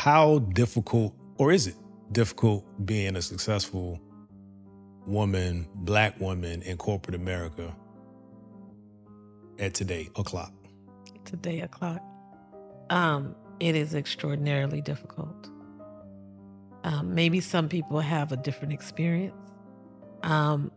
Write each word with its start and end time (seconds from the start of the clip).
how 0.00 0.38
difficult, 0.54 1.14
or 1.36 1.52
is 1.52 1.66
it 1.66 1.74
difficult 2.10 2.64
being 2.86 3.16
a 3.16 3.20
successful 3.20 4.00
woman, 5.06 5.68
black 5.74 6.18
woman 6.18 6.62
in 6.62 6.78
corporate 6.78 7.14
America 7.14 7.76
at 9.58 9.74
today 9.74 10.08
o'clock? 10.16 10.54
Today 11.26 11.60
o'clock. 11.60 12.00
Um, 12.88 13.34
it 13.60 13.76
is 13.76 13.94
extraordinarily 13.94 14.80
difficult. 14.80 15.50
Um, 16.82 17.14
maybe 17.14 17.40
some 17.40 17.68
people 17.68 18.00
have 18.00 18.32
a 18.32 18.38
different 18.38 18.72
experience. 18.72 19.36
Um, 20.22 20.70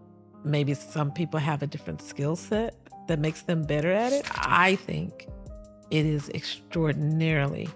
maybe 0.44 0.74
some 0.74 1.14
people 1.14 1.40
have 1.40 1.64
a 1.64 1.68
different 1.68 2.02
skill 2.02 2.36
set 2.36 2.76
that 3.08 3.20
makes 3.20 3.44
them 3.44 3.62
better 3.62 3.90
at 3.90 4.12
it. 4.12 4.28
I 4.36 4.76
think 4.76 5.30
it 5.92 6.06
is 6.06 6.28
extraordinarily 6.32 7.70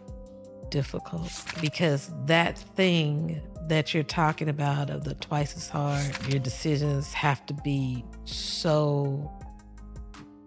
difficult 0.69 1.31
because 1.61 2.11
that 2.25 2.57
thing 2.57 3.41
that 3.67 3.93
you're 3.93 4.03
talking 4.03 4.49
about 4.49 4.89
of 4.89 5.03
the 5.03 5.13
twice 5.15 5.55
as 5.55 5.69
hard, 5.69 6.05
your 6.29 6.39
decisions 6.39 7.13
have 7.13 7.45
to 7.45 7.53
be 7.53 8.03
so 8.25 9.31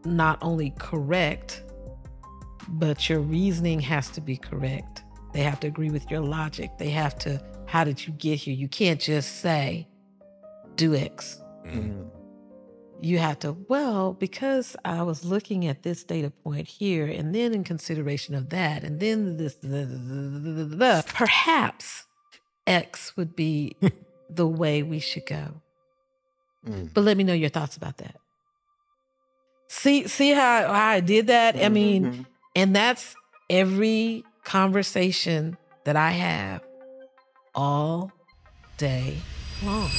not 0.04 0.38
only 0.42 0.72
correct, 0.78 1.62
but 2.68 3.08
your 3.08 3.20
reasoning 3.20 3.80
has 3.80 4.08
to 4.10 4.20
be 4.20 4.36
correct. 4.36 5.02
They 5.32 5.42
have 5.42 5.60
to 5.60 5.66
agree 5.66 5.90
with 5.90 6.10
your 6.10 6.20
logic. 6.20 6.70
They 6.78 6.90
have 6.90 7.18
to, 7.20 7.42
how 7.66 7.84
did 7.84 8.06
you 8.06 8.12
get 8.14 8.38
here? 8.38 8.54
You 8.54 8.68
can't 8.68 9.00
just 9.00 9.40
say, 9.40 9.86
do 10.76 10.94
X. 10.94 11.42
Mm-hmm. 11.66 12.19
You 13.02 13.18
have 13.18 13.38
to, 13.40 13.52
well, 13.68 14.12
because 14.12 14.76
I 14.84 15.02
was 15.02 15.24
looking 15.24 15.66
at 15.66 15.82
this 15.82 16.04
data 16.04 16.30
point 16.30 16.68
here, 16.68 17.06
and 17.06 17.34
then 17.34 17.54
in 17.54 17.64
consideration 17.64 18.34
of 18.34 18.50
that, 18.50 18.84
and 18.84 19.00
then 19.00 19.38
this, 19.38 19.54
the, 19.54 19.86
the, 19.86 20.64
the, 20.64 21.04
perhaps 21.14 22.04
X 22.66 23.16
would 23.16 23.34
be 23.34 23.76
the 24.30 24.46
way 24.46 24.82
we 24.82 24.98
should 24.98 25.26
go. 25.26 25.62
Mm. 26.66 26.92
But 26.92 27.04
let 27.04 27.16
me 27.16 27.24
know 27.24 27.32
your 27.32 27.48
thoughts 27.48 27.76
about 27.76 27.96
that. 27.98 28.16
See, 29.68 30.06
see 30.08 30.32
how, 30.32 30.66
how 30.66 30.88
I 30.88 31.00
did 31.00 31.28
that? 31.28 31.54
Mm-hmm. 31.54 31.64
I 31.64 31.68
mean, 31.68 32.04
mm-hmm. 32.04 32.22
and 32.56 32.74
that's 32.76 33.14
every 33.48 34.24
conversation 34.44 35.56
that 35.84 35.96
I 35.96 36.10
have 36.10 36.62
all 37.54 38.12
day 38.78 39.16
long. 39.62 39.90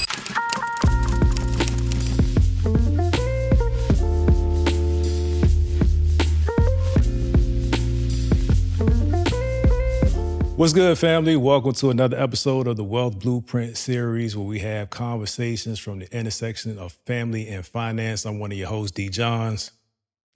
What's 10.62 10.72
good, 10.72 10.96
family? 10.96 11.34
Welcome 11.34 11.72
to 11.72 11.90
another 11.90 12.16
episode 12.16 12.68
of 12.68 12.76
the 12.76 12.84
Wealth 12.84 13.18
Blueprint 13.18 13.76
series 13.76 14.36
where 14.36 14.46
we 14.46 14.60
have 14.60 14.90
conversations 14.90 15.80
from 15.80 15.98
the 15.98 16.16
intersection 16.16 16.78
of 16.78 16.92
family 17.04 17.48
and 17.48 17.66
finance. 17.66 18.24
I'm 18.24 18.38
one 18.38 18.52
of 18.52 18.58
your 18.58 18.68
hosts, 18.68 18.92
D. 18.92 19.08
Johns. 19.08 19.72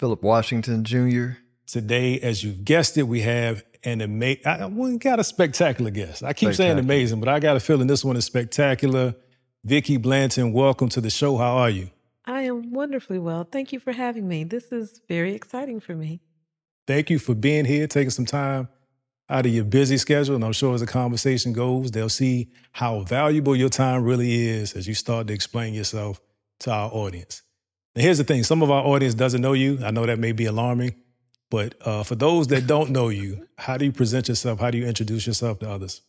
Philip 0.00 0.24
Washington 0.24 0.82
Jr. 0.82 1.38
Today, 1.68 2.18
as 2.18 2.42
you've 2.42 2.64
guessed 2.64 2.98
it, 2.98 3.04
we 3.04 3.20
have 3.20 3.62
an 3.84 4.00
amazing, 4.00 4.44
I 4.44 4.66
we 4.66 4.98
got 4.98 5.20
a 5.20 5.24
spectacular 5.24 5.92
guest. 5.92 6.24
I 6.24 6.32
keep 6.32 6.54
saying 6.54 6.80
amazing, 6.80 7.20
but 7.20 7.28
I 7.28 7.38
got 7.38 7.54
a 7.54 7.60
feeling 7.60 7.86
this 7.86 8.04
one 8.04 8.16
is 8.16 8.24
spectacular. 8.24 9.14
Vicki 9.62 9.96
Blanton, 9.96 10.52
welcome 10.52 10.88
to 10.88 11.00
the 11.00 11.08
show. 11.08 11.36
How 11.36 11.56
are 11.56 11.70
you? 11.70 11.90
I 12.24 12.42
am 12.42 12.72
wonderfully 12.72 13.20
well. 13.20 13.44
Thank 13.44 13.72
you 13.72 13.78
for 13.78 13.92
having 13.92 14.26
me. 14.26 14.42
This 14.42 14.72
is 14.72 15.00
very 15.06 15.34
exciting 15.34 15.78
for 15.78 15.94
me. 15.94 16.20
Thank 16.88 17.10
you 17.10 17.20
for 17.20 17.36
being 17.36 17.64
here, 17.64 17.86
taking 17.86 18.10
some 18.10 18.26
time 18.26 18.66
out 19.28 19.46
of 19.46 19.52
your 19.52 19.64
busy 19.64 19.96
schedule. 19.98 20.34
And 20.34 20.44
I'm 20.44 20.52
sure 20.52 20.74
as 20.74 20.80
the 20.80 20.86
conversation 20.86 21.52
goes, 21.52 21.90
they'll 21.90 22.08
see 22.08 22.48
how 22.72 23.00
valuable 23.00 23.56
your 23.56 23.68
time 23.68 24.04
really 24.04 24.48
is 24.48 24.74
as 24.74 24.86
you 24.86 24.94
start 24.94 25.26
to 25.28 25.34
explain 25.34 25.74
yourself 25.74 26.20
to 26.60 26.70
our 26.70 26.90
audience. 26.90 27.42
Now, 27.94 28.02
here's 28.02 28.18
the 28.18 28.24
thing 28.24 28.44
some 28.44 28.62
of 28.62 28.70
our 28.70 28.84
audience 28.84 29.14
doesn't 29.14 29.40
know 29.40 29.52
you. 29.52 29.78
I 29.82 29.90
know 29.90 30.06
that 30.06 30.18
may 30.18 30.32
be 30.32 30.44
alarming, 30.44 30.94
but 31.50 31.74
uh, 31.80 32.02
for 32.02 32.14
those 32.14 32.48
that 32.48 32.66
don't 32.66 32.90
know 32.90 33.08
you, 33.08 33.46
how 33.58 33.76
do 33.76 33.84
you 33.84 33.92
present 33.92 34.28
yourself? 34.28 34.60
How 34.60 34.70
do 34.70 34.78
you 34.78 34.86
introduce 34.86 35.26
yourself 35.26 35.58
to 35.60 35.70
others? 35.70 36.02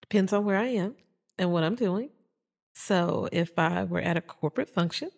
Depends 0.00 0.32
on 0.32 0.44
where 0.44 0.56
I 0.56 0.68
am 0.68 0.96
and 1.38 1.52
what 1.52 1.64
I'm 1.64 1.74
doing. 1.74 2.10
So 2.72 3.28
if 3.32 3.58
I 3.58 3.84
were 3.84 4.00
at 4.00 4.16
a 4.16 4.20
corporate 4.20 4.70
function, 4.70 5.10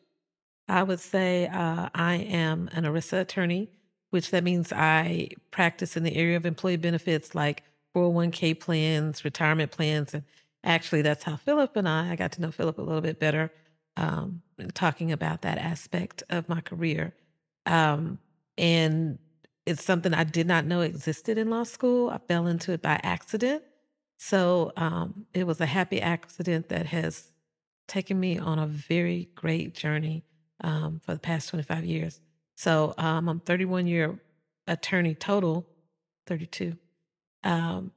I 0.68 0.82
would 0.82 1.00
say 1.00 1.46
uh, 1.46 1.88
I 1.94 2.14
am 2.14 2.68
an 2.72 2.84
ERISA 2.84 3.20
attorney 3.20 3.70
which 4.10 4.30
that 4.30 4.44
means 4.44 4.72
I 4.72 5.30
practice 5.50 5.96
in 5.96 6.02
the 6.02 6.16
area 6.16 6.36
of 6.36 6.46
employee 6.46 6.76
benefits 6.76 7.34
like 7.34 7.62
401k 7.94 8.58
plans, 8.58 9.24
retirement 9.24 9.70
plans. 9.70 10.14
And 10.14 10.24
actually, 10.64 11.02
that's 11.02 11.24
how 11.24 11.36
Philip 11.36 11.76
and 11.76 11.88
I, 11.88 12.12
I 12.12 12.16
got 12.16 12.32
to 12.32 12.40
know 12.40 12.50
Philip 12.50 12.78
a 12.78 12.82
little 12.82 13.00
bit 13.00 13.18
better, 13.18 13.52
um, 13.96 14.42
talking 14.74 15.12
about 15.12 15.42
that 15.42 15.58
aspect 15.58 16.22
of 16.30 16.48
my 16.48 16.60
career. 16.60 17.14
Um, 17.66 18.18
and 18.58 19.18
it's 19.66 19.84
something 19.84 20.14
I 20.14 20.24
did 20.24 20.46
not 20.46 20.66
know 20.66 20.80
existed 20.80 21.38
in 21.38 21.50
law 21.50 21.64
school. 21.64 22.10
I 22.10 22.18
fell 22.18 22.46
into 22.46 22.72
it 22.72 22.82
by 22.82 23.00
accident. 23.02 23.62
So 24.18 24.72
um, 24.76 25.26
it 25.32 25.46
was 25.46 25.60
a 25.60 25.66
happy 25.66 26.00
accident 26.00 26.68
that 26.68 26.86
has 26.86 27.32
taken 27.88 28.20
me 28.20 28.38
on 28.38 28.58
a 28.58 28.66
very 28.66 29.30
great 29.34 29.74
journey 29.74 30.24
um, 30.62 31.00
for 31.04 31.14
the 31.14 31.20
past 31.20 31.48
25 31.48 31.84
years. 31.84 32.20
So 32.60 32.92
um, 32.98 33.26
I'm 33.26 33.40
31 33.40 33.86
year 33.86 34.20
attorney 34.66 35.14
total, 35.14 35.66
32. 36.26 36.76
Um, 37.42 37.90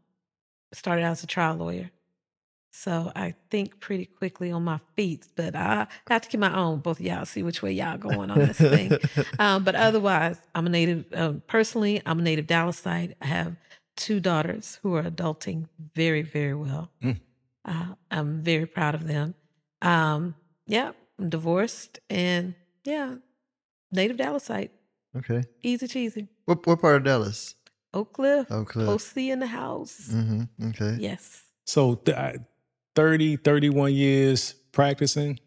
started 0.72 1.04
out 1.04 1.12
as 1.12 1.24
a 1.24 1.28
trial 1.28 1.58
lawyer. 1.58 1.92
So 2.72 3.12
I 3.14 3.36
think 3.52 3.82
pretty 3.82 4.06
quickly 4.06 4.52
on 4.52 4.64
my 4.64 4.80
feet, 4.96 5.28
but 5.36 5.54
I 5.54 5.88
have 6.08 6.22
to 6.22 6.30
keep 6.30 6.40
my 6.40 6.58
own. 6.58 6.80
Both 6.80 7.02
of 7.02 7.06
y'all 7.06 7.26
see 7.26 7.44
which 7.44 7.62
way 7.62 7.74
y'all 7.74 7.98
going 7.98 8.32
on 8.32 8.40
this 8.40 8.58
thing. 8.58 8.98
Um, 9.38 9.66
but 9.66 9.76
otherwise, 9.76 10.40
I'm 10.56 10.66
a 10.66 10.70
native. 10.70 11.08
Um, 11.14 11.44
personally, 11.46 12.02
I'm 12.06 12.20
a 12.20 12.24
native 12.24 12.48
Dallasite. 12.48 13.16
I 13.22 13.26
have 13.26 13.58
two 13.98 14.22
daughters 14.22 14.80
who 14.82 14.96
are 14.96 15.04
adulting 15.04 15.68
very, 15.94 16.22
very 16.22 16.56
well. 16.56 16.90
Mm. 17.04 17.20
Uh, 17.66 17.96
I'm 18.10 18.42
very 18.42 18.66
proud 18.66 18.96
of 18.96 19.08
them. 19.08 19.36
Um, 19.82 20.36
yeah, 20.68 20.94
I'm 21.20 21.30
divorced, 21.30 22.00
and 22.10 22.56
yeah, 22.86 23.16
native 23.94 24.18
Dallasite. 24.18 24.70
Okay. 25.16 25.44
Easy 25.62 25.88
cheesy. 25.88 26.28
What 26.46 26.66
what 26.66 26.82
part 26.82 26.98
of 26.98 27.04
Dallas? 27.04 27.56
Oak 27.94 28.14
Cliff. 28.14 28.52
Oak 28.52 28.70
Cliff. 28.70 28.90
OC 28.90 29.18
in 29.18 29.40
the 29.40 29.48
house. 29.48 30.10
Mm-hmm. 30.12 30.70
Okay. 30.70 30.98
Yes. 31.00 31.44
So 31.66 31.96
th- 31.96 32.38
30, 32.96 33.38
31 33.38 33.94
years 33.94 34.56
practicing? 34.72 35.40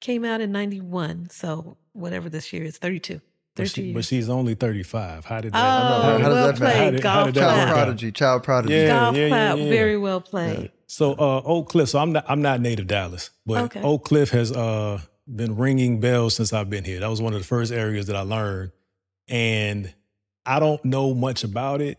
Came 0.00 0.24
out 0.24 0.40
in 0.40 0.52
91. 0.52 1.30
So 1.30 1.76
whatever 1.92 2.28
this 2.28 2.52
year 2.52 2.64
is, 2.64 2.78
32. 2.78 3.20
But, 3.54 3.70
she, 3.70 3.92
but, 3.94 4.04
she's 4.04 4.28
only 4.28 4.54
35. 4.54 5.24
How 5.24 5.40
did 5.40 5.52
that? 5.52 5.58
Oh, 5.58 5.62
how, 5.62 6.18
how 6.18 6.28
well 6.28 6.50
does 6.50 6.58
that 6.58 6.72
played. 6.74 6.76
How 6.76 6.90
did, 6.90 7.04
how 7.04 7.24
did 7.24 7.34
child 7.36 7.72
prodigy. 7.72 8.12
Child 8.12 8.42
prodigy. 8.42 8.74
Yeah, 8.74 8.88
Golf 8.88 9.16
yeah, 9.16 9.26
yeah, 9.26 9.54
yeah, 9.54 9.70
Very 9.70 9.96
well 9.96 10.20
played. 10.20 10.58
Yeah. 10.60 10.68
So 10.88 11.12
uh, 11.12 11.40
Oak 11.42 11.70
Cliff. 11.70 11.88
So 11.88 11.98
I'm 11.98 12.12
not 12.12 12.26
I'm 12.28 12.42
not 12.42 12.60
native 12.60 12.86
Dallas, 12.86 13.30
but 13.46 13.64
okay. 13.64 13.80
Oak 13.80 14.04
Cliff 14.04 14.30
has 14.30 14.52
uh, 14.52 15.00
been 15.26 15.56
ringing 15.56 16.00
bells 16.00 16.36
since 16.36 16.52
I've 16.52 16.70
been 16.70 16.84
here. 16.84 17.00
That 17.00 17.10
was 17.10 17.20
one 17.20 17.34
of 17.34 17.40
the 17.40 17.46
first 17.46 17.72
areas 17.72 18.06
that 18.06 18.16
I 18.16 18.20
learned. 18.20 18.72
And 19.28 19.92
I 20.44 20.60
don't 20.60 20.84
know 20.84 21.14
much 21.14 21.42
about 21.42 21.80
it, 21.80 21.98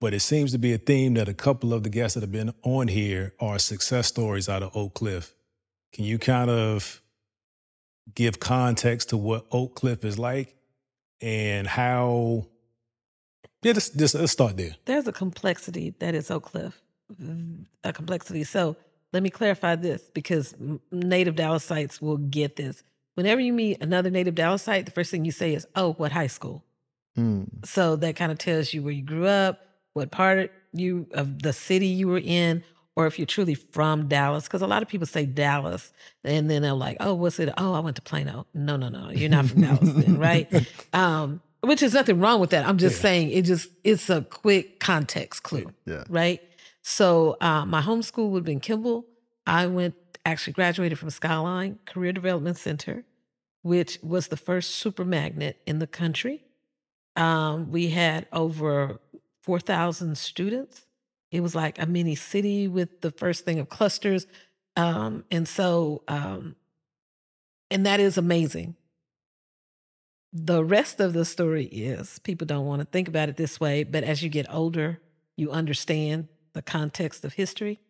but 0.00 0.12
it 0.12 0.20
seems 0.20 0.52
to 0.52 0.58
be 0.58 0.74
a 0.74 0.78
theme 0.78 1.14
that 1.14 1.28
a 1.28 1.34
couple 1.34 1.72
of 1.72 1.82
the 1.82 1.88
guests 1.88 2.14
that 2.14 2.20
have 2.20 2.32
been 2.32 2.52
on 2.62 2.88
here 2.88 3.34
are 3.40 3.58
success 3.58 4.08
stories 4.08 4.48
out 4.48 4.62
of 4.62 4.76
Oak 4.76 4.94
Cliff. 4.94 5.34
Can 5.92 6.04
you 6.04 6.18
kind 6.18 6.50
of 6.50 7.00
give 8.14 8.40
context 8.40 9.10
to 9.10 9.16
what 9.16 9.46
Oak 9.50 9.74
Cliff 9.74 10.04
is 10.04 10.18
like 10.18 10.54
and 11.20 11.66
how? 11.66 12.46
Yeah, 13.62 13.72
just, 13.74 13.96
just 13.96 14.14
let's 14.14 14.32
start 14.32 14.56
there. 14.56 14.74
There's 14.84 15.06
a 15.06 15.12
complexity 15.12 15.94
that 16.00 16.14
is 16.14 16.30
Oak 16.30 16.44
Cliff, 16.44 16.82
mm, 17.22 17.64
a 17.84 17.92
complexity. 17.92 18.44
So 18.44 18.76
let 19.12 19.22
me 19.22 19.30
clarify 19.30 19.76
this 19.76 20.02
because 20.14 20.54
native 20.90 21.34
Dallasites 21.34 22.00
will 22.00 22.16
get 22.16 22.56
this. 22.56 22.82
Whenever 23.14 23.40
you 23.40 23.52
meet 23.52 23.82
another 23.82 24.10
native 24.10 24.34
Dallasite, 24.34 24.86
the 24.86 24.90
first 24.90 25.10
thing 25.10 25.24
you 25.24 25.32
say 25.32 25.54
is, 25.54 25.66
"Oh, 25.76 25.92
what 25.94 26.12
high 26.12 26.28
school?" 26.28 26.64
Mm. 27.18 27.66
So 27.66 27.96
that 27.96 28.16
kind 28.16 28.32
of 28.32 28.38
tells 28.38 28.72
you 28.72 28.82
where 28.82 28.92
you 28.92 29.02
grew 29.02 29.26
up, 29.26 29.66
what 29.92 30.10
part 30.10 30.50
you 30.72 31.06
of 31.12 31.42
the 31.42 31.52
city 31.52 31.88
you 31.88 32.08
were 32.08 32.22
in, 32.24 32.64
or 32.96 33.06
if 33.06 33.18
you're 33.18 33.26
truly 33.26 33.54
from 33.54 34.08
Dallas. 34.08 34.44
Because 34.44 34.62
a 34.62 34.66
lot 34.66 34.82
of 34.82 34.88
people 34.88 35.06
say 35.06 35.26
Dallas, 35.26 35.92
and 36.24 36.50
then 36.50 36.62
they're 36.62 36.72
like, 36.72 36.96
"Oh, 37.00 37.12
what's 37.14 37.38
it? 37.38 37.52
Oh, 37.58 37.74
I 37.74 37.80
went 37.80 37.96
to 37.96 38.02
Plano." 38.02 38.46
No, 38.54 38.76
no, 38.76 38.88
no, 38.88 39.10
you're 39.10 39.28
not 39.28 39.46
from 39.46 39.60
Dallas, 39.60 39.92
then, 39.92 40.18
right? 40.30 40.50
Um, 40.94 41.42
which 41.60 41.82
is 41.82 41.94
nothing 41.94 42.18
wrong 42.18 42.40
with 42.40 42.50
that. 42.50 42.66
I'm 42.66 42.78
just 42.78 42.96
yeah. 42.96 43.02
saying 43.02 43.30
it 43.30 43.42
just 43.42 43.68
it's 43.84 44.08
a 44.10 44.22
quick 44.22 44.80
context 44.80 45.42
clue, 45.42 45.70
yeah. 45.84 46.04
right? 46.08 46.40
So 46.82 47.36
uh, 47.40 47.64
my 47.64 47.80
home 47.80 48.02
school 48.02 48.30
would 48.30 48.40
have 48.40 48.44
been 48.46 48.60
Kimball. 48.60 49.06
I 49.46 49.66
went 49.66 49.94
actually 50.24 50.52
graduated 50.52 50.98
from 50.98 51.10
Skyline 51.10 51.78
Career 51.84 52.12
Development 52.12 52.56
Center, 52.56 53.04
which 53.62 53.98
was 54.02 54.28
the 54.28 54.36
first 54.36 54.72
super 54.76 55.04
magnet 55.04 55.60
in 55.66 55.78
the 55.78 55.86
country. 55.86 56.44
Um, 57.16 57.70
we 57.70 57.88
had 57.90 58.26
over 58.32 59.00
4,000 59.42 60.16
students 60.16 60.86
It 61.30 61.40
was 61.40 61.54
like 61.54 61.80
a 61.80 61.86
mini 61.86 62.14
city 62.14 62.68
with 62.68 63.00
the 63.00 63.10
first 63.10 63.44
thing 63.44 63.58
of 63.58 63.68
clusters. 63.68 64.26
Um, 64.76 65.24
and 65.30 65.48
so, 65.48 66.02
um, 66.08 66.56
and 67.70 67.86
that 67.86 68.00
is 68.00 68.18
amazing. 68.18 68.76
The 70.32 70.64
rest 70.64 71.00
of 71.00 71.12
the 71.12 71.24
story 71.24 71.64
is 71.66 72.18
people 72.20 72.46
don't 72.46 72.66
want 72.66 72.80
to 72.80 72.86
think 72.86 73.08
about 73.08 73.28
it 73.28 73.36
this 73.36 73.60
way, 73.60 73.84
but 73.84 74.04
as 74.04 74.22
you 74.22 74.28
get 74.30 74.46
older, 74.52 75.00
you 75.36 75.50
understand 75.50 76.28
the 76.52 76.62
context 76.62 77.24
of 77.24 77.34
history. 77.34 77.80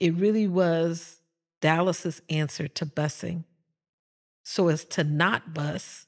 It 0.00 0.14
really 0.14 0.46
was 0.46 1.20
Dallas's 1.60 2.22
answer 2.28 2.68
to 2.68 2.86
busing 2.86 3.44
so 4.42 4.68
as 4.68 4.84
to 4.84 5.04
not 5.04 5.54
bus 5.54 6.06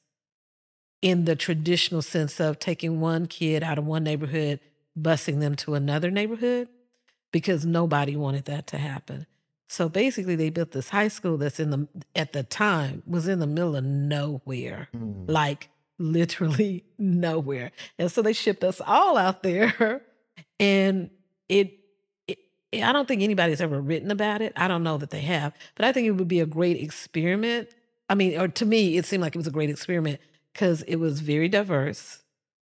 in 1.01 1.25
the 1.25 1.37
traditional 1.37 2.03
sense 2.03 2.41
of 2.41 2.59
taking 2.59 3.01
one 3.01 3.27
kid 3.27 3.63
out 3.63 3.79
of 3.79 3.85
one 3.85 4.03
neighborhood, 4.03 4.59
busing 4.99 5.41
them 5.41 5.55
to 5.55 5.75
another 5.75 6.11
neighborhood, 6.11 6.69
because 7.31 7.65
nobody 7.65 8.17
wanted 8.17 8.47
that 8.47 8.67
to 8.69 8.79
happen. 8.79 9.27
So 9.69 9.89
basically, 9.89 10.37
they 10.37 10.51
built 10.51 10.73
this 10.73 10.89
high 10.89 11.09
school 11.09 11.37
that's 11.37 11.61
in 11.61 11.71
the, 11.71 11.89
at 12.15 12.33
the 12.33 12.43
time, 12.43 13.03
was 13.07 13.29
in 13.29 13.39
the 13.39 13.47
middle 13.47 13.77
of 13.77 13.85
nowhere, 13.85 14.89
mm. 14.95 15.29
like 15.29 15.69
literally 15.99 16.85
nowhere. 16.99 17.73
And 17.99 18.11
so 18.11 18.23
they 18.23 18.33
shipped 18.33 18.65
us 18.65 18.81
all 18.85 19.17
out 19.17 19.43
there. 19.43 20.03
And 20.61 21.11
it, 21.49 21.67
it, 21.67 21.79
I 22.83 22.93
don't 22.93 23.07
think 23.07 23.23
anybody's 23.23 23.61
ever 23.61 23.81
written 23.81 24.11
about 24.11 24.43
it. 24.43 24.53
I 24.57 24.69
don't 24.69 24.83
know 24.83 24.99
that 24.99 25.11
they 25.11 25.21
have, 25.21 25.55
but 25.75 25.85
I 25.85 25.93
think 25.93 26.07
it 26.07 26.13
would 26.13 26.29
be 26.29 26.41
a 26.41 26.47
great 26.47 26.77
experiment. 26.83 27.69
I 28.09 28.15
mean, 28.15 28.39
or 28.39 28.49
to 28.49 28.67
me, 28.67 28.97
it 28.97 29.07
seemed 29.07 29.23
like 29.23 29.35
it 29.35 29.39
was 29.39 29.47
a 29.47 29.53
great 29.53 29.71
experiment 29.71 30.21
because 30.53 30.83
it 30.83 30.97
was 30.97 31.21
very 31.21 31.49
diverse. 31.49 32.23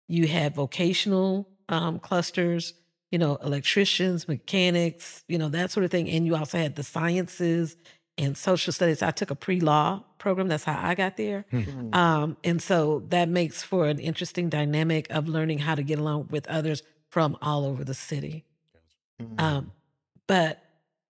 You 0.07 0.27
had 0.27 0.55
vocational 0.55 1.47
um, 1.69 1.99
clusters, 1.99 2.73
you 3.11 3.17
know, 3.17 3.37
electricians, 3.37 4.27
mechanics, 4.27 5.23
you 5.27 5.37
know, 5.37 5.49
that 5.49 5.71
sort 5.71 5.83
of 5.83 5.91
thing. 5.91 6.09
And 6.09 6.25
you 6.25 6.35
also 6.35 6.57
had 6.57 6.75
the 6.75 6.83
sciences 6.83 7.75
and 8.17 8.37
social 8.37 8.73
studies. 8.73 9.01
I 9.01 9.11
took 9.11 9.31
a 9.31 9.35
pre 9.35 9.59
law 9.59 10.03
program. 10.17 10.47
That's 10.47 10.65
how 10.65 10.79
I 10.81 10.95
got 10.95 11.17
there. 11.17 11.45
Mm-hmm. 11.53 11.93
Um, 11.93 12.37
and 12.43 12.61
so 12.61 13.03
that 13.09 13.29
makes 13.29 13.63
for 13.63 13.87
an 13.87 13.99
interesting 13.99 14.49
dynamic 14.49 15.07
of 15.09 15.27
learning 15.27 15.59
how 15.59 15.75
to 15.75 15.83
get 15.83 15.99
along 15.99 16.27
with 16.29 16.47
others 16.47 16.83
from 17.07 17.37
all 17.41 17.65
over 17.65 17.83
the 17.83 17.93
city. 17.93 18.45
Um, 19.37 19.71
but 20.29 20.63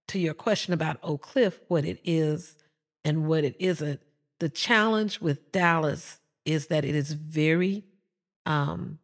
to 0.07 0.17
your 0.17 0.33
question 0.33 0.73
about 0.73 0.97
Oak 1.03 1.23
Cliff, 1.23 1.59
what 1.67 1.83
it 1.83 1.99
is 2.05 2.55
and 3.03 3.27
what 3.27 3.43
it 3.43 3.53
isn't, 3.59 3.99
the 4.39 4.47
challenge 4.47 5.19
with 5.19 5.51
Dallas 5.51 6.19
is 6.45 6.67
that 6.67 6.85
it 6.85 6.95
is 6.95 7.11
very 7.11 7.83
um, 8.45 8.97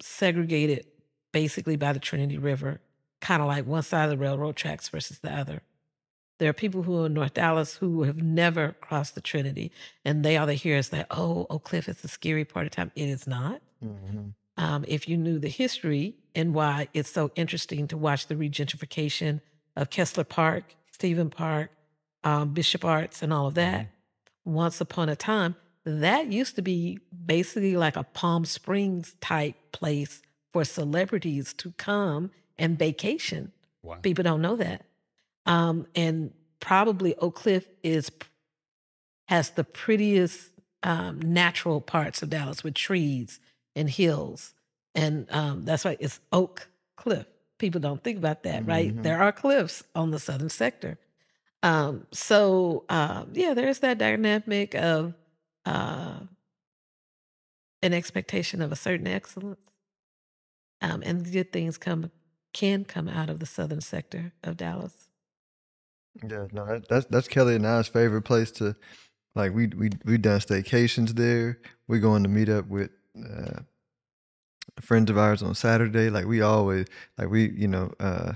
segregated 0.00 0.86
basically 1.30 1.76
by 1.76 1.92
the 1.92 1.98
Trinity 1.98 2.38
River, 2.38 2.80
kind 3.20 3.42
of 3.42 3.48
like 3.48 3.66
one 3.66 3.82
side 3.82 4.04
of 4.04 4.10
the 4.10 4.16
railroad 4.16 4.56
tracks 4.56 4.88
versus 4.88 5.18
the 5.18 5.30
other. 5.30 5.60
There 6.38 6.48
are 6.48 6.54
people 6.54 6.82
who 6.82 7.02
are 7.02 7.06
in 7.06 7.12
North 7.12 7.34
Dallas 7.34 7.76
who 7.76 8.04
have 8.04 8.16
never 8.16 8.74
crossed 8.80 9.14
the 9.14 9.20
Trinity, 9.20 9.72
and 10.06 10.24
they 10.24 10.38
all 10.38 10.46
they 10.46 10.56
hear 10.56 10.78
is 10.78 10.88
that, 10.88 11.06
oh, 11.10 11.46
Oak 11.50 11.64
Cliff 11.64 11.86
is 11.86 11.98
the 11.98 12.08
scary 12.08 12.46
part 12.46 12.64
of 12.64 12.72
town. 12.72 12.92
It 12.96 13.10
is 13.10 13.26
not. 13.26 13.60
Mm-hmm. 13.84 14.30
Um, 14.56 14.84
if 14.86 15.08
you 15.08 15.16
knew 15.16 15.38
the 15.38 15.48
history 15.48 16.16
and 16.34 16.54
why 16.54 16.88
it's 16.92 17.10
so 17.10 17.30
interesting 17.34 17.88
to 17.88 17.96
watch 17.96 18.26
the 18.26 18.34
regentrification 18.34 19.40
of 19.76 19.90
Kessler 19.90 20.24
Park, 20.24 20.74
Stevens 20.92 21.32
Park, 21.34 21.70
um, 22.24 22.52
Bishop 22.52 22.84
Arts, 22.84 23.22
and 23.22 23.32
all 23.32 23.46
of 23.46 23.54
that, 23.54 23.86
mm-hmm. 23.86 24.52
once 24.52 24.80
upon 24.80 25.08
a 25.08 25.16
time, 25.16 25.56
that 25.84 26.30
used 26.30 26.54
to 26.56 26.62
be 26.62 27.00
basically 27.24 27.76
like 27.76 27.96
a 27.96 28.04
Palm 28.04 28.44
Springs 28.44 29.16
type 29.20 29.56
place 29.72 30.22
for 30.52 30.64
celebrities 30.64 31.52
to 31.54 31.72
come 31.72 32.30
and 32.58 32.78
vacation. 32.78 33.52
Wow. 33.82 33.96
People 34.02 34.22
don't 34.22 34.42
know 34.42 34.56
that. 34.56 34.84
Um, 35.46 35.86
and 35.96 36.32
probably 36.60 37.16
Oak 37.16 37.36
Cliff 37.36 37.66
is 37.82 38.10
has 39.28 39.50
the 39.50 39.64
prettiest 39.64 40.50
um, 40.82 41.20
natural 41.20 41.80
parts 41.80 42.22
of 42.22 42.30
Dallas 42.30 42.62
with 42.62 42.74
trees 42.74 43.40
and 43.74 43.88
hills, 43.88 44.54
and 44.94 45.26
um, 45.30 45.64
that's 45.64 45.84
why 45.84 45.96
it's 46.00 46.20
Oak 46.32 46.68
Cliff. 46.96 47.26
People 47.58 47.80
don't 47.80 48.02
think 48.02 48.18
about 48.18 48.42
that, 48.42 48.60
mm-hmm. 48.62 48.70
right? 48.70 49.02
There 49.02 49.22
are 49.22 49.32
cliffs 49.32 49.84
on 49.94 50.10
the 50.10 50.18
southern 50.18 50.48
sector. 50.48 50.98
Um, 51.62 52.06
so 52.12 52.84
uh, 52.88 53.24
yeah, 53.32 53.54
there's 53.54 53.78
that 53.80 53.98
dynamic 53.98 54.74
of 54.74 55.14
uh, 55.64 56.20
an 57.82 57.92
expectation 57.92 58.60
of 58.60 58.72
a 58.72 58.76
certain 58.76 59.06
excellence 59.06 59.72
um, 60.82 61.02
and 61.04 61.30
good 61.30 61.52
things 61.52 61.78
come 61.78 62.10
can 62.52 62.84
come 62.84 63.08
out 63.08 63.30
of 63.30 63.38
the 63.40 63.46
southern 63.46 63.80
sector 63.80 64.32
of 64.44 64.58
Dallas. 64.58 65.08
Yeah, 66.22 66.46
no, 66.52 66.82
that's 66.88 67.06
that's 67.06 67.28
Kelly 67.28 67.54
and 67.54 67.66
I's 67.66 67.88
favorite 67.88 68.22
place 68.22 68.50
to, 68.52 68.76
like 69.34 69.54
we 69.54 69.68
we 69.68 69.90
we 70.04 70.18
done 70.18 70.40
staycations 70.40 71.10
there. 71.14 71.60
We're 71.88 72.00
going 72.00 72.24
to 72.24 72.28
meet 72.28 72.50
up 72.50 72.66
with 72.66 72.90
uh, 73.18 73.60
friends 74.80 75.10
of 75.10 75.18
ours 75.18 75.42
on 75.42 75.54
Saturday. 75.54 76.10
Like 76.10 76.26
we 76.26 76.40
always 76.40 76.86
like 77.18 77.30
we 77.30 77.50
you 77.50 77.68
know 77.68 77.92
uh, 78.00 78.32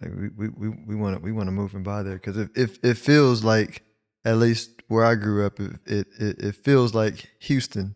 like 0.00 0.12
we 0.36 0.48
we 0.48 0.68
we 0.86 0.96
want 0.96 1.16
to 1.16 1.22
we 1.22 1.32
want 1.32 1.46
to 1.46 1.52
move 1.52 1.74
and 1.74 1.84
buy 1.84 2.02
there 2.02 2.14
because 2.14 2.36
if 2.36 2.50
if 2.56 2.78
it 2.84 2.98
feels 2.98 3.44
like 3.44 3.82
at 4.24 4.36
least 4.38 4.82
where 4.88 5.04
I 5.04 5.14
grew 5.14 5.46
up, 5.46 5.60
it 5.60 5.78
it 5.86 6.06
it 6.18 6.56
feels 6.56 6.94
like 6.94 7.30
Houston 7.40 7.94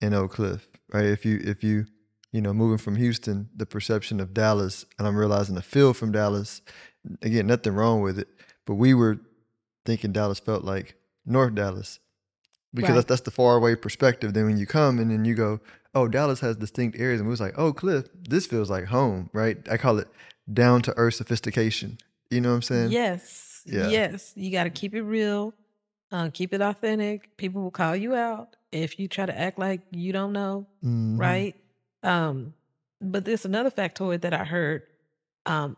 in 0.00 0.14
Oak 0.14 0.32
Cliff, 0.32 0.66
right? 0.92 1.06
If 1.06 1.24
you 1.24 1.40
if 1.42 1.62
you 1.62 1.86
you 2.32 2.40
know, 2.40 2.52
moving 2.52 2.78
from 2.78 2.96
Houston, 2.96 3.48
the 3.56 3.66
perception 3.66 4.20
of 4.20 4.32
Dallas, 4.32 4.86
and 4.98 5.06
I'm 5.06 5.16
realizing 5.16 5.54
the 5.54 5.62
feel 5.62 5.92
from 5.92 6.12
Dallas. 6.12 6.62
Again, 7.22 7.46
nothing 7.46 7.74
wrong 7.74 8.02
with 8.02 8.18
it, 8.18 8.28
but 8.66 8.74
we 8.74 8.94
were 8.94 9.18
thinking 9.84 10.12
Dallas 10.12 10.38
felt 10.38 10.64
like 10.64 10.94
North 11.26 11.54
Dallas 11.54 11.98
because 12.72 12.90
right. 12.90 12.94
that's, 12.96 13.06
that's 13.06 13.20
the 13.22 13.30
far 13.30 13.56
away 13.56 13.74
perspective. 13.74 14.34
Then 14.34 14.46
when 14.46 14.56
you 14.56 14.66
come 14.66 14.98
and 14.98 15.10
then 15.10 15.24
you 15.24 15.34
go, 15.34 15.60
oh, 15.94 16.08
Dallas 16.08 16.40
has 16.40 16.56
distinct 16.56 16.98
areas, 16.98 17.20
and 17.20 17.28
we 17.28 17.30
was 17.30 17.40
like, 17.40 17.54
oh, 17.58 17.72
Cliff, 17.72 18.06
this 18.28 18.46
feels 18.46 18.70
like 18.70 18.84
home, 18.84 19.30
right? 19.32 19.58
I 19.70 19.76
call 19.76 19.98
it 19.98 20.08
down 20.52 20.82
to 20.82 20.94
earth 20.96 21.14
sophistication. 21.14 21.98
You 22.30 22.40
know 22.40 22.50
what 22.50 22.56
I'm 22.56 22.62
saying? 22.62 22.92
Yes. 22.92 23.62
Yeah. 23.66 23.88
Yes. 23.88 24.32
You 24.36 24.50
got 24.50 24.64
to 24.64 24.70
keep 24.70 24.94
it 24.94 25.02
real, 25.02 25.52
uh, 26.12 26.30
keep 26.32 26.54
it 26.54 26.60
authentic. 26.60 27.36
People 27.36 27.62
will 27.62 27.70
call 27.70 27.96
you 27.96 28.14
out 28.14 28.56
if 28.72 28.98
you 28.98 29.08
try 29.08 29.26
to 29.26 29.36
act 29.38 29.58
like 29.58 29.80
you 29.90 30.12
don't 30.12 30.32
know, 30.32 30.66
mm-hmm. 30.84 31.18
right? 31.18 31.56
Um, 32.02 32.54
but 33.00 33.24
there's 33.24 33.44
another 33.44 33.70
factoid 33.70 34.22
that 34.22 34.32
I 34.32 34.44
heard. 34.44 34.82
Um, 35.46 35.76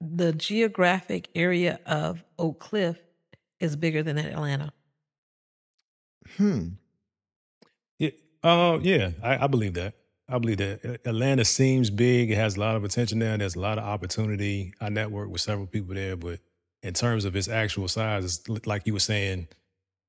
the 0.00 0.32
geographic 0.32 1.28
area 1.34 1.78
of 1.84 2.24
Oak 2.38 2.60
Cliff 2.60 2.96
is 3.58 3.76
bigger 3.76 4.02
than 4.02 4.16
Atlanta. 4.16 4.72
Hmm. 6.36 6.68
Yeah. 7.98 8.10
Uh, 8.42 8.78
yeah. 8.82 9.10
I, 9.22 9.44
I 9.44 9.46
believe 9.46 9.74
that. 9.74 9.94
I 10.28 10.38
believe 10.38 10.58
that 10.58 11.00
Atlanta 11.04 11.44
seems 11.44 11.90
big. 11.90 12.30
It 12.30 12.36
has 12.36 12.56
a 12.56 12.60
lot 12.60 12.76
of 12.76 12.84
attention 12.84 13.18
there. 13.18 13.36
There's 13.36 13.56
a 13.56 13.60
lot 13.60 13.78
of 13.78 13.84
opportunity. 13.84 14.72
I 14.80 14.88
network 14.88 15.28
with 15.28 15.40
several 15.40 15.66
people 15.66 15.94
there, 15.94 16.16
but 16.16 16.38
in 16.82 16.94
terms 16.94 17.24
of 17.24 17.34
its 17.34 17.48
actual 17.48 17.88
size, 17.88 18.24
it's 18.24 18.66
like 18.66 18.86
you 18.86 18.92
were 18.92 19.00
saying, 19.00 19.48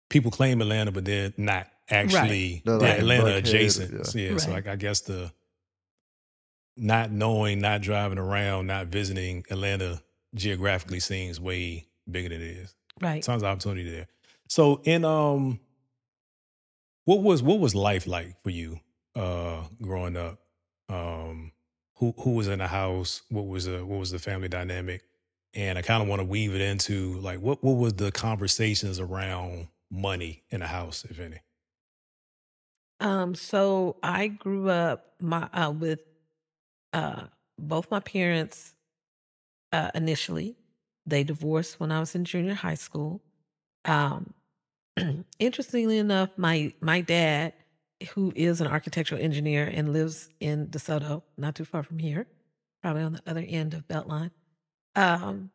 people 0.10 0.30
claim 0.30 0.62
Atlanta, 0.62 0.92
but 0.92 1.06
they're 1.06 1.34
not 1.38 1.68
actually 1.90 2.62
right. 2.66 2.80
they're 2.80 3.00
Atlanta 3.00 3.36
adjacent. 3.38 3.92
Yeah. 4.14 4.22
yeah 4.22 4.32
right. 4.32 4.42
So 4.42 4.52
like 4.52 4.68
I 4.68 4.76
guess 4.76 5.02
the 5.02 5.32
not 6.78 7.12
knowing, 7.12 7.60
not 7.60 7.82
driving 7.82 8.18
around, 8.18 8.68
not 8.68 8.88
visiting 8.88 9.44
Atlanta 9.50 10.02
geographically 10.36 11.00
seems 11.00 11.40
way 11.40 11.88
bigger 12.10 12.30
than 12.30 12.42
it 12.42 12.58
is. 12.58 12.76
Right. 13.02 13.24
Tons 13.24 13.42
of 13.42 13.48
opportunity 13.48 13.90
there. 13.90 14.08
So 14.48 14.82
in 14.84 15.04
um 15.04 15.60
what 17.06 17.22
was 17.22 17.44
what 17.44 17.60
was 17.60 17.76
life 17.76 18.08
like 18.08 18.42
for 18.44 18.50
you 18.50 18.80
uh 19.16 19.64
growing 19.82 20.18
up? 20.18 20.40
Um 20.90 21.52
who 21.96 22.14
who 22.18 22.32
was 22.32 22.48
in 22.48 22.60
the 22.60 22.68
house? 22.68 23.22
What 23.30 23.48
was 23.48 23.66
the 23.66 23.86
what 23.86 24.00
was 24.00 24.12
the 24.12 24.20
family 24.20 24.48
dynamic? 24.48 25.04
And 25.54 25.78
I 25.78 25.82
kind 25.82 26.02
of 26.02 26.08
want 26.08 26.22
to 26.22 26.26
weave 26.26 26.56
it 26.56 26.62
into 26.62 27.20
like 27.20 27.40
what 27.40 27.64
what 27.64 27.74
was 27.74 27.94
the 27.94 28.12
conversations 28.12 29.00
around 29.00 29.68
money 29.90 30.44
in 30.50 30.62
the 30.62 30.68
house, 30.68 31.06
if 31.06 31.20
any? 31.20 31.40
Um, 33.00 33.34
so 33.34 33.98
I 34.04 34.28
grew 34.28 34.70
up 34.70 35.16
my 35.20 35.50
uh, 35.54 35.72
with 35.72 36.02
uh, 36.94 37.28
both 37.58 37.90
my 37.92 38.00
parents 38.00 38.76
uh, 39.72 39.92
initially 39.96 40.56
they 41.06 41.24
divorced 41.24 41.80
when 41.80 41.92
I 41.92 42.00
was 42.00 42.16
in 42.16 42.26
junior 42.26 42.54
high 42.54 42.76
school. 42.76 43.22
Um, 43.86 44.34
interestingly 45.40 45.98
enough, 45.98 46.30
my 46.38 46.74
my 46.82 47.02
dad, 47.02 47.54
who 48.14 48.32
is 48.36 48.62
an 48.62 48.68
architectural 48.68 49.22
engineer 49.22 49.66
and 49.72 49.94
lives 49.94 50.30
in 50.40 50.68
DeSoto, 50.68 51.24
not 51.38 51.56
too 51.56 51.66
far 51.66 51.84
from 51.84 52.00
here, 52.00 52.28
probably 52.82 53.04
on 53.04 53.14
the 53.14 53.22
other 53.28 53.46
end 53.48 53.74
of 53.74 53.88
Beltline. 53.88 54.32
Um, 54.96 55.52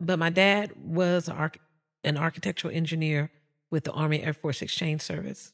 but 0.00 0.18
my 0.18 0.30
dad 0.30 0.72
was 0.76 1.28
an, 1.28 1.36
arch- 1.36 1.58
an 2.04 2.16
architectural 2.16 2.72
engineer 2.74 3.30
with 3.70 3.84
the 3.84 3.92
Army 3.92 4.22
Air 4.22 4.32
Force 4.32 4.62
Exchange 4.62 5.02
Service. 5.02 5.52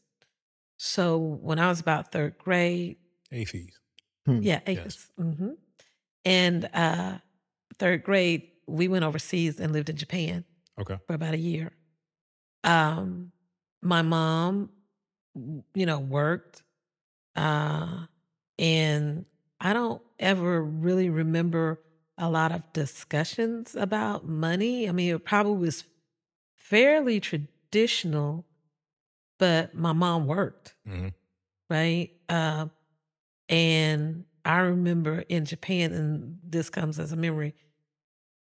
So 0.76 1.18
when 1.18 1.58
I 1.58 1.68
was 1.68 1.80
about 1.80 2.12
third 2.12 2.38
grade, 2.38 2.96
AAFES. 3.32 3.70
Hmm. 4.26 4.40
Yeah, 4.42 4.60
Yes. 4.66 5.10
Mm-hmm. 5.20 5.50
And 6.24 6.70
uh, 6.72 7.18
third 7.78 8.02
grade, 8.04 8.48
we 8.66 8.88
went 8.88 9.04
overseas 9.04 9.60
and 9.60 9.72
lived 9.72 9.90
in 9.90 9.96
Japan. 9.96 10.44
Okay. 10.80 10.98
For 11.06 11.14
about 11.14 11.34
a 11.34 11.38
year. 11.38 11.72
Um, 12.64 13.32
my 13.82 14.02
mom, 14.02 14.70
you 15.74 15.86
know, 15.86 15.98
worked, 15.98 16.62
uh, 17.36 18.06
and 18.58 19.24
I 19.60 19.72
don't 19.72 20.02
ever 20.18 20.62
really 20.62 21.10
remember 21.10 21.80
a 22.16 22.30
lot 22.30 22.52
of 22.52 22.62
discussions 22.72 23.74
about 23.74 24.26
money. 24.26 24.88
I 24.88 24.92
mean, 24.92 25.14
it 25.14 25.24
probably 25.24 25.58
was 25.58 25.84
fairly 26.56 27.20
traditional, 27.20 28.44
but 29.38 29.74
my 29.74 29.92
mom 29.92 30.26
worked, 30.26 30.74
mm-hmm. 30.88 31.08
right? 31.68 32.10
Uh, 32.28 32.66
and 33.48 34.24
I 34.44 34.58
remember 34.60 35.24
in 35.28 35.44
Japan, 35.44 35.92
and 35.92 36.38
this 36.44 36.70
comes 36.70 36.98
as 36.98 37.12
a 37.12 37.16
memory. 37.16 37.54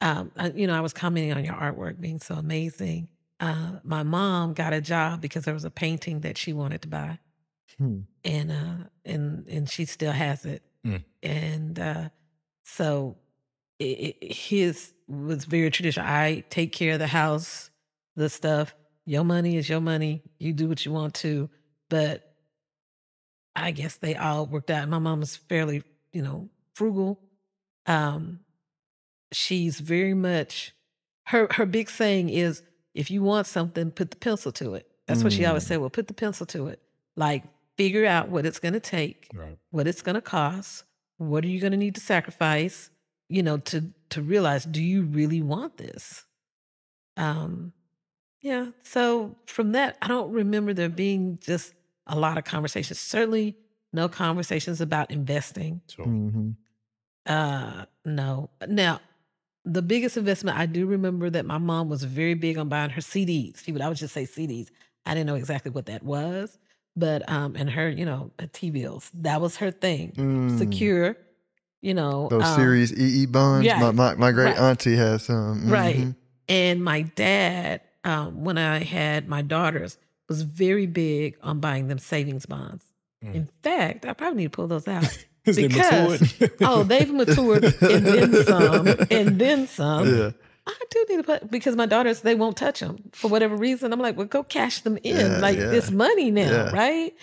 Um, 0.01 0.31
I, 0.35 0.49
you 0.49 0.67
know, 0.67 0.75
I 0.75 0.81
was 0.81 0.93
commenting 0.93 1.33
on 1.33 1.45
your 1.45 1.53
artwork 1.53 1.99
being 1.99 2.19
so 2.19 2.35
amazing. 2.35 3.07
Uh, 3.41 3.79
my 3.83 4.03
mom 4.03 4.53
got 4.53 4.71
a 4.71 4.79
job 4.79 5.19
because 5.19 5.43
there 5.45 5.53
was 5.53 5.65
a 5.65 5.71
painting 5.71 6.21
that 6.21 6.37
she 6.37 6.53
wanted 6.53 6.81
to 6.83 6.87
buy, 6.87 7.17
Hmm. 7.77 8.01
and 8.23 8.51
uh, 8.51 8.87
and 9.03 9.47
and 9.47 9.69
she 9.69 9.85
still 9.85 10.11
has 10.11 10.45
it. 10.45 10.61
Mm. 10.85 11.03
And 11.23 11.79
uh, 11.79 12.09
so 12.63 13.17
it, 13.79 14.15
it, 14.21 14.33
his 14.33 14.93
was 15.07 15.45
very 15.45 15.71
traditional. 15.71 16.07
I 16.07 16.43
take 16.49 16.71
care 16.71 16.93
of 16.93 16.99
the 16.99 17.07
house, 17.07 17.71
the 18.15 18.29
stuff. 18.29 18.75
Your 19.05 19.23
money 19.23 19.57
is 19.57 19.67
your 19.67 19.81
money. 19.81 20.21
You 20.37 20.53
do 20.53 20.69
what 20.69 20.85
you 20.85 20.91
want 20.91 21.15
to, 21.15 21.49
but 21.89 22.35
I 23.55 23.71
guess 23.71 23.97
they 23.97 24.15
all 24.15 24.45
worked 24.45 24.69
out. 24.69 24.87
My 24.87 24.99
mom 24.99 25.19
was 25.19 25.35
fairly, 25.35 25.83
you 26.13 26.21
know, 26.21 26.49
frugal. 26.75 27.19
Um, 27.87 28.41
she's 29.31 29.79
very 29.79 30.13
much 30.13 30.73
her 31.25 31.47
her 31.51 31.65
big 31.65 31.89
saying 31.89 32.29
is 32.29 32.61
if 32.93 33.09
you 33.11 33.21
want 33.23 33.47
something, 33.47 33.91
put 33.91 34.11
the 34.11 34.17
pencil 34.17 34.51
to 34.53 34.75
it. 34.75 34.87
That's 35.07 35.23
what 35.23 35.33
she 35.33 35.45
always 35.45 35.63
Mm. 35.65 35.67
said. 35.67 35.77
Well, 35.79 35.89
put 35.89 36.07
the 36.07 36.13
pencil 36.13 36.45
to 36.47 36.67
it. 36.67 36.81
Like 37.15 37.43
figure 37.77 38.05
out 38.05 38.29
what 38.29 38.45
it's 38.45 38.59
going 38.59 38.73
to 38.73 38.79
take, 38.79 39.27
Right. 39.33 39.57
what 39.71 39.87
it's 39.87 40.01
going 40.01 40.15
to 40.15 40.21
cost, 40.21 40.83
what 41.17 41.43
are 41.43 41.47
you 41.47 41.59
going 41.59 41.71
to 41.71 41.77
need 41.77 41.95
to 41.95 42.01
sacrifice, 42.01 42.89
you 43.29 43.43
know, 43.43 43.57
to 43.57 43.91
to 44.09 44.21
realize 44.21 44.65
do 44.65 44.81
you 44.83 45.03
really 45.03 45.41
want 45.41 45.77
this? 45.77 46.25
Um 47.17 47.73
yeah, 48.41 48.71
so 48.83 49.35
from 49.45 49.73
that 49.73 49.97
I 50.01 50.07
don't 50.07 50.31
remember 50.31 50.73
there 50.73 50.89
being 50.89 51.37
just 51.41 51.73
a 52.07 52.17
lot 52.17 52.37
of 52.37 52.43
conversations. 52.43 52.99
Certainly 52.99 53.55
no 53.93 54.09
conversations 54.09 54.81
about 54.81 55.11
investing. 55.11 55.81
So 55.87 56.03
Mhm. 56.05 56.55
Uh 57.25 57.85
no. 58.05 58.49
Now, 58.67 58.99
the 59.65 59.81
biggest 59.81 60.17
investment 60.17 60.57
I 60.57 60.65
do 60.65 60.85
remember 60.85 61.29
that 61.29 61.45
my 61.45 61.57
mom 61.57 61.89
was 61.89 62.03
very 62.03 62.33
big 62.33 62.57
on 62.57 62.69
buying 62.69 62.89
her 62.91 63.01
CDs. 63.01 63.63
She 63.63 63.71
would 63.71 63.81
I 63.81 63.87
would 63.87 63.97
just 63.97 64.13
say 64.13 64.23
CDs. 64.23 64.69
I 65.05 65.13
didn't 65.13 65.27
know 65.27 65.35
exactly 65.35 65.71
what 65.71 65.87
that 65.87 66.03
was, 66.03 66.57
but 66.95 67.27
um 67.29 67.55
and 67.55 67.69
her, 67.69 67.89
you 67.89 68.05
know, 68.05 68.31
uh, 68.39 68.47
T 68.53 68.71
bills. 68.71 69.11
That 69.13 69.41
was 69.41 69.57
her 69.57 69.71
thing. 69.71 70.13
Mm. 70.15 70.57
Secure, 70.57 71.15
you 71.81 71.93
know. 71.93 72.27
Those 72.29 72.43
um, 72.43 72.55
Series 72.55 72.93
EE 72.93 73.25
bonds. 73.27 73.65
yeah, 73.65 73.79
my, 73.79 73.91
my 73.91 74.15
my 74.15 74.31
great 74.31 74.57
right. 74.57 74.59
auntie 74.59 74.95
has 74.95 75.23
some. 75.23 75.69
Right. 75.69 75.97
Mhm. 75.97 76.15
And 76.49 76.83
my 76.83 77.03
dad, 77.03 77.81
um, 78.03 78.43
when 78.43 78.57
I 78.57 78.83
had 78.83 79.27
my 79.29 79.41
daughters, 79.41 79.97
was 80.27 80.41
very 80.41 80.85
big 80.85 81.37
on 81.41 81.59
buying 81.59 81.87
them 81.87 81.99
savings 81.99 82.45
bonds. 82.45 82.85
Mm. 83.23 83.35
In 83.35 83.49
fact, 83.63 84.05
I 84.05 84.13
probably 84.13 84.43
need 84.43 84.51
to 84.51 84.55
pull 84.55 84.67
those 84.67 84.87
out. 84.87 85.25
Is 85.45 85.55
Because- 85.57 86.21
matured? 86.21 86.51
oh, 86.61 86.83
they've 86.83 87.11
matured 87.11 87.63
and 87.63 88.05
then 88.05 88.43
some, 88.45 88.87
and 89.09 89.39
then 89.39 89.67
some. 89.67 90.07
Yeah. 90.15 90.31
I 90.67 90.73
do 90.91 91.05
need 91.09 91.17
to 91.17 91.23
put 91.23 91.49
because 91.49 91.75
my 91.75 91.87
daughters 91.87 92.21
they 92.21 92.35
won't 92.35 92.55
touch 92.55 92.79
them 92.81 93.09
for 93.13 93.27
whatever 93.29 93.55
reason. 93.55 93.91
I'm 93.91 93.99
like, 93.99 94.15
well, 94.15 94.27
go 94.27 94.43
cash 94.43 94.81
them 94.81 94.97
in, 95.03 95.15
Yeah, 95.17 95.37
like 95.39 95.57
yeah. 95.57 95.71
it's 95.71 95.89
money 95.89 96.29
now, 96.29 96.49
Yeah. 96.51 96.71
right? 96.71 97.13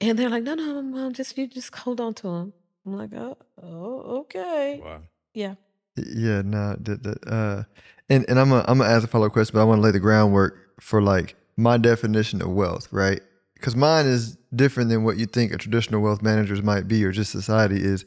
And 0.00 0.16
they're 0.18 0.28
like, 0.28 0.44
no, 0.44 0.54
no, 0.54 0.80
mom, 0.82 1.12
just 1.12 1.36
you 1.36 1.48
just 1.48 1.74
hold 1.74 2.00
on 2.00 2.14
to 2.14 2.22
them. 2.28 2.52
I'm 2.86 2.96
like, 2.96 3.10
oh, 3.14 3.36
oh, 3.62 4.18
okay, 4.20 4.80
wow. 4.84 5.00
yeah. 5.32 5.54
Yeah, 5.96 6.42
no, 6.42 6.76
the, 6.78 6.96
the, 6.96 7.30
uh, 7.32 7.62
and 8.08 8.24
and 8.28 8.38
I'm 8.38 8.52
a, 8.52 8.64
I'm 8.68 8.78
gonna 8.78 8.90
ask 8.90 9.04
a 9.04 9.06
follow 9.08 9.26
up 9.26 9.32
question, 9.32 9.54
but 9.54 9.60
I 9.62 9.64
want 9.64 9.78
to 9.78 9.82
lay 9.82 9.90
the 9.90 10.00
groundwork 10.00 10.56
for 10.80 11.00
like 11.02 11.34
my 11.56 11.76
definition 11.76 12.40
of 12.42 12.48
wealth, 12.50 12.88
right? 12.92 13.20
Because 13.54 13.74
mine 13.76 14.06
is 14.06 14.36
different 14.56 14.90
than 14.90 15.04
what 15.04 15.16
you 15.16 15.26
think 15.26 15.52
a 15.52 15.58
traditional 15.58 16.00
wealth 16.00 16.22
managers 16.22 16.62
might 16.62 16.88
be, 16.88 17.04
or 17.04 17.12
just 17.12 17.30
society 17.32 17.82
is. 17.82 18.04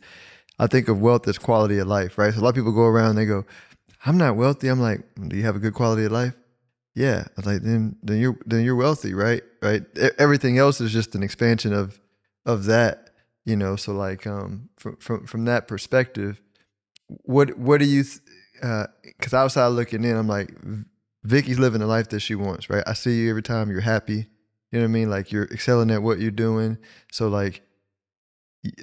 I 0.60 0.66
think 0.66 0.88
of 0.88 1.00
wealth 1.00 1.28
as 1.28 1.38
quality 1.38 1.78
of 1.78 1.88
life, 1.88 2.18
right? 2.18 2.34
So 2.34 2.40
a 2.40 2.42
lot 2.42 2.50
of 2.50 2.56
people 2.56 2.72
go 2.72 2.86
around 2.86 3.12
and 3.12 3.18
they 3.20 3.26
go, 3.26 3.46
"I'm 4.06 4.18
not 4.18 4.36
wealthy." 4.36 4.68
I'm 4.70 4.80
like, 4.80 5.02
"Do 5.28 5.38
you 5.38 5.44
have 5.44 5.56
a 5.56 5.60
good 5.60 5.74
quality 5.74 6.06
of 6.06 6.12
life?" 6.12 6.34
Yeah, 6.96 7.26
I 7.28 7.32
was 7.36 7.46
like, 7.46 7.62
"Then 7.62 7.96
then 8.02 8.20
you're 8.20 8.38
then 8.46 8.64
you're 8.64 8.76
wealthy, 8.76 9.14
right? 9.14 9.44
Right? 9.62 9.84
Everything 10.18 10.58
else 10.58 10.82
is 10.82 10.92
just 10.92 11.14
an 11.16 11.22
expansion 11.22 11.74
of 11.74 12.00
of 12.46 12.66
that, 12.66 13.12
you 13.46 13.56
know. 13.56 13.76
So 13.76 13.94
like, 13.94 14.26
um, 14.26 14.70
from 14.78 14.96
from 14.98 15.28
from 15.28 15.46
that 15.46 15.68
perspective, 15.68 16.42
what 17.08 17.58
what 17.58 17.80
do 17.80 17.86
you 17.86 18.04
because 19.18 19.34
outside 19.34 19.68
looking 19.68 20.04
in 20.04 20.16
i'm 20.18 20.28
like 20.28 20.54
Vicki's 21.24 21.60
living 21.60 21.80
the 21.80 21.88
life 21.88 22.10
that 22.10 22.20
she 22.20 22.36
wants 22.36 22.70
right 22.70 22.84
i 22.88 22.94
see 22.94 23.22
you 23.22 23.30
every 23.30 23.44
time 23.44 23.70
you're 23.70 23.82
happy 23.82 24.28
you 24.72 24.80
know 24.80 24.84
what 24.84 24.90
i 24.90 24.92
mean 24.92 25.10
like 25.10 25.32
you're 25.32 25.46
excelling 25.46 25.92
at 25.92 26.02
what 26.02 26.20
you're 26.20 26.32
doing 26.32 26.78
so 27.12 27.28
like 27.28 27.62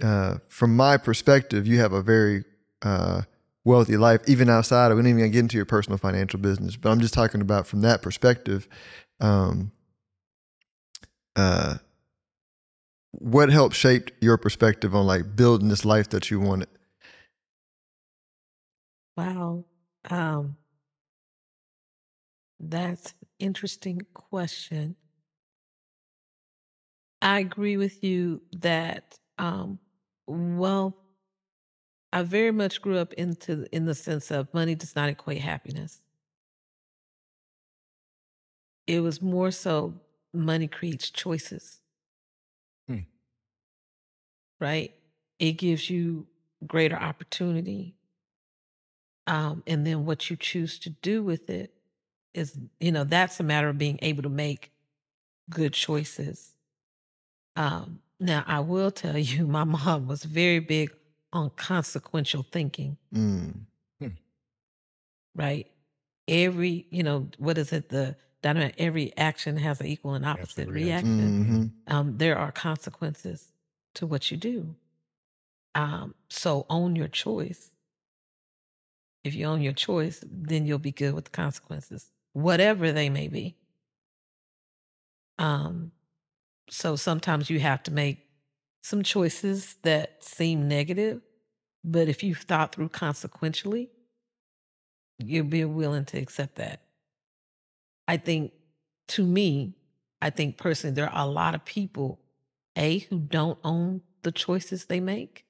uh, 0.02 0.36
from 0.48 0.74
my 0.74 0.96
perspective 0.96 1.66
you 1.66 1.78
have 1.78 1.92
a 1.92 2.02
very 2.02 2.44
uh, 2.82 3.22
wealthy 3.64 3.96
life 3.96 4.20
even 4.26 4.48
outside 4.48 4.90
of 4.90 4.96
we 4.96 5.02
don't 5.02 5.18
even 5.18 5.30
get 5.30 5.40
into 5.40 5.56
your 5.56 5.66
personal 5.66 5.98
financial 5.98 6.38
business 6.38 6.76
but 6.76 6.90
i'm 6.90 7.00
just 7.00 7.14
talking 7.14 7.40
about 7.40 7.66
from 7.66 7.80
that 7.80 8.02
perspective 8.02 8.68
um, 9.20 9.72
uh, 11.36 11.76
what 13.12 13.48
helped 13.48 13.76
shape 13.76 14.10
your 14.20 14.36
perspective 14.36 14.94
on 14.94 15.06
like 15.06 15.36
building 15.36 15.68
this 15.68 15.84
life 15.84 16.08
that 16.10 16.30
you 16.30 16.40
wanted 16.40 16.68
Wow. 19.16 19.64
Um, 20.10 20.56
that's 22.58 23.14
interesting 23.38 24.00
question. 24.12 24.96
I 27.24 27.40
agree 27.40 27.76
with 27.76 28.04
you 28.04 28.40
that 28.58 29.18
um 29.38 29.80
well 30.26 30.96
I 32.14 32.22
very 32.22 32.50
much 32.50 32.80
grew 32.80 32.96
up 32.98 33.12
into 33.14 33.66
in 33.74 33.84
the 33.84 33.94
sense 33.94 34.30
of 34.30 34.54
money 34.54 34.74
does 34.74 34.96
not 34.96 35.10
equate 35.10 35.42
happiness. 35.42 36.00
It 38.86 39.00
was 39.00 39.20
more 39.20 39.50
so 39.50 40.00
money 40.32 40.68
creates 40.68 41.10
choices. 41.10 41.80
Hmm. 42.88 43.04
Right? 44.60 44.94
It 45.38 45.52
gives 45.52 45.90
you 45.90 46.26
greater 46.66 46.96
opportunity 46.96 47.94
um, 49.26 49.62
and 49.66 49.86
then 49.86 50.04
what 50.04 50.28
you 50.30 50.36
choose 50.36 50.78
to 50.80 50.90
do 50.90 51.22
with 51.22 51.48
it 51.50 51.72
is 52.34 52.58
you 52.80 52.92
know 52.92 53.04
that's 53.04 53.40
a 53.40 53.44
matter 53.44 53.68
of 53.68 53.78
being 53.78 53.98
able 54.02 54.22
to 54.22 54.28
make 54.28 54.72
good 55.50 55.72
choices 55.74 56.53
um, 57.56 58.00
now 58.20 58.44
i 58.46 58.60
will 58.60 58.90
tell 58.90 59.18
you 59.18 59.46
my 59.58 59.64
mom 59.64 60.06
was 60.06 60.24
very 60.24 60.58
big 60.58 60.90
on 61.32 61.50
consequential 61.50 62.44
thinking 62.50 62.96
mm. 63.14 63.52
right 65.34 65.66
every 66.28 66.86
you 66.90 67.02
know 67.02 67.28
what 67.38 67.58
is 67.58 67.72
it 67.72 67.88
the 67.88 68.16
dynamic 68.42 68.74
every 68.78 69.16
action 69.16 69.56
has 69.56 69.80
an 69.80 69.86
equal 69.86 70.14
and 70.14 70.24
opposite 70.24 70.68
Absolute 70.68 70.74
reaction. 70.74 71.18
reaction 71.18 71.72
Mhm. 71.86 71.92
um, 71.92 72.18
there 72.18 72.38
are 72.38 72.52
consequences 72.52 73.52
to 73.94 74.06
what 74.06 74.30
you 74.30 74.36
do 74.36 74.74
um, 75.74 76.14
so 76.28 76.66
own 76.70 76.94
your 76.94 77.08
choice 77.08 77.70
if 79.24 79.34
you 79.34 79.46
own 79.46 79.62
your 79.62 79.72
choice, 79.72 80.22
then 80.30 80.66
you'll 80.66 80.78
be 80.78 80.92
good 80.92 81.14
with 81.14 81.24
the 81.24 81.30
consequences, 81.30 82.10
whatever 82.34 82.92
they 82.92 83.08
may 83.08 83.28
be. 83.28 83.56
Um, 85.38 85.90
so 86.68 86.96
sometimes 86.96 87.50
you 87.50 87.60
have 87.60 87.82
to 87.84 87.90
make 87.90 88.18
some 88.82 89.02
choices 89.02 89.76
that 89.82 90.22
seem 90.22 90.68
negative, 90.68 91.20
but 91.82 92.08
if 92.08 92.22
you've 92.22 92.38
thought 92.38 92.74
through 92.74 92.90
consequentially, 92.90 93.90
you'll 95.18 95.46
be 95.46 95.64
willing 95.64 96.04
to 96.06 96.18
accept 96.18 96.56
that. 96.56 96.82
I 98.06 98.16
think, 98.16 98.52
to 99.08 99.24
me, 99.24 99.74
I 100.20 100.30
think 100.30 100.58
personally, 100.58 100.94
there 100.94 101.08
are 101.08 101.26
a 101.26 101.30
lot 101.30 101.54
of 101.54 101.64
people, 101.64 102.20
A, 102.76 102.98
who 102.98 103.18
don't 103.18 103.58
own 103.64 104.02
the 104.22 104.32
choices 104.32 104.86
they 104.86 105.00
make. 105.00 105.44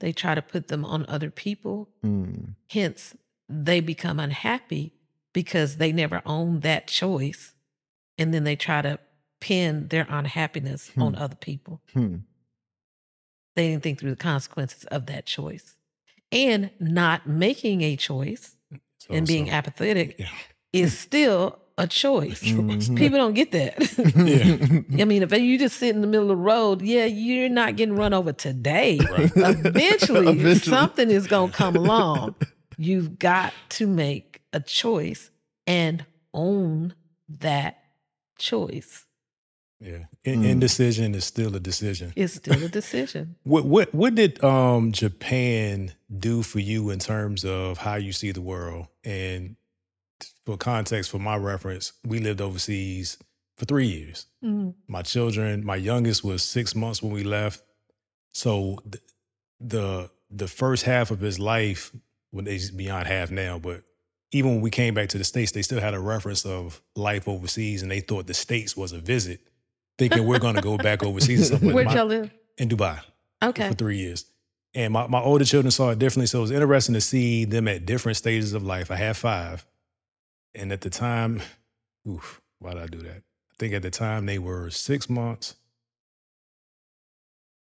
They 0.00 0.12
try 0.12 0.34
to 0.34 0.42
put 0.42 0.68
them 0.68 0.84
on 0.84 1.06
other 1.08 1.30
people 1.30 1.88
Mm. 2.04 2.54
Hence, 2.70 3.14
they 3.48 3.80
become 3.80 4.18
unhappy 4.18 4.94
because 5.32 5.76
they 5.76 5.92
never 5.92 6.22
own 6.24 6.60
that 6.60 6.86
choice. 6.88 7.54
And 8.18 8.32
then 8.32 8.44
they 8.44 8.56
try 8.56 8.82
to 8.82 8.98
pin 9.42 9.88
their 9.88 10.06
unhappiness 10.08 10.90
on 10.96 11.14
Hmm. 11.14 11.22
other 11.22 11.34
people. 11.34 11.80
Hmm. 11.92 12.16
They 13.56 13.68
didn't 13.70 13.82
think 13.82 13.98
through 13.98 14.10
the 14.10 14.16
consequences 14.16 14.84
of 14.84 15.06
that 15.06 15.26
choice. 15.26 15.76
and 16.30 16.70
not 16.80 17.26
making 17.26 17.82
a 17.82 17.94
choice 17.96 18.56
so, 19.00 19.12
and 19.12 19.26
being 19.26 19.46
so, 19.48 19.52
apathetic 19.52 20.18
yeah. 20.18 20.28
is 20.72 20.96
still 21.06 21.58
a 21.76 21.86
choice. 21.86 22.40
Mm-hmm. 22.52 22.94
People 22.96 23.18
don't 23.18 23.34
get 23.34 23.50
that. 23.52 23.74
yeah. 24.96 25.00
I 25.02 25.04
mean, 25.04 25.22
if 25.22 25.32
you 25.32 25.58
just 25.58 25.76
sit 25.76 25.94
in 25.94 26.00
the 26.00 26.06
middle 26.06 26.30
of 26.30 26.38
the 26.38 26.42
road, 26.42 26.80
yeah, 26.80 27.04
you're 27.04 27.48
not 27.50 27.76
getting 27.76 27.96
run 27.96 28.14
over 28.14 28.32
today. 28.32 28.98
Right. 29.10 29.30
Eventually, 29.36 30.28
Eventually, 30.28 30.54
something 30.54 31.10
is 31.10 31.26
going 31.26 31.50
to 31.50 31.56
come 31.56 31.76
along. 31.76 32.36
You've 32.78 33.18
got 33.18 33.52
to 33.70 33.86
make 33.86 34.40
a 34.54 34.60
choice 34.60 35.30
and 35.66 36.06
own 36.32 36.94
that 37.40 37.78
choice. 38.38 39.04
Yeah, 39.82 40.04
In- 40.24 40.42
mm. 40.42 40.48
indecision 40.48 41.14
is 41.14 41.24
still 41.24 41.56
a 41.56 41.60
decision. 41.60 42.12
It's 42.14 42.34
still 42.34 42.62
a 42.62 42.68
decision. 42.68 43.34
what 43.42 43.64
what 43.64 43.92
what 43.92 44.14
did 44.14 44.42
um, 44.44 44.92
Japan 44.92 45.92
do 46.16 46.42
for 46.42 46.60
you 46.60 46.90
in 46.90 47.00
terms 47.00 47.44
of 47.44 47.78
how 47.78 47.96
you 47.96 48.12
see 48.12 48.30
the 48.30 48.40
world? 48.40 48.86
And 49.02 49.56
for 50.46 50.56
context, 50.56 51.10
for 51.10 51.18
my 51.18 51.36
reference, 51.36 51.94
we 52.06 52.20
lived 52.20 52.40
overseas 52.40 53.18
for 53.56 53.64
three 53.64 53.88
years. 53.88 54.26
Mm. 54.44 54.74
My 54.86 55.02
children, 55.02 55.64
my 55.64 55.76
youngest 55.76 56.22
was 56.22 56.44
six 56.44 56.76
months 56.76 57.02
when 57.02 57.12
we 57.12 57.24
left. 57.24 57.62
So 58.32 58.78
the 58.86 59.00
the, 59.60 60.10
the 60.30 60.48
first 60.48 60.84
half 60.84 61.10
of 61.10 61.20
his 61.20 61.38
life, 61.38 61.92
when 62.30 62.44
well, 62.44 62.52
he's 62.52 62.70
beyond 62.70 63.06
half 63.06 63.30
now, 63.30 63.58
but 63.58 63.82
even 64.32 64.52
when 64.52 64.60
we 64.60 64.70
came 64.70 64.94
back 64.94 65.08
to 65.10 65.18
the 65.18 65.24
states, 65.24 65.52
they 65.52 65.62
still 65.62 65.80
had 65.80 65.94
a 65.94 66.00
reference 66.00 66.44
of 66.46 66.80
life 66.96 67.28
overseas, 67.28 67.82
and 67.82 67.90
they 67.90 68.00
thought 68.00 68.26
the 68.26 68.34
states 68.34 68.76
was 68.76 68.92
a 68.92 68.98
visit 68.98 69.40
thinking 70.08 70.26
we're 70.26 70.40
going 70.40 70.56
to 70.56 70.62
go 70.62 70.76
back 70.76 71.04
overseas. 71.04 71.50
Where'd 71.60 71.92
y'all 71.92 72.06
live? 72.06 72.30
In 72.58 72.68
Dubai. 72.68 73.00
Okay. 73.42 73.68
For 73.68 73.74
three 73.74 73.98
years. 73.98 74.24
And 74.74 74.92
my, 74.92 75.06
my 75.06 75.20
older 75.20 75.44
children 75.44 75.70
saw 75.70 75.90
it 75.90 75.98
differently. 75.98 76.26
So 76.26 76.38
it 76.38 76.42
was 76.42 76.50
interesting 76.50 76.94
to 76.94 77.00
see 77.00 77.44
them 77.44 77.68
at 77.68 77.86
different 77.86 78.16
stages 78.16 78.52
of 78.52 78.64
life. 78.64 78.90
I 78.90 78.96
had 78.96 79.16
five. 79.16 79.64
And 80.54 80.72
at 80.72 80.80
the 80.80 80.90
time, 80.90 81.40
oof, 82.08 82.40
why 82.58 82.74
did 82.74 82.82
I 82.82 82.86
do 82.86 82.98
that? 82.98 83.16
I 83.18 83.54
think 83.58 83.74
at 83.74 83.82
the 83.82 83.90
time 83.90 84.26
they 84.26 84.38
were 84.38 84.70
six 84.70 85.08
months, 85.08 85.54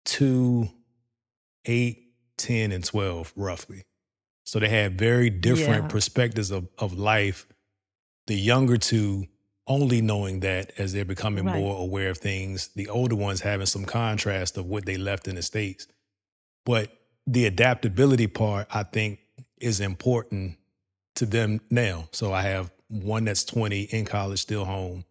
two, 0.05 0.69
eight, 1.65 2.13
10, 2.37 2.71
and 2.71 2.83
12, 2.83 3.33
roughly. 3.35 3.83
So 4.43 4.59
they 4.59 4.69
had 4.69 4.97
very 4.97 5.29
different 5.29 5.83
yeah. 5.83 5.89
perspectives 5.89 6.51
of, 6.51 6.67
of 6.77 6.93
life. 6.93 7.47
The 8.27 8.35
younger 8.35 8.77
two 8.77 9.27
only 9.67 10.01
knowing 10.01 10.41
that 10.41 10.71
as 10.77 10.93
they're 10.93 11.05
becoming 11.05 11.45
right. 11.45 11.55
more 11.55 11.79
aware 11.79 12.09
of 12.09 12.17
things, 12.17 12.69
the 12.75 12.89
older 12.89 13.15
ones 13.15 13.41
having 13.41 13.65
some 13.65 13.85
contrast 13.85 14.57
of 14.57 14.65
what 14.65 14.85
they 14.85 14.97
left 14.97 15.27
in 15.27 15.35
the 15.35 15.41
States. 15.41 15.87
But 16.65 16.91
the 17.25 17.45
adaptability 17.45 18.27
part, 18.27 18.67
I 18.73 18.83
think, 18.83 19.19
is 19.59 19.79
important 19.79 20.57
to 21.15 21.25
them 21.25 21.61
now. 21.69 22.09
So 22.11 22.33
I 22.33 22.41
have 22.41 22.71
one 22.89 23.25
that's 23.25 23.45
20 23.45 23.83
in 23.83 24.05
college, 24.05 24.39
still 24.39 24.65
home. 24.65 25.05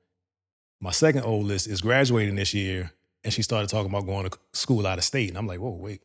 My 0.80 0.90
second 0.90 1.23
oldest 1.23 1.68
is 1.68 1.80
graduating 1.80 2.35
this 2.35 2.52
year, 2.52 2.92
and 3.25 3.32
she 3.32 3.42
started 3.42 3.71
talking 3.71 3.90
about 3.90 4.04
going 4.04 4.28
to 4.28 4.37
school 4.52 4.87
out 4.87 4.99
of 4.99 5.04
state. 5.04 5.28
And 5.28 5.38
I'm 5.38 5.47
like, 5.47 5.61
whoa, 5.61 5.71
wait, 5.71 6.00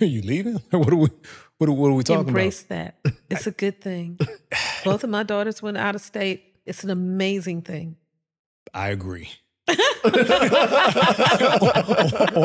are 0.00 0.04
you 0.06 0.22
leaving? 0.22 0.54
what 0.70 0.92
are 0.92 0.96
we? 0.96 1.08
What 1.58 1.68
are, 1.68 1.72
what 1.72 1.88
are 1.88 1.94
we 1.94 2.04
talking 2.04 2.28
Embrace 2.28 2.64
about? 2.64 2.94
Embrace 3.04 3.14
that. 3.14 3.24
It's 3.28 3.46
a 3.46 3.50
good 3.50 3.80
thing. 3.80 4.18
Both 4.84 5.04
of 5.04 5.10
my 5.10 5.24
daughters 5.24 5.60
went 5.60 5.76
out 5.76 5.94
of 5.94 6.00
state 6.00 6.49
it's 6.66 6.84
an 6.84 6.90
amazing 6.90 7.62
thing. 7.62 7.96
I 8.72 8.88
agree. 8.88 9.30
on, 10.04 10.12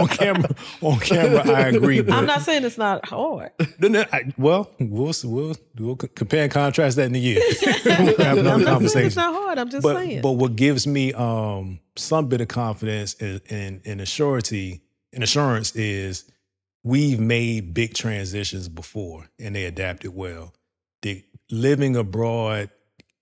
camera, 0.09 0.49
on 0.81 0.99
camera, 0.99 1.49
I 1.49 1.69
agree. 1.69 1.99
I'm 1.99 2.25
not 2.25 2.41
saying 2.41 2.65
it's 2.65 2.77
not 2.77 3.07
hard. 3.07 3.51
I, 3.59 4.33
well, 4.37 4.69
we'll 4.79 5.13
we'll 5.23 5.55
we'll 5.79 5.95
compare 5.95 6.43
and 6.43 6.51
contrast 6.51 6.97
that 6.97 7.05
in 7.05 7.15
a 7.15 7.19
year. 7.19 7.41
we'll 7.85 8.17
have 8.17 8.37
another 8.37 8.61
I'm 8.61 8.65
conversation. 8.65 9.07
It's 9.07 9.15
not 9.15 9.33
hard. 9.33 9.57
I'm 9.57 9.69
just 9.69 9.83
but, 9.83 9.95
saying. 9.95 10.21
But 10.21 10.33
what 10.33 10.55
gives 10.55 10.85
me 10.85 11.13
um, 11.13 11.79
some 11.95 12.27
bit 12.27 12.41
of 12.41 12.47
confidence 12.47 13.15
and 13.19 13.41
and, 13.49 13.81
and 13.85 14.01
assurity 14.01 14.81
and 15.13 15.23
assurance 15.23 15.75
is 15.75 16.29
we've 16.83 17.19
made 17.19 17.73
big 17.73 17.95
transitions 17.95 18.69
before 18.69 19.29
and 19.39 19.55
they 19.55 19.65
adapted 19.65 20.15
well. 20.15 20.53
The 21.01 21.23
living 21.49 21.95
abroad 21.95 22.69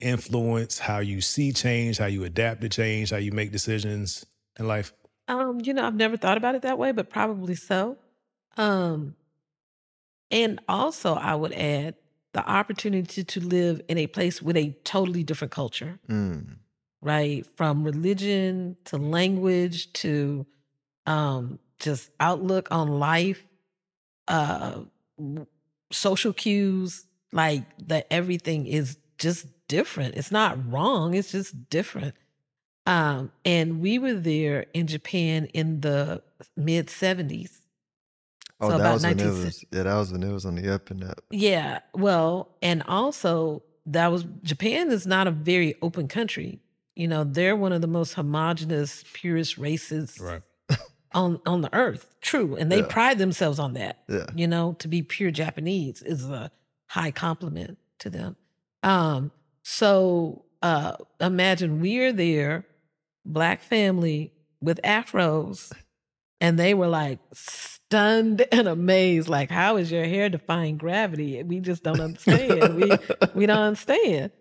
influence 0.04 0.80
how 0.80 1.00
you 1.00 1.22
see 1.22 1.52
change, 1.52 1.98
how 1.98 2.06
you 2.06 2.24
adapt 2.24 2.62
to 2.62 2.70
change, 2.70 3.12
how 3.12 3.18
you 3.18 3.32
make 3.32 3.52
decisions 3.52 4.26
in 4.60 4.68
life? 4.68 4.94
Um, 5.28 5.62
you 5.64 5.74
know, 5.74 5.86
I've 5.86 5.96
never 5.96 6.18
thought 6.18 6.38
about 6.38 6.56
it 6.56 6.64
that 6.64 6.78
way, 6.78 6.92
but 6.92 7.10
probably 7.10 7.56
so. 7.56 7.98
Um, 8.58 9.16
and 10.30 10.60
also, 10.68 11.14
I 11.14 11.36
would 11.36 11.54
add 11.54 11.96
the 12.34 12.46
opportunity 12.48 13.24
to 13.24 13.40
live 13.40 13.82
in 13.88 13.98
a 13.98 14.08
place 14.08 14.42
with 14.42 14.58
a 14.58 14.72
totally 14.84 15.24
different 15.24 15.52
culture, 15.52 16.00
mm. 16.10 16.58
right? 17.02 17.46
From 17.56 17.84
religion 17.84 18.76
to 18.86 18.98
language 18.98 19.94
to 19.94 20.46
um, 21.06 21.60
just 21.80 22.10
outlook 22.20 22.68
on 22.72 22.88
life, 23.00 23.44
uh, 24.28 24.80
social 25.92 26.34
cues, 26.34 27.06
like 27.32 27.64
that 27.88 28.08
everything 28.10 28.66
is 28.66 28.98
just 29.18 29.46
different. 29.74 30.14
It's 30.14 30.32
not 30.32 30.72
wrong, 30.72 31.16
it's 31.16 31.32
just 31.32 31.68
different. 31.72 32.14
Um, 32.86 33.32
and 33.44 33.82
we 33.82 33.98
were 33.98 34.14
there 34.14 34.68
in 34.76 34.86
Japan 34.86 35.46
in 35.46 35.82
the 35.82 36.22
mid 36.56 36.88
70s. 36.88 37.50
Oh, 38.62 38.70
so 38.70 38.78
that 38.78 38.94
was 38.94 39.04
when 39.04 39.20
it 39.20 39.26
was 39.26 39.66
yeah, 39.72 39.84
that 39.84 39.96
was 39.96 40.12
when 40.12 40.22
it 40.22 40.32
was 40.32 40.46
on 40.46 40.56
the 40.56 40.72
up 40.72 40.92
and 40.92 41.04
up. 41.04 41.24
Yeah. 41.32 41.80
Well, 41.96 42.50
and 42.62 42.84
also 42.88 43.64
that 43.88 44.12
was 44.12 44.26
Japan 44.44 44.92
is 44.92 45.08
not 45.08 45.26
a 45.26 45.32
very 45.32 45.74
open 45.82 46.08
country. 46.08 46.60
You 46.96 47.08
know, 47.08 47.24
they're 47.24 47.56
one 47.56 47.74
of 47.74 47.82
the 47.82 47.88
most 47.88 48.14
homogenous, 48.14 49.04
purest 49.14 49.58
races 49.58 50.20
right. 50.22 50.42
on 51.14 51.42
on 51.48 51.62
the 51.62 51.74
earth. 51.74 52.14
True. 52.22 52.56
And 52.56 52.72
they 52.72 52.82
yeah. 52.82 52.88
pride 52.88 53.18
themselves 53.18 53.58
on 53.58 53.74
that. 53.74 54.04
Yeah. 54.08 54.28
You 54.36 54.48
know, 54.48 54.74
to 54.80 54.88
be 54.88 55.02
pure 55.02 55.32
Japanese 55.32 56.04
is 56.04 56.30
a 56.30 56.52
high 56.86 57.12
compliment 57.12 57.80
to 58.00 58.12
them. 58.12 58.36
Um, 58.84 59.32
so 59.64 60.46
uh, 60.62 60.96
imagine 61.20 61.82
we're 61.82 62.14
there, 62.14 62.66
black 63.26 63.62
family 63.62 64.34
with 64.62 64.80
afros, 64.84 65.72
and 66.40 66.60
they 66.60 66.74
were 66.74 66.88
like 66.88 67.20
stunned 67.34 68.46
and 68.52 68.68
amazed, 68.68 69.30
like, 69.30 69.50
how 69.50 69.78
is 69.78 69.92
your 69.92 70.06
hair 70.06 70.30
defying 70.30 70.78
gravity? 70.78 71.42
We 71.44 71.60
just 71.60 71.84
don't 71.84 72.00
understand. 72.00 72.76
we 72.76 72.92
we 73.34 73.46
don't 73.46 73.58
understand. 73.58 74.32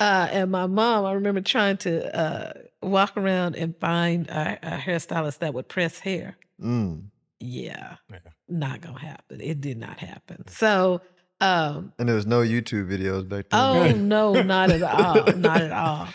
Uh, 0.00 0.28
and 0.30 0.50
my 0.50 0.66
mom, 0.66 1.04
I 1.04 1.12
remember 1.12 1.40
trying 1.40 1.76
to 1.78 2.16
uh, 2.16 2.52
walk 2.82 3.16
around 3.16 3.54
and 3.54 3.76
find 3.78 4.28
a, 4.28 4.58
a, 4.62 4.78
hairstylist 4.78 5.38
that 5.38 5.54
would 5.54 5.68
press 5.68 6.00
hair. 6.00 6.36
Mm. 6.60 7.10
Yeah, 7.38 7.96
yeah, 8.10 8.18
not 8.48 8.80
gonna 8.80 8.98
happen. 8.98 9.40
It 9.40 9.60
did 9.60 9.76
not 9.76 9.98
happen. 9.98 10.48
So 10.48 11.02
um, 11.40 11.92
and 11.98 12.08
there 12.08 12.16
was 12.16 12.26
no 12.26 12.40
YouTube 12.40 12.88
videos 12.88 13.28
back 13.28 13.50
then. 13.50 13.60
Oh 13.60 13.90
no, 13.96 14.42
not 14.42 14.70
at 14.70 14.82
all, 14.82 15.32
not 15.36 15.60
at 15.60 15.72
all. 15.72 16.08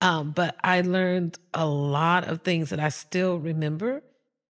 Um, 0.00 0.32
but 0.32 0.56
I 0.62 0.80
learned 0.80 1.38
a 1.52 1.66
lot 1.66 2.24
of 2.28 2.42
things 2.42 2.70
that 2.70 2.80
I 2.80 2.88
still 2.88 3.38
remember. 3.38 4.02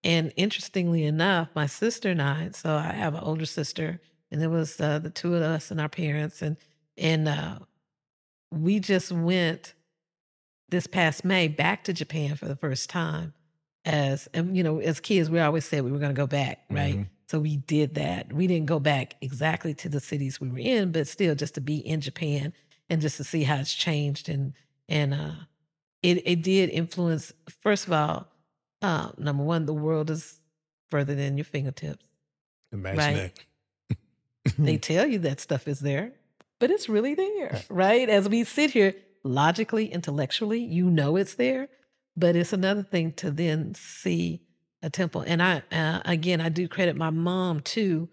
And 0.02 0.32
interestingly 0.36 1.04
enough, 1.04 1.48
my 1.54 1.66
sister 1.66 2.10
and 2.10 2.20
I, 2.20 2.50
so 2.52 2.74
I 2.74 2.92
have 2.92 3.14
an 3.14 3.20
older 3.20 3.46
sister, 3.46 4.00
and 4.30 4.42
it 4.42 4.48
was 4.48 4.80
uh, 4.80 4.98
the 4.98 5.10
two 5.10 5.34
of 5.34 5.42
us 5.42 5.70
and 5.70 5.80
our 5.80 5.88
parents, 5.88 6.42
and 6.42 6.56
and 6.98 7.26
uh, 7.26 7.58
we 8.50 8.80
just 8.80 9.10
went 9.10 9.74
this 10.68 10.86
past 10.86 11.24
May 11.24 11.48
back 11.48 11.84
to 11.84 11.92
Japan 11.92 12.36
for 12.36 12.46
the 12.46 12.56
first 12.56 12.90
time. 12.90 13.32
As 13.86 14.28
and 14.34 14.56
you 14.56 14.62
know, 14.62 14.78
as 14.78 15.00
kids, 15.00 15.30
we 15.30 15.40
always 15.40 15.64
said 15.64 15.84
we 15.84 15.92
were 15.92 15.98
going 15.98 16.14
to 16.14 16.20
go 16.20 16.26
back, 16.26 16.64
right? 16.70 16.94
Mm-hmm. 16.94 17.13
So 17.26 17.40
we 17.40 17.56
did 17.56 17.94
that. 17.94 18.32
We 18.32 18.46
didn't 18.46 18.66
go 18.66 18.78
back 18.78 19.16
exactly 19.20 19.74
to 19.74 19.88
the 19.88 20.00
cities 20.00 20.40
we 20.40 20.50
were 20.50 20.58
in, 20.58 20.92
but 20.92 21.08
still 21.08 21.34
just 21.34 21.54
to 21.54 21.60
be 21.60 21.76
in 21.76 22.00
Japan 22.00 22.52
and 22.90 23.00
just 23.00 23.16
to 23.16 23.24
see 23.24 23.44
how 23.44 23.56
it's 23.56 23.72
changed 23.72 24.28
and 24.28 24.52
and 24.88 25.14
uh, 25.14 25.32
it 26.02 26.22
it 26.26 26.42
did 26.42 26.70
influence. 26.70 27.32
First 27.48 27.86
of 27.86 27.92
all, 27.92 28.28
uh, 28.82 29.10
number 29.16 29.42
one, 29.42 29.66
the 29.66 29.74
world 29.74 30.10
is 30.10 30.40
further 30.90 31.14
than 31.14 31.38
your 31.38 31.44
fingertips. 31.44 32.06
Imagine 32.72 32.98
right? 32.98 33.44
that. 33.88 33.96
they 34.58 34.76
tell 34.78 35.06
you 35.06 35.18
that 35.20 35.40
stuff 35.40 35.66
is 35.66 35.80
there, 35.80 36.12
but 36.58 36.70
it's 36.70 36.88
really 36.88 37.14
there, 37.14 37.62
right? 37.70 38.08
As 38.08 38.28
we 38.28 38.44
sit 38.44 38.72
here, 38.72 38.94
logically, 39.22 39.86
intellectually, 39.86 40.60
you 40.60 40.90
know 40.90 41.16
it's 41.16 41.34
there, 41.34 41.68
but 42.16 42.36
it's 42.36 42.52
another 42.52 42.82
thing 42.82 43.12
to 43.12 43.30
then 43.30 43.74
see 43.74 44.42
a 44.84 44.90
temple. 44.90 45.24
And 45.26 45.42
I, 45.42 45.62
uh, 45.72 46.02
again, 46.04 46.40
I 46.40 46.50
do 46.50 46.68
credit 46.68 46.94
my 46.94 47.10
mom 47.10 47.60
too, 47.60 48.08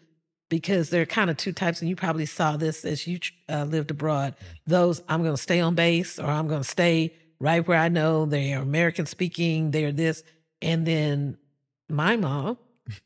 because 0.49 0.89
there 0.89 1.01
are 1.01 1.05
kind 1.05 1.29
of 1.29 1.37
two 1.37 1.51
types, 1.53 1.81
and 1.81 1.89
you 1.89 1.95
probably 1.95 2.25
saw 2.25 2.57
this 2.57 2.83
as 2.85 3.05
you 3.05 3.19
uh, 3.49 3.65
lived 3.65 3.91
abroad. 3.91 4.35
Those 4.65 5.01
I'm 5.07 5.21
going 5.21 5.35
to 5.35 5.41
stay 5.41 5.59
on 5.59 5.75
base, 5.75 6.17
or 6.17 6.25
I'm 6.25 6.47
going 6.47 6.63
to 6.63 6.67
stay 6.67 7.13
right 7.39 7.65
where 7.67 7.77
I 7.77 7.89
know 7.89 8.25
they 8.25 8.53
are 8.53 8.61
American 8.61 9.05
speaking, 9.05 9.71
they're 9.71 9.91
this. 9.91 10.23
And 10.61 10.85
then 10.85 11.37
my 11.89 12.15
mom, 12.15 12.57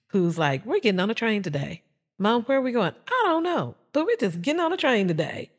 who's 0.08 0.38
like, 0.38 0.65
we're 0.65 0.80
getting 0.80 0.99
on 0.99 1.10
a 1.10 1.15
train 1.15 1.41
today. 1.41 1.84
Mom, 2.17 2.43
where 2.43 2.60
are 2.60 2.62
we 2.62 2.71
going? 2.71 2.93
I 3.08 3.23
don't 3.25 3.43
know, 3.43 3.75
but 3.93 4.06
we're 4.06 4.15
just 4.15 4.41
getting 4.41 4.62
on 4.62 4.73
a 4.73 4.78
train 4.78 5.08
today. 5.08 5.51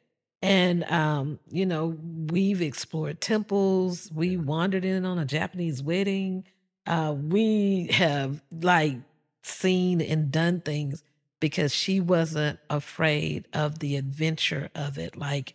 And, 0.43 0.85
um, 0.85 1.39
you 1.51 1.67
know, 1.67 1.97
we've 2.31 2.63
explored 2.63 3.21
temples. 3.21 4.11
We 4.13 4.37
wandered 4.37 4.85
in 4.85 5.05
on 5.05 5.19
a 5.19 5.25
Japanese 5.25 5.83
wedding. 5.83 6.45
Uh, 6.87 7.15
we 7.17 7.89
have 7.93 8.43
like 8.51 8.97
seen 9.43 10.01
and 10.01 10.31
done 10.31 10.61
things 10.61 11.03
because 11.41 11.75
she 11.75 12.01
wasn't 12.01 12.59
afraid 12.71 13.47
of 13.53 13.79
the 13.79 13.97
adventure 13.97 14.71
of 14.75 14.99
it. 14.99 15.17
Like, 15.17 15.55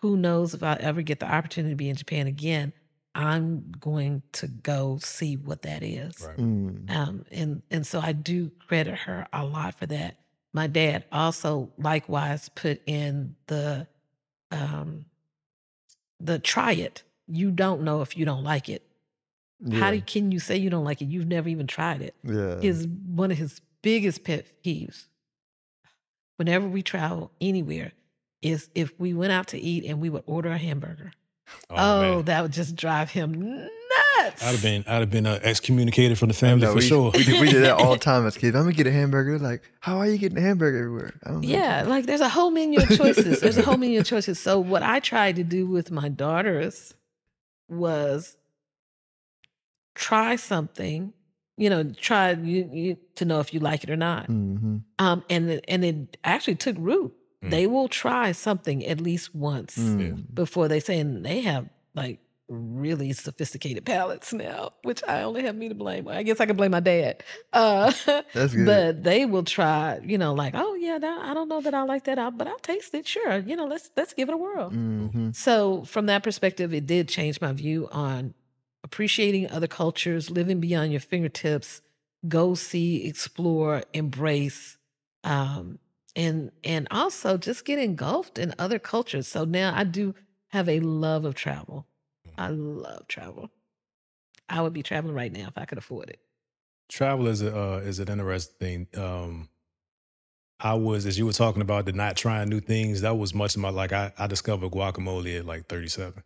who 0.00 0.16
knows 0.16 0.54
if 0.54 0.62
I 0.62 0.74
ever 0.74 1.02
get 1.02 1.20
the 1.20 1.32
opportunity 1.32 1.72
to 1.72 1.76
be 1.76 1.88
in 1.88 1.96
Japan 1.96 2.26
again? 2.26 2.72
I'm 3.14 3.72
going 3.78 4.22
to 4.32 4.48
go 4.48 4.98
see 5.00 5.36
what 5.36 5.62
that 5.62 5.82
is. 5.82 6.26
Right. 6.26 6.36
Mm. 6.36 6.90
Um, 6.90 7.24
and 7.30 7.62
and 7.70 7.86
so 7.86 8.00
I 8.00 8.12
do 8.12 8.50
credit 8.66 8.98
her 8.98 9.26
a 9.32 9.44
lot 9.44 9.78
for 9.78 9.86
that. 9.86 10.16
My 10.52 10.66
dad 10.66 11.04
also 11.12 11.70
likewise 11.78 12.48
put 12.48 12.80
in 12.86 13.36
the 13.46 13.86
um, 14.50 15.06
the 16.20 16.38
try 16.38 16.72
it. 16.72 17.02
You 17.28 17.50
don't 17.50 17.82
know 17.82 18.02
if 18.02 18.16
you 18.16 18.24
don't 18.24 18.44
like 18.44 18.68
it. 18.68 18.82
Yeah. 19.64 19.78
How 19.78 19.90
do, 19.90 20.00
can 20.00 20.30
you 20.30 20.38
say 20.38 20.56
you 20.56 20.70
don't 20.70 20.84
like 20.84 21.00
it? 21.00 21.06
You've 21.06 21.26
never 21.26 21.48
even 21.48 21.66
tried 21.66 22.02
it. 22.02 22.14
Yeah. 22.22 22.58
Is 22.60 22.86
one 22.86 23.30
of 23.30 23.38
his 23.38 23.60
biggest 23.82 24.24
pet 24.24 24.46
peeves. 24.64 25.06
Whenever 26.36 26.68
we 26.68 26.82
travel 26.82 27.30
anywhere, 27.40 27.92
is 28.42 28.68
if 28.74 28.92
we 29.00 29.14
went 29.14 29.32
out 29.32 29.48
to 29.48 29.58
eat 29.58 29.84
and 29.84 30.00
we 30.00 30.10
would 30.10 30.22
order 30.26 30.50
a 30.50 30.58
hamburger. 30.58 31.12
Oh, 31.70 31.76
oh 31.76 32.22
that 32.22 32.42
would 32.42 32.52
just 32.52 32.76
drive 32.76 33.10
him 33.10 33.32
nuts. 33.40 34.42
I'd 34.42 34.52
have 34.52 34.62
been, 34.62 34.84
I'd 34.86 35.00
have 35.00 35.10
been 35.10 35.26
uh, 35.26 35.38
excommunicated 35.42 36.18
from 36.18 36.28
the 36.28 36.34
family 36.34 36.66
for 36.66 36.74
we, 36.74 36.80
sure. 36.80 37.10
We 37.12 37.24
did, 37.24 37.40
we 37.40 37.50
did, 37.50 37.62
that 37.64 37.78
all 37.78 37.92
the 37.92 37.98
time 38.00 38.26
as 38.26 38.36
kids. 38.36 38.54
I'm 38.56 38.64
gonna 38.64 38.74
get 38.74 38.86
a 38.86 38.92
hamburger. 38.92 39.38
Like, 39.38 39.62
how 39.80 39.98
are 39.98 40.06
you 40.06 40.18
getting 40.18 40.38
a 40.38 40.42
hamburger 40.42 40.78
everywhere? 40.78 41.40
Yeah, 41.42 41.84
like 41.86 42.06
there's 42.06 42.20
a 42.20 42.28
whole 42.28 42.50
menu 42.50 42.80
of 42.80 42.88
choices. 42.96 43.40
there's 43.40 43.58
a 43.58 43.62
whole 43.62 43.76
menu 43.76 44.00
of 44.00 44.06
choices. 44.06 44.38
So 44.38 44.58
what 44.58 44.82
I 44.82 45.00
tried 45.00 45.36
to 45.36 45.44
do 45.44 45.66
with 45.66 45.90
my 45.90 46.08
daughters 46.08 46.94
was 47.68 48.36
try 49.94 50.36
something. 50.36 51.12
You 51.56 51.70
know, 51.70 51.84
try 51.84 52.32
you, 52.32 52.68
you 52.72 52.96
to 53.14 53.24
know 53.24 53.38
if 53.38 53.54
you 53.54 53.60
like 53.60 53.84
it 53.84 53.90
or 53.90 53.96
not. 53.96 54.28
Mm-hmm. 54.28 54.78
Um, 54.98 55.24
and 55.30 55.60
and 55.68 55.84
it 55.84 56.16
actually 56.24 56.56
took 56.56 56.76
root. 56.78 57.14
Mm. 57.44 57.50
They 57.50 57.66
will 57.66 57.88
try 57.88 58.32
something 58.32 58.84
at 58.84 59.00
least 59.00 59.34
once 59.34 59.76
mm. 59.78 60.34
before 60.34 60.66
they 60.66 60.80
say, 60.80 60.98
and 60.98 61.24
they 61.24 61.42
have 61.42 61.68
like 61.94 62.18
really 62.48 63.12
sophisticated 63.12 63.84
palates 63.84 64.32
now, 64.32 64.70
which 64.82 65.02
I 65.06 65.22
only 65.22 65.42
have 65.44 65.54
me 65.54 65.68
to 65.68 65.74
blame. 65.74 66.08
I 66.08 66.22
guess 66.22 66.40
I 66.40 66.46
can 66.46 66.56
blame 66.56 66.72
my 66.72 66.80
dad. 66.80 67.22
Uh, 67.52 67.92
That's 68.06 68.26
good. 68.54 68.66
But 68.66 69.04
they 69.04 69.24
will 69.24 69.44
try, 69.44 70.00
you 70.04 70.18
know, 70.18 70.34
like, 70.34 70.54
oh 70.54 70.74
yeah, 70.74 70.98
that, 70.98 71.24
I 71.24 71.34
don't 71.34 71.48
know 71.48 71.60
that 71.60 71.74
I 71.74 71.82
like 71.84 72.04
that, 72.04 72.18
out, 72.18 72.36
but 72.36 72.46
I'll 72.46 72.58
taste 72.58 72.94
it. 72.94 73.06
Sure, 73.06 73.38
you 73.38 73.56
know, 73.56 73.66
let's 73.66 73.90
let's 73.96 74.12
give 74.12 74.28
it 74.28 74.34
a 74.34 74.36
whirl. 74.36 74.70
Mm-hmm. 74.70 75.30
So 75.32 75.84
from 75.84 76.06
that 76.06 76.22
perspective, 76.22 76.74
it 76.74 76.86
did 76.86 77.08
change 77.08 77.40
my 77.40 77.52
view 77.52 77.88
on 77.90 78.34
appreciating 78.84 79.50
other 79.50 79.66
cultures, 79.66 80.30
living 80.30 80.60
beyond 80.60 80.92
your 80.92 81.00
fingertips. 81.00 81.80
Go 82.28 82.54
see, 82.54 83.06
explore, 83.06 83.82
embrace. 83.92 84.76
Um, 85.24 85.78
and 86.14 86.52
and 86.62 86.86
also 86.90 87.36
just 87.36 87.64
get 87.64 87.78
engulfed 87.78 88.38
in 88.38 88.54
other 88.58 88.78
cultures. 88.78 89.26
So 89.26 89.44
now 89.44 89.72
I 89.74 89.82
do 89.84 90.14
have 90.48 90.68
a 90.68 90.78
love 90.80 91.24
of 91.24 91.34
travel. 91.34 91.86
I 92.38 92.48
love 92.48 93.08
travel. 93.08 93.50
I 94.48 94.60
would 94.60 94.72
be 94.72 94.82
traveling 94.82 95.14
right 95.14 95.32
now 95.32 95.48
if 95.48 95.56
I 95.56 95.64
could 95.64 95.78
afford 95.78 96.10
it. 96.10 96.20
Travel 96.88 97.26
is 97.26 97.42
a 97.42 97.56
uh, 97.56 97.76
is 97.78 97.98
an 97.98 98.08
interesting 98.08 98.86
thing. 98.92 99.02
Um, 99.02 99.48
I 100.60 100.74
was 100.74 101.06
as 101.06 101.18
you 101.18 101.26
were 101.26 101.32
talking 101.32 101.62
about 101.62 101.86
the 101.86 101.92
not 101.92 102.16
trying 102.16 102.48
new 102.48 102.60
things. 102.60 103.00
That 103.00 103.16
was 103.18 103.34
much 103.34 103.56
of 103.56 103.62
my 103.62 103.70
like 103.70 103.92
I, 103.92 104.12
I 104.18 104.26
discovered 104.26 104.70
guacamole 104.70 105.38
at 105.40 105.46
like 105.46 105.66
37. 105.66 106.22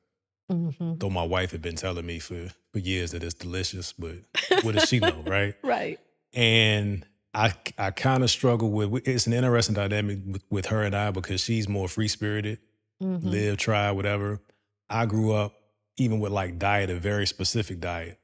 Mm-hmm. 0.50 0.94
Though 0.98 1.10
my 1.10 1.24
wife 1.24 1.50
had 1.52 1.60
been 1.60 1.76
telling 1.76 2.06
me 2.06 2.18
for 2.18 2.48
for 2.72 2.78
years 2.78 3.10
that 3.12 3.22
it's 3.22 3.34
delicious, 3.34 3.92
but 3.92 4.14
what 4.62 4.74
does 4.74 4.88
she 4.88 4.98
know, 4.98 5.22
right? 5.26 5.54
Right. 5.62 5.98
And 6.32 7.04
I 7.34 7.52
I 7.76 7.90
kind 7.90 8.22
of 8.22 8.30
struggle 8.30 8.70
with 8.70 9.06
it's 9.06 9.26
an 9.26 9.34
interesting 9.34 9.74
dynamic 9.74 10.20
with, 10.26 10.42
with, 10.50 10.66
her 10.66 10.82
and 10.82 10.94
I 10.94 11.10
because 11.10 11.42
she's 11.42 11.68
more 11.68 11.88
free 11.88 12.08
spirited, 12.08 12.60
mm-hmm. 13.02 13.28
live, 13.28 13.58
try, 13.58 13.90
whatever. 13.90 14.40
I 14.88 15.04
grew 15.04 15.32
up 15.32 15.54
even 15.98 16.20
with 16.20 16.32
like 16.32 16.58
diet, 16.58 16.88
a 16.88 16.96
very 16.96 17.26
specific 17.26 17.80
diet. 17.80 18.18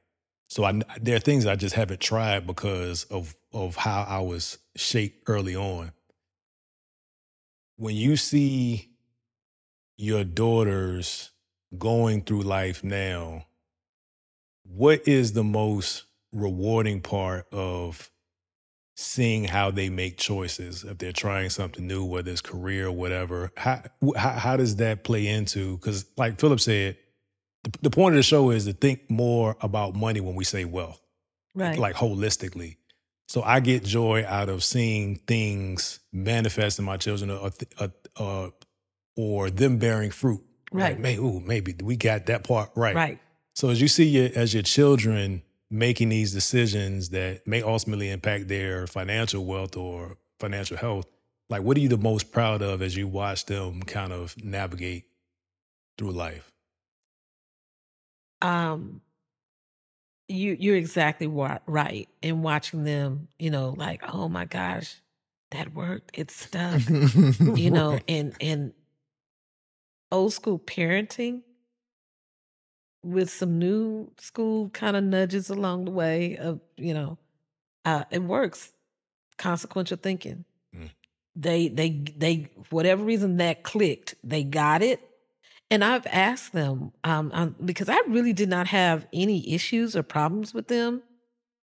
So 0.47 0.63
I 0.63 0.81
there 0.99 1.17
are 1.17 1.19
things 1.19 1.45
I 1.45 1.55
just 1.55 1.75
haven't 1.75 2.01
tried 2.01 2.47
because 2.47 3.03
of 3.05 3.35
of 3.53 3.75
how 3.75 4.03
I 4.07 4.19
was 4.19 4.57
shaped 4.75 5.23
early 5.27 5.55
on. 5.55 5.91
When 7.77 7.95
you 7.95 8.17
see 8.17 8.89
your 9.97 10.23
daughters 10.23 11.31
going 11.79 12.23
through 12.23 12.41
life 12.41 12.83
now, 12.83 13.45
what 14.63 15.07
is 15.07 15.33
the 15.33 15.43
most 15.43 16.05
rewarding 16.31 17.01
part 17.01 17.47
of 17.53 18.11
seeing 18.95 19.43
how 19.43 19.71
they 19.71 19.89
make 19.89 20.17
choices 20.17 20.83
if 20.83 20.97
they're 20.97 21.11
trying 21.11 21.49
something 21.49 21.85
new, 21.85 22.03
whether 22.03 22.31
it's 22.31 22.41
career 22.41 22.87
or 22.87 22.91
whatever. 22.91 23.51
How 23.57 23.83
how, 24.15 24.31
how 24.31 24.57
does 24.57 24.77
that 24.77 25.03
play 25.03 25.27
into? 25.27 25.77
Because 25.77 26.05
like 26.17 26.39
Philip 26.39 26.59
said, 26.59 26.97
the, 27.63 27.71
the 27.83 27.89
point 27.89 28.15
of 28.15 28.17
the 28.17 28.23
show 28.23 28.51
is 28.51 28.65
to 28.65 28.73
think 28.73 29.09
more 29.09 29.57
about 29.61 29.95
money 29.95 30.21
when 30.21 30.35
we 30.35 30.43
say 30.43 30.65
wealth, 30.65 31.01
right? 31.53 31.77
Like 31.77 31.95
holistically. 31.95 32.77
So 33.27 33.41
I 33.41 33.59
get 33.59 33.83
joy 33.83 34.23
out 34.25 34.49
of 34.49 34.63
seeing 34.63 35.15
things 35.15 35.99
manifest 36.13 36.79
in 36.79 36.85
my 36.85 36.97
children, 36.97 37.31
or, 37.31 37.51
or, 37.79 37.91
or, 38.17 38.53
or 39.17 39.49
them 39.49 39.77
bearing 39.77 40.11
fruit. 40.11 40.43
Right. 40.75 40.91
Like, 40.91 40.99
May, 40.99 41.15
ooh, 41.17 41.39
maybe 41.39 41.75
we 41.81 41.95
got 41.95 42.25
that 42.27 42.43
part 42.43 42.71
right. 42.75 42.95
Right. 42.95 43.19
So 43.53 43.69
as 43.69 43.81
you 43.81 43.87
see 43.87 44.05
your, 44.05 44.29
as 44.35 44.53
your 44.53 44.63
children 44.63 45.41
making 45.71 46.09
these 46.09 46.33
decisions 46.33 47.09
that 47.09 47.47
may 47.47 47.61
ultimately 47.61 48.09
impact 48.09 48.47
their 48.47 48.85
financial 48.85 49.45
wealth 49.45 49.77
or 49.77 50.17
financial 50.39 50.77
health, 50.77 51.05
like 51.49 51.61
what 51.61 51.77
are 51.77 51.79
you 51.79 51.89
the 51.89 51.97
most 51.97 52.31
proud 52.31 52.61
of 52.61 52.81
as 52.81 52.97
you 52.97 53.07
watch 53.07 53.45
them 53.45 53.81
kind 53.83 54.11
of 54.11 54.35
navigate 54.43 55.05
through 55.97 56.11
life? 56.11 56.51
Um, 58.41 59.01
you 60.27 60.57
you're 60.59 60.75
exactly 60.75 61.27
right 61.27 62.09
in 62.21 62.41
watching 62.41 62.83
them. 62.83 63.27
You 63.39 63.51
know, 63.51 63.69
like 63.77 64.01
oh 64.13 64.27
my 64.27 64.45
gosh, 64.45 65.01
that 65.51 65.73
worked. 65.73 66.11
It 66.13 66.31
stuck. 66.31 66.81
you 66.89 67.71
know, 67.71 67.99
and 68.07 68.35
and 68.41 68.73
old 70.11 70.33
school 70.33 70.59
parenting 70.59 71.41
with 73.03 73.29
some 73.29 73.59
new 73.59 74.11
school 74.19 74.69
kind 74.69 74.97
of 74.97 75.03
nudges 75.03 75.49
along 75.49 75.85
the 75.85 75.91
way 75.91 76.37
of 76.37 76.59
you 76.77 76.93
know 76.93 77.17
uh, 77.85 78.03
it 78.11 78.23
works. 78.23 78.73
Consequential 79.37 79.97
thinking. 79.97 80.43
Mm. 80.75 80.89
they 81.35 81.67
they 81.69 81.89
they 82.17 82.49
whatever 82.69 83.03
reason 83.03 83.37
that 83.37 83.63
clicked 83.63 84.15
they 84.23 84.43
got 84.43 84.81
it. 84.81 84.99
And 85.71 85.83
i've 85.83 86.05
asked 86.07 86.53
them 86.53 86.91
um, 87.03 87.31
um, 87.33 87.55
because 87.63 87.89
i 87.89 87.99
really 88.07 88.33
did 88.33 88.49
not 88.49 88.67
have 88.67 89.07
any 89.11 89.53
issues 89.53 89.95
or 89.95 90.03
problems 90.03 90.53
with 90.53 90.67
them 90.67 91.01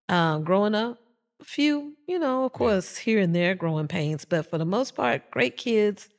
um, 0.09 0.43
growing 0.43 0.75
up. 0.75 0.99
A 1.41 1.45
few 1.45 1.95
you 2.07 2.19
know 2.19 2.45
of 2.45 2.53
course 2.53 2.95
here 2.95 3.19
and 3.19 3.35
there 3.35 3.53
growing 3.53 3.87
pains 3.87 4.23
but 4.23 4.49
for 4.49 4.57
the 4.57 4.65
most 4.65 4.95
part 4.95 5.29
great 5.29 5.57
kids 5.57 6.09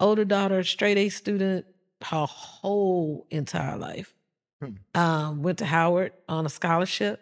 older 0.00 0.24
daughter 0.24 0.62
straight 0.64 0.98
a 0.98 1.08
student 1.08 1.66
her 2.02 2.26
whole 2.26 3.26
entire 3.30 3.76
life 3.76 4.14
Hmm. 4.60 4.70
Um, 4.94 5.42
went 5.42 5.58
to 5.58 5.66
Howard 5.66 6.12
on 6.28 6.44
a 6.44 6.48
scholarship, 6.48 7.20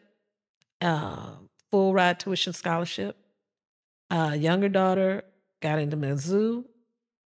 uh, 0.81 1.33
full 1.71 1.93
ride 1.93 2.19
tuition 2.19 2.53
scholarship. 2.53 3.17
Uh, 4.11 4.35
younger 4.39 4.69
daughter 4.69 5.23
got 5.61 5.79
into 5.79 5.97
Mizzou, 5.97 6.65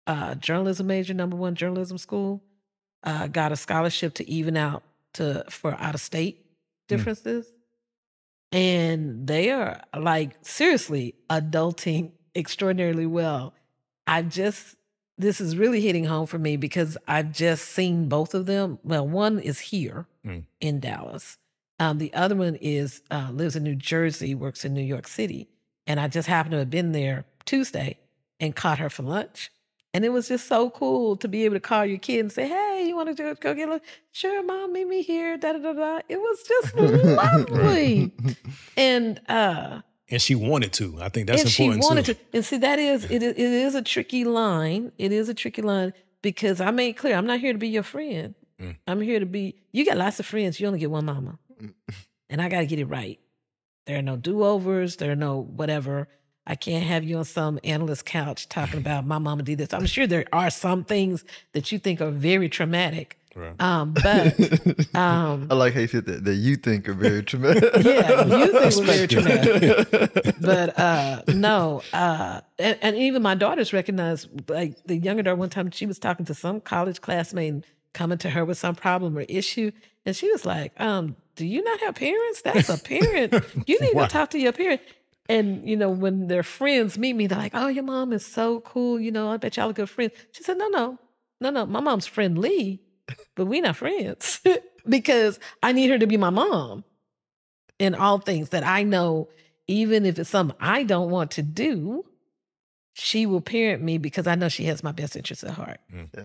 uh, 0.06 0.34
journalism 0.34 0.86
major, 0.86 1.14
number 1.14 1.36
one 1.36 1.54
journalism 1.54 1.96
school. 1.98 2.42
Uh, 3.02 3.26
got 3.28 3.52
a 3.52 3.56
scholarship 3.56 4.14
to 4.14 4.28
even 4.28 4.56
out 4.56 4.82
to 5.14 5.44
for 5.48 5.74
out 5.74 5.94
of 5.94 6.00
state 6.00 6.44
hmm. 6.44 6.96
differences. 6.96 7.46
And 8.52 9.26
they 9.26 9.50
are 9.50 9.82
like 9.98 10.36
seriously 10.42 11.14
adulting 11.30 12.12
extraordinarily 12.36 13.06
well. 13.06 13.54
I 14.06 14.22
just 14.22 14.76
this 15.16 15.40
is 15.40 15.56
really 15.56 15.80
hitting 15.80 16.04
home 16.04 16.26
for 16.26 16.38
me 16.38 16.56
because 16.56 16.96
I've 17.06 17.32
just 17.32 17.66
seen 17.66 18.08
both 18.08 18.34
of 18.34 18.46
them. 18.46 18.78
Well, 18.82 19.06
one 19.06 19.38
is 19.38 19.60
here 19.60 20.06
mm. 20.26 20.44
in 20.60 20.80
Dallas. 20.80 21.38
Um, 21.78 21.98
the 21.98 22.12
other 22.14 22.34
one 22.34 22.56
is 22.56 23.02
uh, 23.10 23.30
lives 23.32 23.56
in 23.56 23.62
New 23.62 23.74
Jersey, 23.74 24.34
works 24.34 24.64
in 24.64 24.74
New 24.74 24.82
York 24.82 25.08
City, 25.08 25.48
and 25.86 26.00
I 26.00 26.08
just 26.08 26.28
happened 26.28 26.52
to 26.52 26.58
have 26.58 26.70
been 26.70 26.92
there 26.92 27.24
Tuesday 27.44 27.98
and 28.40 28.54
caught 28.54 28.78
her 28.78 28.90
for 28.90 29.02
lunch. 29.02 29.50
And 29.92 30.04
it 30.04 30.08
was 30.08 30.26
just 30.26 30.48
so 30.48 30.70
cool 30.70 31.16
to 31.18 31.28
be 31.28 31.44
able 31.44 31.54
to 31.54 31.60
call 31.60 31.84
your 31.86 31.98
kid 31.98 32.20
and 32.20 32.32
say, 32.32 32.48
"Hey, 32.48 32.84
you 32.88 32.96
want 32.96 33.16
to 33.16 33.34
go 33.34 33.54
get 33.54 33.68
lunch? 33.68 33.82
Sure, 34.10 34.42
mom, 34.42 34.72
meet 34.72 34.88
me 34.88 35.02
here." 35.02 35.36
Da 35.36 35.52
da 35.52 35.58
da 35.58 35.72
da. 35.72 36.00
It 36.08 36.20
was 36.20 36.42
just 36.42 36.74
lovely, 36.76 38.12
and 38.76 39.20
uh, 39.28 39.82
and 40.10 40.20
she 40.20 40.34
wanted 40.34 40.72
to. 40.74 40.98
I 41.00 41.08
think 41.08 41.26
that's 41.26 41.42
and 41.42 41.50
important 41.50 41.82
she 41.82 41.88
wanted 41.88 42.04
too. 42.06 42.14
to. 42.14 42.20
And 42.34 42.44
see, 42.44 42.58
that 42.58 42.78
is 42.78 43.04
it, 43.04 43.22
it 43.22 43.38
is 43.38 43.74
a 43.74 43.82
tricky 43.82 44.24
line. 44.24 44.92
It 44.98 45.12
is 45.12 45.28
a 45.28 45.34
tricky 45.34 45.62
line 45.62 45.92
because 46.22 46.60
I 46.60 46.70
made 46.70 46.94
clear 46.94 47.16
I'm 47.16 47.26
not 47.26 47.40
here 47.40 47.52
to 47.52 47.58
be 47.58 47.68
your 47.68 47.82
friend. 47.82 48.34
Mm. 48.60 48.76
I'm 48.86 49.00
here 49.00 49.20
to 49.20 49.26
be. 49.26 49.56
You 49.72 49.84
got 49.84 49.96
lots 49.96 50.20
of 50.20 50.26
friends. 50.26 50.60
You 50.60 50.66
only 50.66 50.78
get 50.78 50.90
one 50.90 51.06
mama, 51.06 51.38
mm. 51.60 51.72
and 52.28 52.42
I 52.42 52.48
got 52.48 52.60
to 52.60 52.66
get 52.66 52.78
it 52.78 52.86
right. 52.86 53.18
There 53.86 53.98
are 53.98 54.02
no 54.02 54.16
do 54.16 54.44
overs. 54.44 54.96
There 54.96 55.10
are 55.10 55.16
no 55.16 55.40
whatever. 55.42 56.08
I 56.46 56.56
can't 56.56 56.84
have 56.84 57.04
you 57.04 57.16
on 57.16 57.24
some 57.24 57.58
analyst 57.64 58.04
couch 58.04 58.48
talking 58.50 58.78
about 58.80 59.06
my 59.06 59.18
mama 59.18 59.42
did 59.42 59.58
this. 59.58 59.72
I'm 59.72 59.86
sure 59.86 60.06
there 60.06 60.26
are 60.32 60.50
some 60.50 60.84
things 60.84 61.24
that 61.52 61.72
you 61.72 61.78
think 61.78 62.00
are 62.00 62.10
very 62.10 62.48
traumatic 62.48 63.18
Right. 63.36 63.60
Um, 63.60 63.94
but 63.94 64.38
um, 64.94 65.48
I 65.50 65.54
like 65.54 65.74
how 65.74 65.80
you 65.80 65.88
said 65.88 66.06
that 66.06 66.24
that 66.24 66.34
you 66.34 66.56
think 66.56 66.88
are 66.88 66.94
very 66.94 67.22
traumatic. 67.22 67.64
yeah, 67.80 68.24
you 68.24 68.52
think 68.52 68.76
were 68.76 68.84
very 68.84 69.08
traumatic. 69.08 70.36
but 70.40 70.78
uh, 70.78 71.22
no, 71.28 71.82
uh, 71.92 72.42
and, 72.58 72.78
and, 72.80 72.96
even 72.96 73.22
my 73.22 73.34
daughters 73.34 73.72
recognize. 73.72 74.28
Like 74.48 74.76
the 74.84 74.96
younger 74.96 75.22
daughter, 75.22 75.36
one 75.36 75.50
time 75.50 75.70
she 75.72 75.86
was 75.86 75.98
talking 75.98 76.24
to 76.26 76.34
some 76.34 76.60
college 76.60 77.00
classmate 77.00 77.52
and 77.52 77.66
coming 77.92 78.18
to 78.18 78.30
her 78.30 78.44
with 78.44 78.58
some 78.58 78.76
problem 78.76 79.18
or 79.18 79.22
issue, 79.22 79.72
and 80.06 80.14
she 80.14 80.30
was 80.30 80.46
like, 80.46 80.78
um, 80.80 81.16
"Do 81.34 81.44
you 81.44 81.62
not 81.64 81.80
have 81.80 81.96
parents? 81.96 82.42
That's 82.42 82.68
a 82.68 82.78
parent. 82.78 83.34
You 83.66 83.80
need 83.80 83.94
to 83.94 84.06
talk 84.06 84.30
to 84.30 84.38
your 84.38 84.52
parent." 84.52 84.80
And 85.28 85.68
you 85.68 85.76
know, 85.76 85.90
when 85.90 86.28
their 86.28 86.42
friends 86.44 86.98
meet 86.98 87.14
me, 87.14 87.26
they're 87.26 87.38
like, 87.38 87.54
"Oh, 87.54 87.66
your 87.66 87.84
mom 87.84 88.12
is 88.12 88.24
so 88.24 88.60
cool. 88.60 89.00
You 89.00 89.10
know, 89.10 89.30
I 89.30 89.38
bet 89.38 89.56
y'all 89.56 89.70
are 89.70 89.72
good 89.72 89.90
friends." 89.90 90.12
She 90.30 90.44
said, 90.44 90.56
"No, 90.56 90.68
no, 90.68 90.98
no, 91.40 91.50
no. 91.50 91.66
My 91.66 91.80
mom's 91.80 92.06
friendly." 92.06 92.83
But 93.34 93.46
we 93.46 93.60
not 93.60 93.76
friends 93.76 94.40
because 94.88 95.38
I 95.62 95.72
need 95.72 95.90
her 95.90 95.98
to 95.98 96.06
be 96.06 96.16
my 96.16 96.30
mom 96.30 96.84
in 97.78 97.94
all 97.94 98.18
things 98.18 98.50
that 98.50 98.64
I 98.64 98.82
know, 98.82 99.28
even 99.66 100.06
if 100.06 100.18
it's 100.18 100.30
something 100.30 100.56
I 100.60 100.82
don't 100.82 101.10
want 101.10 101.32
to 101.32 101.42
do, 101.42 102.04
she 102.94 103.26
will 103.26 103.40
parent 103.40 103.82
me 103.82 103.98
because 103.98 104.26
I 104.26 104.36
know 104.36 104.48
she 104.48 104.64
has 104.64 104.84
my 104.84 104.92
best 104.92 105.16
interests 105.16 105.44
at 105.44 105.50
heart. 105.50 105.80
Mm. 105.92 106.08
Yeah. 106.16 106.24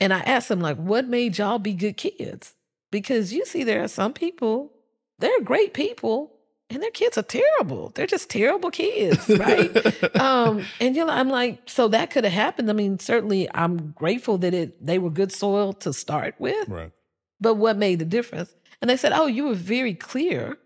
And 0.00 0.14
I 0.14 0.20
asked 0.20 0.48
them, 0.48 0.60
like, 0.60 0.78
what 0.78 1.06
made 1.06 1.38
y'all 1.38 1.58
be 1.58 1.74
good 1.74 1.96
kids? 1.96 2.54
Because 2.90 3.32
you 3.32 3.44
see, 3.44 3.64
there 3.64 3.82
are 3.82 3.88
some 3.88 4.12
people, 4.12 4.72
they're 5.18 5.42
great 5.42 5.74
people, 5.74 6.32
and 6.70 6.80
their 6.80 6.90
kids 6.90 7.18
are 7.18 7.22
terrible. 7.22 7.90
They're 7.94 8.06
just 8.06 8.30
terrible 8.30 8.70
kids, 8.70 9.28
right? 9.28 10.16
um, 10.20 10.64
and 10.78 10.94
you 10.94 11.04
know, 11.04 11.12
I'm 11.12 11.28
like, 11.28 11.62
so 11.66 11.88
that 11.88 12.10
could 12.10 12.24
have 12.24 12.32
happened. 12.32 12.70
I 12.70 12.72
mean, 12.72 12.98
certainly, 13.00 13.48
I'm 13.52 13.90
grateful 13.90 14.38
that 14.38 14.54
it 14.54 14.84
they 14.84 14.98
were 14.98 15.10
good 15.10 15.32
soil 15.32 15.72
to 15.74 15.92
start 15.92 16.36
with. 16.38 16.68
Right. 16.68 16.92
But 17.40 17.54
what 17.54 17.76
made 17.76 17.98
the 17.98 18.04
difference? 18.04 18.54
And 18.80 18.88
they 18.88 18.96
said, 18.96 19.12
"Oh, 19.12 19.26
you 19.26 19.44
were 19.44 19.54
very 19.54 19.94
clear 19.94 20.58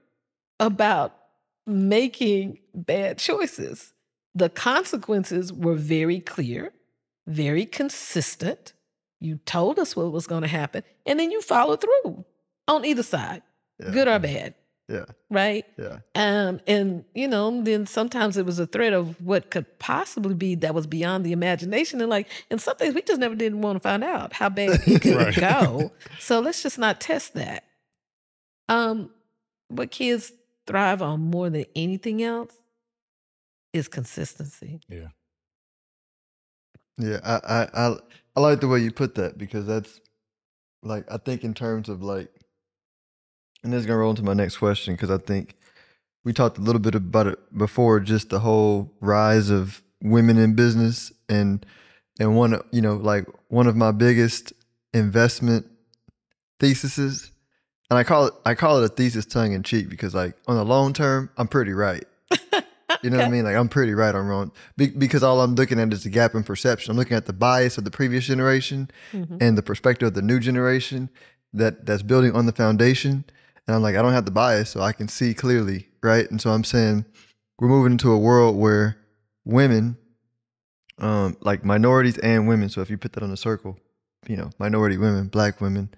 about 0.60 1.16
making 1.66 2.58
bad 2.74 3.18
choices. 3.18 3.94
The 4.34 4.50
consequences 4.50 5.52
were 5.52 5.74
very 5.74 6.20
clear, 6.20 6.72
very 7.26 7.64
consistent. 7.64 8.74
You 9.20 9.38
told 9.46 9.78
us 9.78 9.96
what 9.96 10.12
was 10.12 10.26
going 10.26 10.42
to 10.42 10.48
happen, 10.48 10.82
and 11.06 11.18
then 11.18 11.30
you 11.30 11.40
followed 11.40 11.80
through 11.80 12.26
on 12.68 12.84
either 12.84 13.02
side, 13.02 13.42
yeah. 13.78 13.90
good 13.90 14.06
or 14.06 14.18
bad." 14.18 14.54
Yeah. 14.88 15.06
Right? 15.30 15.64
Yeah. 15.78 15.98
Um, 16.14 16.60
and 16.66 17.04
you 17.14 17.26
know, 17.26 17.62
then 17.62 17.86
sometimes 17.86 18.36
it 18.36 18.44
was 18.44 18.58
a 18.58 18.66
threat 18.66 18.92
of 18.92 19.20
what 19.24 19.50
could 19.50 19.78
possibly 19.78 20.34
be 20.34 20.54
that 20.56 20.74
was 20.74 20.86
beyond 20.86 21.24
the 21.24 21.32
imagination. 21.32 22.00
And 22.00 22.10
like 22.10 22.28
and 22.50 22.60
some 22.60 22.76
things 22.76 22.94
we 22.94 23.02
just 23.02 23.20
never 23.20 23.34
didn't 23.34 23.62
want 23.62 23.76
to 23.76 23.80
find 23.80 24.04
out 24.04 24.32
how 24.34 24.50
bad 24.50 24.80
it 24.86 25.00
could 25.00 25.16
right. 25.16 25.34
go. 25.34 25.92
So 26.18 26.40
let's 26.40 26.62
just 26.62 26.78
not 26.78 27.00
test 27.00 27.34
that. 27.34 27.64
Um, 28.68 29.10
what 29.68 29.90
kids 29.90 30.32
thrive 30.66 31.02
on 31.02 31.30
more 31.30 31.48
than 31.48 31.64
anything 31.74 32.22
else 32.22 32.54
is 33.72 33.88
consistency. 33.88 34.80
Yeah. 34.88 35.08
Yeah, 36.98 37.20
I, 37.24 37.40
I 37.44 37.86
I 37.86 37.96
I 38.36 38.40
like 38.40 38.60
the 38.60 38.68
way 38.68 38.80
you 38.80 38.92
put 38.92 39.14
that 39.16 39.36
because 39.38 39.66
that's 39.66 40.00
like 40.82 41.10
I 41.10 41.16
think 41.16 41.42
in 41.42 41.54
terms 41.54 41.88
of 41.88 42.02
like 42.02 42.28
and 43.64 43.72
this 43.72 43.80
is 43.80 43.86
gonna 43.86 43.98
roll 43.98 44.10
into 44.10 44.22
my 44.22 44.34
next 44.34 44.58
question 44.58 44.94
because 44.94 45.10
I 45.10 45.18
think 45.18 45.56
we 46.22 46.32
talked 46.32 46.58
a 46.58 46.60
little 46.60 46.80
bit 46.80 46.94
about 46.94 47.26
it 47.26 47.56
before, 47.56 48.00
just 48.00 48.30
the 48.30 48.40
whole 48.40 48.92
rise 49.00 49.50
of 49.50 49.82
women 50.02 50.38
in 50.38 50.54
business 50.54 51.12
and 51.28 51.64
and 52.20 52.36
one 52.36 52.60
you 52.70 52.82
know 52.82 52.94
like 52.94 53.26
one 53.48 53.66
of 53.66 53.74
my 53.74 53.90
biggest 53.90 54.52
investment 54.92 55.66
theses 56.60 57.30
and 57.90 57.98
I 57.98 58.04
call 58.04 58.26
it 58.26 58.34
I 58.44 58.54
call 58.54 58.82
it 58.82 58.84
a 58.84 58.88
thesis 58.88 59.26
tongue 59.26 59.52
in 59.52 59.62
cheek 59.62 59.88
because 59.88 60.14
like 60.14 60.36
on 60.46 60.56
the 60.56 60.64
long 60.64 60.92
term 60.92 61.30
I'm 61.36 61.48
pretty 61.48 61.72
right. 61.72 62.04
You 63.02 63.10
know 63.10 63.16
okay. 63.16 63.24
what 63.24 63.28
I 63.28 63.32
mean? 63.32 63.44
Like 63.44 63.56
I'm 63.56 63.68
pretty 63.68 63.92
right 63.92 64.14
on 64.14 64.26
wrong 64.26 64.52
Be- 64.76 64.88
because 64.88 65.22
all 65.22 65.40
I'm 65.40 65.54
looking 65.54 65.80
at 65.80 65.92
is 65.92 66.04
the 66.04 66.10
gap 66.10 66.34
in 66.34 66.42
perception. 66.42 66.90
I'm 66.90 66.96
looking 66.96 67.16
at 67.16 67.26
the 67.26 67.32
bias 67.32 67.76
of 67.76 67.84
the 67.84 67.90
previous 67.90 68.24
generation 68.24 68.90
mm-hmm. 69.12 69.38
and 69.40 69.58
the 69.58 69.62
perspective 69.62 70.08
of 70.08 70.14
the 70.14 70.22
new 70.22 70.38
generation 70.38 71.10
that 71.52 71.86
that's 71.86 72.02
building 72.02 72.32
on 72.34 72.46
the 72.46 72.52
foundation. 72.52 73.24
And 73.66 73.74
I'm 73.74 73.82
like, 73.82 73.96
I 73.96 74.02
don't 74.02 74.12
have 74.12 74.26
the 74.26 74.30
bias, 74.30 74.70
so 74.70 74.80
I 74.80 74.92
can 74.92 75.08
see 75.08 75.34
clearly, 75.34 75.88
right? 76.02 76.30
And 76.30 76.40
so 76.40 76.50
I'm 76.50 76.64
saying 76.64 77.04
we're 77.58 77.68
moving 77.68 77.92
into 77.92 78.12
a 78.12 78.18
world 78.18 78.56
where 78.56 78.98
women, 79.44 79.96
um, 80.98 81.36
like 81.40 81.64
minorities 81.64 82.18
and 82.18 82.46
women, 82.46 82.68
so 82.68 82.80
if 82.80 82.90
you 82.90 82.98
put 82.98 83.12
that 83.14 83.22
on 83.22 83.30
a 83.30 83.36
circle, 83.36 83.78
you 84.28 84.36
know, 84.36 84.50
minority 84.58 84.98
women, 84.98 85.28
black 85.28 85.60
women, 85.60 85.88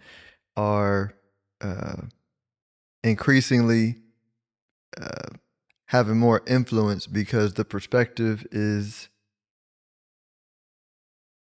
are 0.57 1.15
uh, 1.61 2.03
increasingly 3.03 3.97
uh, 5.01 5.35
having 5.87 6.19
more 6.19 6.43
influence 6.47 7.07
because 7.07 7.55
the 7.55 7.65
perspective 7.65 8.47
is 8.51 9.09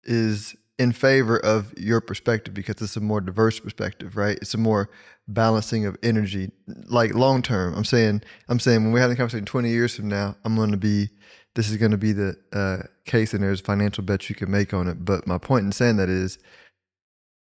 is 0.04 0.54
in 0.78 0.92
favor 0.92 1.38
of 1.38 1.72
your 1.78 2.00
perspective 2.00 2.52
because 2.52 2.80
it's 2.82 2.96
a 2.96 3.00
more 3.00 3.20
diverse 3.20 3.60
perspective, 3.60 4.16
right? 4.16 4.36
It's 4.42 4.54
a 4.54 4.58
more 4.58 4.90
balancing 5.28 5.86
of 5.86 5.96
energy, 6.02 6.50
like 6.86 7.14
long 7.14 7.42
term. 7.42 7.74
I'm 7.74 7.84
saying, 7.84 8.22
I'm 8.48 8.58
saying 8.58 8.84
when 8.84 8.92
we're 8.92 9.00
having 9.00 9.14
a 9.14 9.16
conversation 9.16 9.44
20 9.44 9.70
years 9.70 9.94
from 9.94 10.08
now, 10.08 10.36
I'm 10.44 10.56
going 10.56 10.70
to 10.70 10.76
be, 10.76 11.08
this 11.54 11.70
is 11.70 11.76
going 11.76 11.92
to 11.92 11.98
be 11.98 12.12
the 12.12 12.36
uh, 12.52 12.86
case, 13.04 13.34
and 13.34 13.42
there's 13.42 13.60
financial 13.60 14.04
bets 14.04 14.28
you 14.28 14.36
can 14.36 14.50
make 14.50 14.74
on 14.74 14.88
it. 14.88 15.04
But 15.04 15.26
my 15.26 15.38
point 15.38 15.64
in 15.64 15.72
saying 15.72 15.96
that 15.96 16.08
is, 16.08 16.38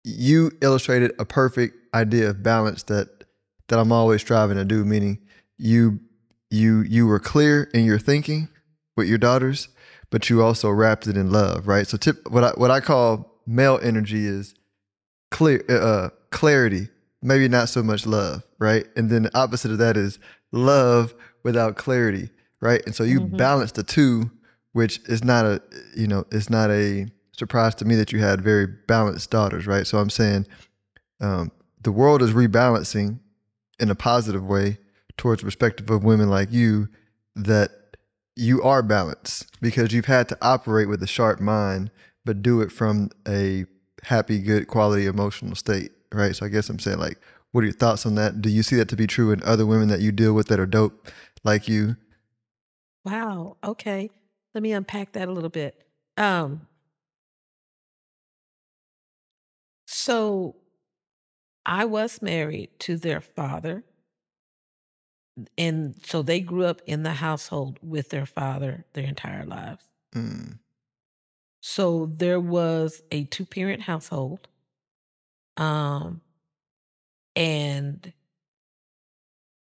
you 0.04 0.52
illustrated 0.62 1.12
a 1.18 1.24
perfect 1.24 1.76
idea 1.94 2.30
of 2.30 2.42
balance 2.42 2.84
that 2.84 3.08
that 3.68 3.80
I'm 3.80 3.90
always 3.90 4.20
striving 4.20 4.56
to 4.56 4.64
do. 4.64 4.84
Meaning, 4.84 5.18
you 5.58 5.98
you 6.50 6.82
you 6.82 7.06
were 7.06 7.18
clear 7.18 7.64
in 7.74 7.84
your 7.84 7.98
thinking 7.98 8.48
with 8.96 9.08
your 9.08 9.18
daughters 9.18 9.68
but 10.10 10.30
you 10.30 10.42
also 10.42 10.70
wrapped 10.70 11.06
it 11.06 11.16
in 11.16 11.30
love, 11.30 11.66
right? 11.66 11.86
So 11.86 11.96
tip, 11.96 12.30
what 12.30 12.44
I 12.44 12.50
what 12.50 12.70
I 12.70 12.80
call 12.80 13.34
male 13.46 13.78
energy 13.82 14.26
is 14.26 14.54
clear 15.30 15.64
uh, 15.68 16.10
clarity, 16.30 16.88
maybe 17.26 17.48
not 17.48 17.68
so 17.68 17.82
much 17.82 18.06
love, 18.06 18.42
right? 18.58 18.86
And 18.96 19.10
then 19.10 19.24
the 19.24 19.38
opposite 19.38 19.70
of 19.70 19.78
that 19.78 19.96
is 19.96 20.18
love 20.52 21.14
without 21.42 21.76
clarity, 21.76 22.30
right? 22.60 22.82
And 22.86 22.94
so 22.94 23.04
you 23.04 23.20
mm-hmm. 23.20 23.36
balance 23.36 23.72
the 23.72 23.82
two, 23.82 24.30
which 24.72 25.00
is 25.06 25.24
not 25.24 25.44
a 25.44 25.62
you 25.94 26.06
know 26.06 26.24
it's 26.30 26.48
not 26.48 26.70
a 26.70 27.06
surprise 27.32 27.74
to 27.76 27.84
me 27.84 27.96
that 27.96 28.12
you 28.12 28.20
had 28.20 28.40
very 28.40 28.66
balanced 28.66 29.30
daughters, 29.30 29.66
right? 29.66 29.86
So 29.86 29.98
I'm 29.98 30.10
saying 30.10 30.46
um, 31.20 31.50
the 31.82 31.92
world 31.92 32.22
is 32.22 32.32
rebalancing 32.32 33.18
in 33.78 33.90
a 33.90 33.94
positive 33.94 34.44
way 34.44 34.78
towards 35.16 35.42
the 35.42 35.46
perspective 35.46 35.90
of 35.90 36.04
women 36.04 36.30
like 36.30 36.52
you 36.52 36.88
that 37.34 37.70
you 38.36 38.62
are 38.62 38.82
balanced 38.82 39.60
because 39.60 39.92
you've 39.92 40.06
had 40.06 40.28
to 40.28 40.38
operate 40.42 40.88
with 40.88 41.02
a 41.02 41.06
sharp 41.06 41.40
mind, 41.40 41.90
but 42.24 42.42
do 42.42 42.60
it 42.60 42.70
from 42.70 43.10
a 43.26 43.64
happy, 44.02 44.38
good, 44.38 44.68
quality 44.68 45.06
emotional 45.06 45.54
state, 45.54 45.92
right? 46.12 46.34
So 46.34 46.46
I 46.46 46.48
guess 46.48 46.68
I'm 46.68 46.78
saying, 46.78 46.98
like, 46.98 47.18
what 47.52 47.62
are 47.62 47.66
your 47.66 47.74
thoughts 47.74 48.06
on 48.06 48.14
that? 48.16 48.42
Do 48.42 48.50
you 48.50 48.62
see 48.62 48.76
that 48.76 48.88
to 48.90 48.96
be 48.96 49.06
true 49.06 49.30
in 49.30 49.42
other 49.42 49.66
women 49.66 49.88
that 49.88 50.00
you 50.00 50.12
deal 50.12 50.34
with 50.34 50.48
that 50.48 50.60
are 50.60 50.66
dope 50.66 51.08
like 51.44 51.68
you? 51.68 51.96
Wow. 53.04 53.56
Okay. 53.62 54.10
Let 54.54 54.62
me 54.62 54.72
unpack 54.72 55.12
that 55.12 55.28
a 55.28 55.32
little 55.32 55.50
bit. 55.50 55.86
Um, 56.16 56.66
so 59.86 60.56
I 61.64 61.84
was 61.84 62.20
married 62.20 62.70
to 62.80 62.96
their 62.96 63.20
father 63.20 63.84
and 65.58 65.94
so 66.04 66.22
they 66.22 66.40
grew 66.40 66.64
up 66.64 66.80
in 66.86 67.02
the 67.02 67.12
household 67.12 67.78
with 67.82 68.10
their 68.10 68.26
father 68.26 68.84
their 68.94 69.04
entire 69.04 69.44
lives. 69.44 69.84
Mm. 70.14 70.58
So 71.60 72.06
there 72.16 72.40
was 72.40 73.02
a 73.10 73.24
two 73.24 73.44
parent 73.44 73.82
household. 73.82 74.48
Um, 75.56 76.20
and 77.34 78.12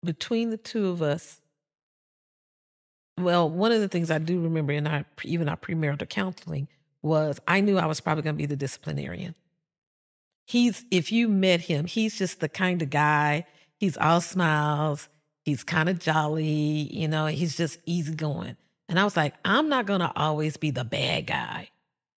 between 0.03 0.49
the 0.49 0.57
two 0.57 0.87
of 0.89 1.01
us, 1.01 1.41
well, 3.19 3.49
one 3.49 3.71
of 3.71 3.79
the 3.79 3.87
things 3.87 4.11
I 4.11 4.17
do 4.17 4.41
remember 4.41 4.73
in 4.73 4.87
our 4.87 5.05
even 5.23 5.47
our 5.47 5.57
premarital 5.57 6.09
counseling 6.09 6.67
was 7.01 7.39
I 7.47 7.61
knew 7.61 7.77
I 7.77 7.85
was 7.85 8.01
probably 8.01 8.23
going 8.23 8.35
to 8.35 8.37
be 8.37 8.45
the 8.45 8.55
disciplinarian. 8.55 9.35
He's 10.45 10.85
if 10.91 11.11
you 11.11 11.29
met 11.29 11.61
him, 11.61 11.85
he's 11.85 12.17
just 12.17 12.39
the 12.39 12.49
kind 12.49 12.81
of 12.81 12.89
guy. 12.89 13.45
He's 13.77 13.97
all 13.97 14.21
smiles 14.21 15.09
He's 15.45 15.63
kind 15.63 15.89
of 15.89 15.99
jolly, 15.99 16.43
you 16.91 17.07
know, 17.07 17.27
he's 17.27 17.55
just 17.55 17.77
easygoing. 17.85 18.57
And 18.89 18.99
I 18.99 19.03
was 19.03 19.15
like, 19.15 19.35
I'm 19.45 19.69
not 19.69 19.85
going 19.85 19.99
to 19.99 20.11
always 20.15 20.57
be 20.57 20.71
the 20.71 20.83
bad 20.83 21.27
guy, 21.27 21.69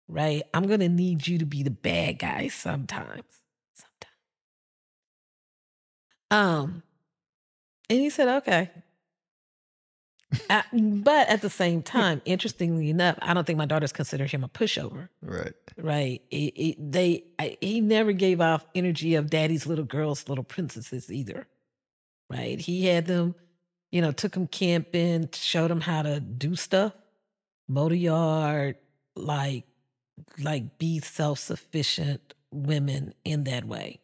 right? 0.07 0.43
I'm 0.53 0.65
going 0.65 0.79
to 0.79 0.87
need 0.87 1.27
you 1.27 1.37
to 1.39 1.45
be 1.45 1.61
the 1.61 1.69
bad 1.69 2.19
guy 2.19 2.47
sometimes. 2.47 3.05
Sometimes. 3.05 3.23
Um, 6.31 6.83
and 7.89 7.99
he 7.99 8.09
said, 8.09 8.27
okay. 8.39 8.69
I, 10.49 10.63
but 10.73 11.29
at 11.29 11.41
the 11.41 11.49
same 11.49 11.81
time, 11.83 12.21
interestingly 12.25 12.89
enough, 12.89 13.17
I 13.21 13.33
don't 13.33 13.45
think 13.47 13.57
my 13.57 13.65
daughters 13.65 13.93
consider 13.93 14.25
him 14.25 14.43
a 14.43 14.49
pushover. 14.49 15.09
Right. 15.21 15.53
Right. 15.77 16.21
It, 16.31 16.35
it, 16.35 16.91
they, 16.91 17.23
I, 17.39 17.57
he 17.61 17.81
never 17.81 18.11
gave 18.11 18.41
off 18.41 18.65
energy 18.75 19.15
of 19.15 19.29
daddy's 19.29 19.65
little 19.65 19.85
girls, 19.85 20.27
little 20.27 20.43
princesses 20.43 21.11
either 21.11 21.47
right? 22.29 22.59
He 22.59 22.85
had 22.85 23.05
them, 23.05 23.35
you 23.91 24.01
know, 24.01 24.11
took 24.11 24.33
them 24.33 24.47
camping, 24.47 25.29
showed 25.33 25.69
them 25.69 25.81
how 25.81 26.01
to 26.01 26.19
do 26.19 26.55
stuff, 26.55 26.93
motor 27.67 27.95
yard, 27.95 28.75
like, 29.15 29.65
like 30.41 30.77
be 30.77 30.99
self-sufficient 30.99 32.33
women 32.51 33.13
in 33.23 33.43
that 33.45 33.65
way. 33.65 34.01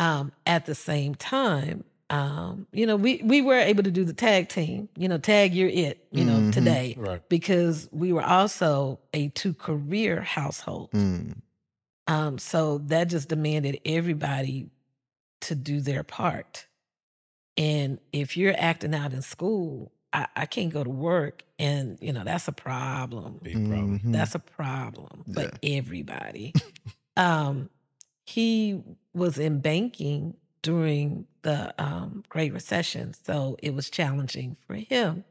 Um, 0.00 0.32
at 0.46 0.64
the 0.64 0.74
same 0.74 1.14
time, 1.14 1.84
um, 2.08 2.66
you 2.72 2.86
know, 2.86 2.96
we 2.96 3.20
we 3.22 3.42
were 3.42 3.58
able 3.58 3.84
to 3.84 3.90
do 3.90 4.02
the 4.02 4.14
tag 4.14 4.48
team, 4.48 4.88
you 4.96 5.08
know, 5.08 5.18
tag 5.18 5.54
you're 5.54 5.68
it, 5.68 6.04
you 6.10 6.24
know, 6.24 6.38
mm-hmm. 6.38 6.50
today. 6.50 6.96
Right. 6.98 7.28
Because 7.28 7.88
we 7.92 8.12
were 8.12 8.24
also 8.24 8.98
a 9.14 9.28
two 9.28 9.54
career 9.54 10.22
household. 10.22 10.90
Mm. 10.90 11.36
Um, 12.08 12.38
so 12.38 12.78
that 12.86 13.04
just 13.08 13.28
demanded 13.28 13.78
everybody 13.84 14.70
to 15.42 15.54
do 15.54 15.80
their 15.80 16.02
part. 16.02 16.66
And 17.56 18.00
if 18.12 18.36
you're 18.36 18.54
acting 18.56 18.94
out 18.94 19.12
in 19.12 19.22
school, 19.22 19.92
I, 20.12 20.26
I 20.34 20.46
can't 20.46 20.72
go 20.72 20.82
to 20.82 20.90
work. 20.90 21.44
And, 21.58 21.98
you 22.00 22.12
know, 22.12 22.24
that's 22.24 22.48
a 22.48 22.52
problem. 22.52 23.38
Big 23.42 23.54
problem. 23.54 23.98
Mm-hmm. 23.98 24.12
That's 24.12 24.34
a 24.34 24.38
problem 24.38 25.24
But 25.26 25.58
yeah. 25.62 25.76
everybody. 25.76 26.54
um, 27.16 27.68
he 28.24 28.82
was 29.14 29.38
in 29.38 29.60
banking 29.60 30.36
during 30.62 31.26
the 31.42 31.74
um, 31.82 32.22
Great 32.28 32.52
Recession. 32.52 33.14
So 33.24 33.56
it 33.62 33.74
was 33.74 33.90
challenging 33.90 34.56
for 34.66 34.74
him 34.74 35.24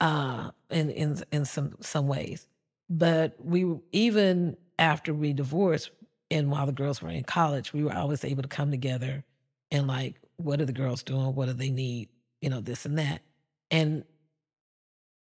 uh, 0.00 0.50
in, 0.70 0.90
in, 0.90 1.22
in 1.32 1.44
some, 1.44 1.74
some 1.80 2.08
ways. 2.08 2.48
But 2.88 3.36
we, 3.38 3.78
even 3.92 4.56
after 4.78 5.12
we 5.12 5.32
divorced, 5.32 5.90
and 6.30 6.50
while 6.50 6.66
the 6.66 6.72
girls 6.72 7.00
were 7.00 7.10
in 7.10 7.24
college, 7.24 7.72
we 7.72 7.84
were 7.84 7.94
always 7.94 8.24
able 8.24 8.42
to 8.42 8.48
come 8.48 8.70
together 8.70 9.24
and 9.70 9.86
like, 9.86 10.16
what 10.36 10.60
are 10.60 10.64
the 10.66 10.72
girls 10.72 11.02
doing? 11.02 11.34
What 11.34 11.46
do 11.46 11.52
they 11.52 11.70
need? 11.70 12.08
You 12.40 12.50
know, 12.50 12.60
this 12.60 12.84
and 12.84 12.98
that. 12.98 13.22
And 13.70 14.04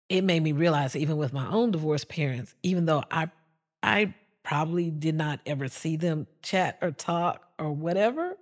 it 0.08 0.22
made 0.22 0.42
me 0.42 0.52
realize, 0.52 0.94
even 0.94 1.16
with 1.16 1.32
my 1.32 1.48
own 1.48 1.70
divorced 1.70 2.08
parents, 2.08 2.54
even 2.62 2.84
though 2.84 3.04
I, 3.10 3.30
I 3.82 4.14
probably 4.44 4.90
did 4.90 5.16
not 5.16 5.40
ever 5.46 5.66
see 5.66 5.96
them 5.96 6.28
chat 6.42 6.78
or 6.80 6.92
talk 6.92 7.42
or 7.58 7.72
whatever. 7.72 8.36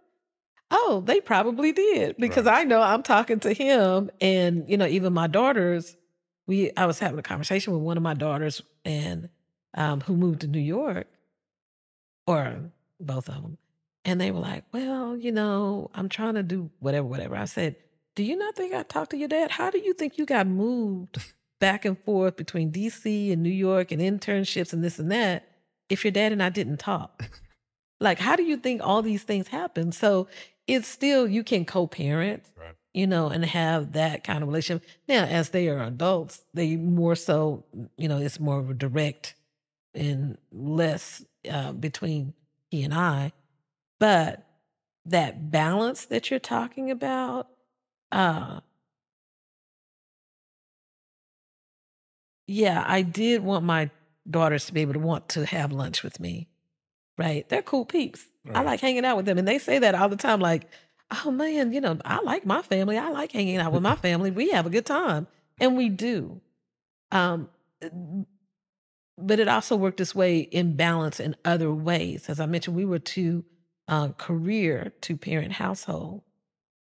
Oh, 0.71 1.03
they 1.07 1.21
probably 1.21 1.73
did 1.73 2.17
because 2.19 2.47
right. 2.47 2.61
I 2.61 2.65
know 2.65 2.81
I'm 2.81 3.03
talking 3.03 3.41
to 3.41 3.53
him, 3.53 4.11
and 4.21 4.69
you 4.69 4.77
know, 4.77 4.87
even 4.87 5.13
my 5.13 5.27
daughters. 5.27 5.97
We, 6.49 6.73
I 6.77 6.87
was 6.87 6.99
having 6.99 7.21
a 7.21 7.23
conversation 7.23 7.73
with 7.73 7.83
one 7.83 7.97
of 7.97 8.03
my 8.03 8.15
daughters, 8.15 8.63
and 8.85 9.29
um, 9.75 10.01
who 10.01 10.17
moved 10.17 10.41
to 10.41 10.49
New 10.49 10.61
York, 10.61 11.07
or 12.27 12.73
both 12.99 13.29
of 13.29 13.43
them. 13.43 13.59
And 14.05 14.21
they 14.21 14.33
were 14.33 14.41
like, 14.41 14.65
well, 14.73 15.17
you 15.17 15.31
know, 15.31 15.91
I'm 15.95 16.09
trying 16.09 16.35
to 16.35 16.43
do 16.43 16.71
whatever, 16.81 17.07
whatever. 17.07 17.37
I 17.37 17.45
said, 17.45 17.77
do 18.17 18.25
you 18.25 18.37
not 18.37 18.57
think 18.57 18.75
I 18.75 18.83
talked 18.83 19.13
to 19.13 19.17
your 19.17 19.29
dad? 19.29 19.53
How 19.53 19.71
do 19.71 19.79
you 19.79 19.93
think 19.93 20.19
you 20.19 20.27
got 20.27 20.49
moved 20.49 21.19
back 21.61 21.85
and 21.85 21.97
forth 22.03 22.37
between 22.37 22.73
DC 22.73 23.33
and 23.33 23.43
New 23.43 23.51
York 23.51 23.93
and 23.93 24.03
internships 24.03 24.73
and 24.73 24.83
this 24.83 24.99
and 24.99 25.13
that 25.13 25.52
if 25.93 26.05
your 26.05 26.11
dad 26.11 26.33
and 26.33 26.43
I 26.43 26.49
didn't 26.49 26.79
talk? 26.79 27.31
like, 28.01 28.19
how 28.19 28.35
do 28.35 28.43
you 28.43 28.57
think 28.57 28.81
all 28.83 29.03
these 29.03 29.23
things 29.23 29.49
happen? 29.49 29.93
So 29.93 30.27
it's 30.67 30.89
still, 30.89 31.29
you 31.29 31.45
can 31.45 31.65
co 31.65 31.87
parent, 31.87 32.45
right. 32.59 32.75
you 32.95 33.07
know, 33.07 33.29
and 33.29 33.45
have 33.45 33.93
that 33.93 34.25
kind 34.25 34.43
of 34.43 34.49
relationship. 34.49 34.89
Now, 35.07 35.25
as 35.25 35.51
they 35.51 35.69
are 35.69 35.83
adults, 35.83 36.43
they 36.55 36.77
more 36.77 37.15
so, 37.15 37.65
you 37.97 38.09
know, 38.09 38.19
it's 38.19 38.41
more 38.41 38.59
of 38.59 38.71
a 38.71 38.75
direct 38.75 39.35
and 39.95 40.39
less 40.51 41.25
uh, 41.51 41.73
between 41.73 42.33
he 42.71 42.83
and 42.83 42.95
I. 42.95 43.33
But 44.01 44.47
that 45.05 45.51
balance 45.51 46.07
that 46.07 46.31
you're 46.31 46.41
talking 46.41 46.91
about, 46.91 47.49
uh, 48.11 48.61
yeah, 52.47 52.83
I 52.87 53.03
did 53.03 53.43
want 53.43 53.65
my 53.65 53.91
daughters 54.29 54.67
to 54.67 54.75
be 54.75 54.81
able 54.83 54.95
to 54.95 54.99
want 54.99 55.29
to 55.31 55.47
have 55.47 55.73
lunch 55.73 56.03
with 56.03 56.21
me. 56.21 56.49
Right. 57.19 57.49
They're 57.49 57.63
cool 57.63 57.85
peeps. 57.85 58.25
Right. 58.45 58.57
I 58.57 58.63
like 58.63 58.81
hanging 58.81 59.05
out 59.05 59.17
with 59.17 59.27
them. 59.27 59.39
And 59.39 59.47
they 59.47 59.59
say 59.59 59.79
that 59.79 59.95
all 59.95 60.09
the 60.09 60.17
time, 60.17 60.41
like, 60.41 60.69
oh 61.25 61.31
man, 61.31 61.73
you 61.73 61.81
know, 61.81 61.99
I 62.05 62.21
like 62.23 62.47
my 62.47 62.63
family. 62.63 62.99
I 62.99 63.11
like 63.11 63.33
hanging 63.33 63.59
out 63.59 63.73
with 63.73 63.83
my 63.83 63.97
family. 63.97 64.31
We 64.31 64.51
have 64.51 64.67
a 64.67 64.71
good 64.71 64.87
time. 64.87 65.27
And 65.61 65.77
we 65.77 65.89
do. 65.89 66.41
Um, 67.11 67.49
but 69.19 69.39
it 69.39 69.49
also 69.49 69.77
worked 69.77 69.99
this 69.99 70.15
way 70.15 70.39
in 70.39 70.75
balance 70.75 71.21
in 71.21 71.37
other 71.45 71.71
ways. 71.73 72.29
As 72.29 72.41
I 72.41 72.47
mentioned, 72.47 72.77
we 72.77 72.85
were 72.85 72.99
two 72.99 73.45
uh, 73.89 74.09
career 74.13 74.93
two 75.01 75.17
parent 75.17 75.53
household. 75.53 76.23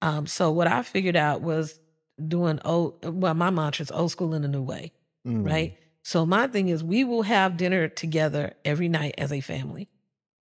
Um, 0.02 0.26
so 0.26 0.50
what 0.50 0.66
I 0.66 0.82
figured 0.82 1.16
out 1.16 1.42
was 1.42 1.78
doing 2.26 2.60
old. 2.64 3.04
Well, 3.04 3.34
my 3.34 3.50
mantra 3.50 3.84
is 3.84 3.90
old 3.90 4.10
school 4.10 4.34
in 4.34 4.44
a 4.44 4.48
new 4.48 4.62
way, 4.62 4.92
mm. 5.26 5.46
right? 5.46 5.78
So 6.08 6.24
my 6.24 6.46
thing 6.46 6.68
is, 6.70 6.82
we 6.82 7.04
will 7.04 7.20
have 7.20 7.58
dinner 7.58 7.86
together 7.86 8.54
every 8.64 8.88
night 8.88 9.14
as 9.18 9.30
a 9.30 9.42
family. 9.42 9.90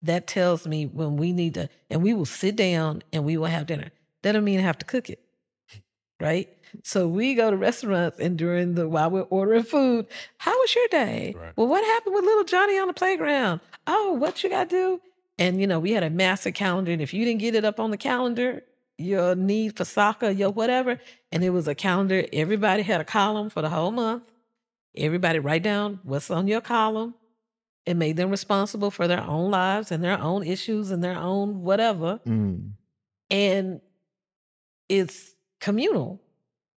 That 0.03 0.29
tells 0.29 0.69
me 0.69 0.87
when 0.87 1.17
we 1.17 1.33
need 1.33 1.55
to, 1.55 1.69
and 1.91 2.01
we 2.01 2.15
will 2.15 2.27
sit 2.27 2.55
down 2.55 3.03
and 3.13 3.25
we 3.25 3.37
will 3.37 3.47
have 3.47 3.67
dinner. 3.67 3.91
That 4.23 4.33
doesn't 4.35 4.45
mean 4.45 4.61
I 4.61 4.63
have 4.63 4.79
to 4.79 4.87
cook 4.87 5.11
it, 5.11 5.19
right? 6.21 6.49
So 6.85 7.09
we 7.09 7.35
go 7.35 7.51
to 7.51 7.57
restaurants 7.57 8.21
and 8.21 8.39
during 8.39 8.77
the 8.77 8.89
while 8.89 9.11
we're 9.11 9.23
ordering 9.23 9.65
food, 9.65 10.07
how 10.37 10.57
was 10.57 10.77
your 10.77 10.87
day? 10.93 11.35
Right. 11.37 11.53
Well, 11.57 11.67
what 11.67 11.83
happened 11.83 12.15
with 12.15 12.25
little 12.25 12.45
Johnny 12.45 12.79
on 12.79 12.87
the 12.87 12.95
playground? 12.95 13.61
Oh, 13.89 14.13
what 14.13 14.45
you 14.45 14.51
got 14.51 14.71
to 14.71 14.77
do? 14.77 15.01
And, 15.41 15.61
you 15.61 15.67
know, 15.67 15.81
we 15.81 15.91
had 15.91 16.05
a 16.05 16.11
massive 16.11 16.55
calendar. 16.55 16.93
And 16.93 17.03
if 17.03 17.13
you 17.13 17.25
didn't 17.25 17.41
get 17.41 17.57
it 17.57 17.65
up 17.65 17.81
on 17.81 17.91
the 17.91 17.97
calendar, 17.97 18.63
your 18.97 19.35
need 19.35 19.77
for 19.77 19.85
soccer, 19.85 20.31
your 20.31 20.51
whatever, 20.51 21.01
and 21.33 21.43
it 21.43 21.51
was 21.51 21.67
a 21.67 21.75
calendar, 21.75 22.25
everybody 22.33 22.85
had 22.85 23.01
a 23.01 23.05
column 23.05 23.51
for 23.51 23.61
the 23.61 23.71
whole 23.71 23.91
month. 23.91 24.23
Everybody 24.99 25.39
write 25.39 25.63
down 25.63 26.01
what's 26.03 26.31
on 26.31 26.49
your 26.49 26.61
column. 26.61 27.15
It 27.87 27.97
made 27.97 28.17
them 28.17 28.31
responsible 28.31 28.91
for 28.91 29.09
their 29.09 29.23
own 29.23 29.51
lives 29.51 29.91
and 29.91 30.05
their 30.05 30.21
own 30.21 30.45
issues 30.45 30.91
and 30.91 31.03
their 31.03 31.17
own 31.17 31.63
whatever. 31.63 32.21
Mm. 32.27 32.73
And 33.31 33.81
it's 34.89 35.35
communal. 35.61 36.21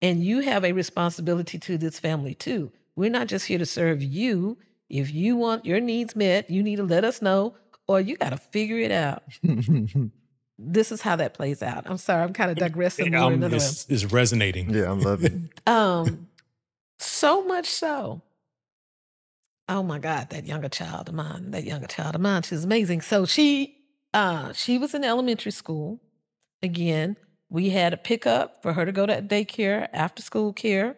And 0.01 0.23
you 0.23 0.41
have 0.41 0.63
a 0.63 0.71
responsibility 0.71 1.57
to 1.59 1.77
this 1.77 1.99
family 1.99 2.35
too. 2.35 2.71
We're 2.95 3.09
not 3.09 3.27
just 3.27 3.47
here 3.47 3.57
to 3.57 3.65
serve 3.65 4.03
you. 4.03 4.57
If 4.89 5.13
you 5.13 5.35
want 5.35 5.65
your 5.65 5.79
needs 5.79 6.15
met, 6.15 6.49
you 6.49 6.63
need 6.63 6.77
to 6.77 6.83
let 6.83 7.03
us 7.03 7.21
know 7.21 7.55
or 7.87 7.99
you 7.99 8.15
got 8.15 8.29
to 8.29 8.37
figure 8.37 8.77
it 8.77 8.91
out. 8.91 9.23
this 10.59 10.91
is 10.91 11.01
how 11.01 11.15
that 11.15 11.33
plays 11.33 11.63
out. 11.63 11.89
I'm 11.89 11.97
sorry, 11.97 12.23
I'm 12.23 12.33
kind 12.33 12.51
of 12.51 12.57
digressing 12.57 13.11
more. 13.11 13.33
Um, 13.33 13.41
it's, 13.43 13.87
it's, 13.89 14.05
resonating. 14.05 14.69
Yeah, 14.69 14.91
I'm 14.91 14.99
loving. 15.01 15.49
um, 15.67 16.27
so 16.99 17.43
much 17.43 17.67
so. 17.67 18.21
Oh 19.67 19.83
my 19.83 19.99
God, 19.99 20.29
that 20.31 20.47
younger 20.47 20.69
child 20.69 21.09
of 21.09 21.15
mine, 21.15 21.51
that 21.51 21.63
younger 21.63 21.87
child 21.87 22.15
of 22.15 22.21
mine, 22.21 22.41
she's 22.41 22.63
amazing. 22.63 23.01
So 23.01 23.25
she, 23.25 23.77
uh, 24.13 24.51
she 24.53 24.77
was 24.77 24.93
in 24.95 25.03
elementary 25.03 25.51
school. 25.51 25.99
Again, 26.63 27.15
we 27.49 27.69
had 27.69 27.93
a 27.93 27.97
pickup 27.97 28.61
for 28.61 28.73
her 28.73 28.85
to 28.85 28.91
go 28.91 29.05
to 29.05 29.21
daycare, 29.21 29.87
after 29.93 30.21
school 30.21 30.53
care, 30.53 30.97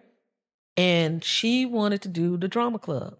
and 0.77 1.23
she 1.23 1.65
wanted 1.65 2.01
to 2.03 2.09
do 2.09 2.37
the 2.37 2.47
drama 2.47 2.79
club. 2.79 3.17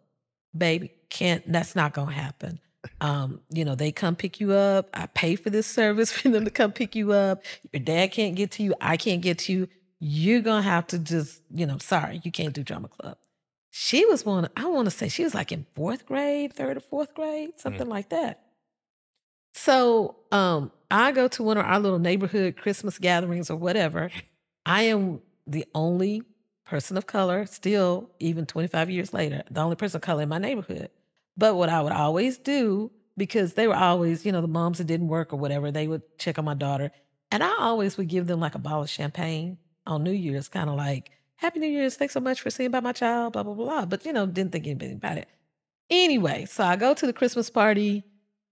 Baby, 0.58 0.92
can't. 1.10 1.50
That's 1.52 1.76
not 1.76 1.94
gonna 1.94 2.12
happen. 2.12 2.60
Um, 3.00 3.42
you 3.50 3.64
know, 3.64 3.76
they 3.76 3.92
come 3.92 4.16
pick 4.16 4.40
you 4.40 4.54
up. 4.54 4.90
I 4.94 5.06
pay 5.08 5.36
for 5.36 5.50
this 5.50 5.68
service 5.68 6.12
for 6.14 6.30
them 6.30 6.46
to 6.46 6.52
come 6.52 6.72
pick 6.72 6.96
you 6.96 7.14
up. 7.14 7.44
Your 7.72 7.82
dad 7.82 8.12
can't 8.12 8.36
get 8.36 8.52
to 8.52 8.64
you. 8.64 8.74
I 8.82 8.98
can't 8.98 9.22
get 9.22 9.40
to 9.40 9.54
you. 9.54 9.68
You're 10.04 10.42
gonna 10.42 10.64
have 10.64 10.88
to 10.88 10.98
just, 10.98 11.44
you 11.54 11.68
know, 11.68 11.78
sorry, 11.78 12.22
you 12.24 12.32
can't 12.32 12.56
do 12.56 12.64
drama 12.64 12.88
club. 12.88 13.18
She 13.70 14.04
was 14.04 14.26
one, 14.26 14.50
I 14.58 14.66
want 14.66 14.86
to 14.86 14.92
say 14.92 15.08
she 15.08 15.24
was 15.24 15.36
like 15.36 15.52
in 15.52 15.68
fourth 15.76 16.08
grade, 16.08 16.54
third 16.54 16.76
or 16.76 16.80
fourth 16.80 17.14
grade, 17.14 17.52
something 17.58 17.86
mm. 17.86 17.92
like 17.92 18.10
that. 18.10 18.42
So 19.54 20.16
um, 20.32 20.72
I 20.90 21.12
go 21.12 21.28
to 21.28 21.44
one 21.44 21.58
of 21.58 21.66
our 21.66 21.80
little 21.80 22.00
neighborhood 22.00 22.58
Christmas 22.58 22.98
gatherings 22.98 23.52
or 23.52 23.56
whatever. 23.56 24.10
I 24.66 24.84
am 24.84 25.22
the 25.46 25.66
only 25.76 26.24
person 26.66 26.98
of 26.98 27.06
color, 27.06 27.46
still, 27.46 28.10
even 28.20 28.48
25 28.48 28.90
years 28.90 29.14
later, 29.14 29.44
the 29.52 29.62
only 29.62 29.76
person 29.76 29.98
of 29.98 30.02
color 30.02 30.24
in 30.24 30.30
my 30.30 30.40
neighborhood. 30.40 30.90
But 31.38 31.56
what 31.56 31.70
I 31.70 31.80
would 31.80 31.94
always 31.94 32.40
do, 32.40 32.90
because 33.18 33.54
they 33.54 33.68
were 33.68 33.76
always, 33.76 34.26
you 34.26 34.32
know, 34.32 34.42
the 34.42 34.48
moms 34.48 34.80
that 34.80 34.88
didn't 34.88 35.10
work 35.10 35.32
or 35.32 35.38
whatever, 35.38 35.70
they 35.72 35.88
would 35.88 36.02
check 36.18 36.40
on 36.40 36.46
my 36.46 36.56
daughter. 36.56 36.92
And 37.30 37.44
I 37.44 37.56
always 37.60 37.98
would 37.98 38.08
give 38.08 38.26
them 38.26 38.40
like 38.40 38.56
a 38.56 38.60
bottle 38.60 38.82
of 38.82 38.90
champagne 38.90 39.60
on 39.92 40.04
New 40.04 40.12
Year's, 40.12 40.48
kind 40.48 40.70
of 40.70 40.76
like, 40.76 41.12
Happy 41.36 41.60
New 41.60 41.68
Year's. 41.68 41.96
Thanks 41.96 42.14
so 42.14 42.20
much 42.20 42.42
for 42.42 42.50
seeing 42.50 42.72
by 42.72 42.80
my 42.80 42.94
child, 42.94 43.34
blah, 43.34 43.44
blah, 43.44 43.54
blah. 43.54 43.86
But, 43.86 44.06
you 44.06 44.14
know, 44.14 44.26
didn't 44.26 44.52
think 44.52 44.68
anything 44.68 44.94
about 44.94 45.18
it. 45.18 45.28
Anyway, 45.90 46.46
so 46.46 46.64
I 46.64 46.76
go 46.76 46.94
to 46.94 47.06
the 47.06 47.14
Christmas 47.14 47.50
party 47.50 48.04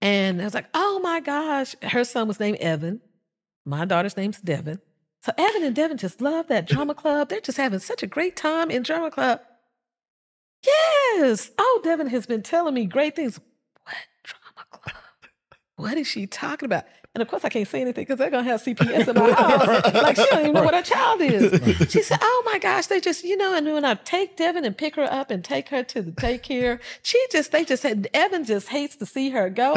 and 0.02 0.42
I 0.42 0.44
was 0.44 0.54
like, 0.54 0.68
oh 0.74 1.00
my 1.02 1.20
gosh. 1.20 1.76
Her 1.82 2.04
son 2.04 2.28
was 2.28 2.40
named 2.40 2.58
Evan. 2.58 3.02
My 3.66 3.86
daughter's 3.86 4.18
name's 4.18 4.42
Devin. 4.42 4.80
So 5.22 5.32
Evan 5.38 5.64
and 5.64 5.76
Devin 5.76 5.98
just 5.98 6.22
love 6.22 6.48
that 6.48 6.68
drama 6.68 6.96
club. 6.96 7.30
They're 7.30 7.42
just 7.42 7.58
having 7.58 7.80
such 7.80 8.04
a 8.04 8.08
great 8.08 8.36
time 8.36 8.72
in 8.72 8.84
drama 8.84 9.12
club. 9.12 9.42
Yes. 10.66 11.52
Oh, 11.58 11.82
Devin 11.84 12.08
has 12.08 12.26
been 12.26 12.42
telling 12.42 12.74
me 12.74 12.86
great 12.86 13.16
things. 13.16 13.40
What 13.84 13.96
drama 14.24 14.68
club? 14.72 14.96
What 15.76 15.98
is 15.98 16.08
she 16.08 16.26
talking 16.26 16.66
about? 16.66 16.86
And 17.16 17.24
of 17.24 17.28
course, 17.28 17.44
I 17.44 17.50
can't 17.50 17.68
say 17.68 17.82
anything 17.82 18.04
because 18.04 18.20
they're 18.20 18.30
gonna 18.30 18.44
have 18.44 18.62
CPS 18.62 19.08
in 19.08 19.16
my 19.16 19.32
house. 19.32 19.94
like 19.94 20.16
she 20.16 20.26
don't 20.28 20.42
even 20.42 20.54
know 20.54 20.64
what 20.64 20.76
her 20.76 20.84
child 20.84 21.22
is. 21.22 21.90
She 21.92 22.04
said, 22.04 22.20
"Oh 22.22 22.44
my 22.46 22.60
gosh, 22.60 22.86
they 22.86 23.00
just 23.00 23.24
you 23.24 23.36
know." 23.36 23.56
And 23.56 23.66
when 23.66 23.84
I 23.84 23.96
take 23.96 24.38
Devin 24.38 24.64
and 24.64 24.78
pick 24.78 24.96
her 24.96 25.12
up 25.12 25.32
and 25.32 25.44
take 25.44 25.70
her 25.70 25.84
to 25.84 26.02
the 26.04 26.12
daycare, 26.12 26.80
she 27.02 27.24
just 27.32 27.52
they 27.52 27.66
just 27.66 27.82
said 27.82 28.08
Evan 28.14 28.46
just 28.46 28.70
hates 28.70 28.96
to 28.98 29.06
see 29.08 29.32
her 29.32 29.50
go. 29.50 29.76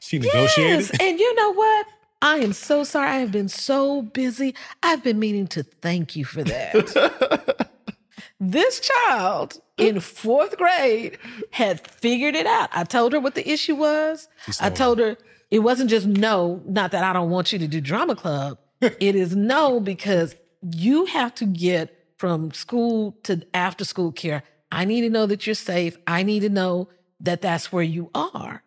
She 0.00 0.18
negotiated. 0.18 0.80
Yes, 0.80 0.90
and 1.00 1.18
you 1.18 1.34
know 1.34 1.52
what? 1.52 1.86
I 2.22 2.36
am 2.36 2.52
so 2.52 2.84
sorry. 2.84 3.08
I 3.08 3.18
have 3.18 3.32
been 3.32 3.48
so 3.48 4.02
busy. 4.02 4.54
I've 4.82 5.02
been 5.02 5.18
meaning 5.18 5.46
to 5.48 5.62
thank 5.62 6.16
you 6.16 6.24
for 6.24 6.42
that. 6.44 7.70
this 8.40 8.80
child 8.80 9.60
in 9.76 10.00
fourth 10.00 10.56
grade 10.56 11.18
had 11.50 11.86
figured 11.86 12.34
it 12.34 12.46
out. 12.46 12.70
I 12.72 12.84
told 12.84 13.12
her 13.12 13.20
what 13.20 13.34
the 13.34 13.48
issue 13.48 13.74
was. 13.74 14.28
I 14.60 14.70
told 14.70 14.98
her 14.98 15.18
it 15.50 15.60
wasn't 15.60 15.90
just 15.90 16.06
no, 16.06 16.62
not 16.66 16.90
that 16.92 17.04
I 17.04 17.12
don't 17.12 17.30
want 17.30 17.52
you 17.52 17.58
to 17.58 17.68
do 17.68 17.80
drama 17.80 18.16
club. 18.16 18.58
it 18.80 19.14
is 19.14 19.34
no 19.34 19.80
because 19.80 20.34
you 20.62 21.06
have 21.06 21.34
to 21.36 21.46
get 21.46 21.92
from 22.16 22.52
school 22.52 23.16
to 23.24 23.46
after 23.54 23.84
school 23.84 24.12
care. 24.12 24.42
I 24.72 24.84
need 24.84 25.02
to 25.02 25.10
know 25.10 25.26
that 25.26 25.46
you're 25.46 25.54
safe. 25.54 25.96
I 26.06 26.22
need 26.22 26.40
to 26.40 26.48
know 26.48 26.88
that 27.20 27.42
that's 27.42 27.72
where 27.72 27.82
you 27.82 28.10
are. 28.14 28.62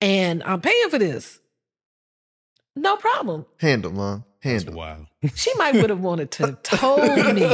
And 0.00 0.42
I'm 0.44 0.60
paying 0.60 0.88
for 0.90 0.98
this. 0.98 1.40
No 2.74 2.96
problem. 2.96 3.46
Handle, 3.58 3.92
mom. 3.92 4.24
Handle. 4.46 4.74
Wow. 4.74 5.06
She 5.34 5.52
might 5.54 5.74
would 5.74 5.90
have 5.90 6.00
wanted 6.00 6.30
to 6.32 6.46
have 6.46 6.62
told 6.62 7.34
me 7.34 7.46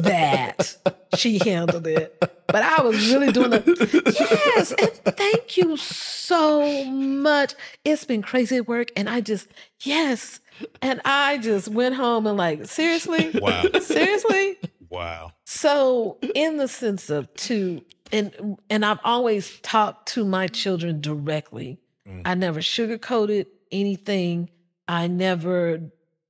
that 0.00 0.76
she 1.16 1.38
handled 1.38 1.86
it. 1.86 2.16
But 2.46 2.62
I 2.62 2.82
was 2.82 3.10
really 3.10 3.32
doing 3.32 3.50
the 3.50 4.14
yes, 4.54 4.72
and 4.72 5.16
thank 5.16 5.56
you 5.56 5.76
so 5.76 6.84
much. 6.84 7.54
It's 7.84 8.04
been 8.04 8.22
crazy 8.22 8.56
at 8.56 8.68
work, 8.68 8.88
and 8.96 9.08
I 9.08 9.20
just 9.20 9.48
yes, 9.80 10.40
and 10.82 11.00
I 11.04 11.38
just 11.38 11.68
went 11.68 11.94
home 11.94 12.26
and 12.26 12.36
like 12.36 12.66
seriously, 12.66 13.30
wow, 13.34 13.64
seriously, 13.80 14.58
wow. 14.88 15.32
So 15.44 16.18
in 16.34 16.58
the 16.58 16.68
sense 16.68 17.10
of 17.10 17.32
to 17.34 17.82
and 18.12 18.58
and 18.70 18.84
I've 18.84 19.00
always 19.04 19.58
talked 19.60 20.08
to 20.12 20.24
my 20.24 20.46
children 20.48 21.00
directly. 21.00 21.80
Mm. 22.06 22.22
I 22.24 22.34
never 22.34 22.60
sugarcoated 22.60 23.46
anything. 23.72 24.50
I 24.86 25.06
never 25.06 25.80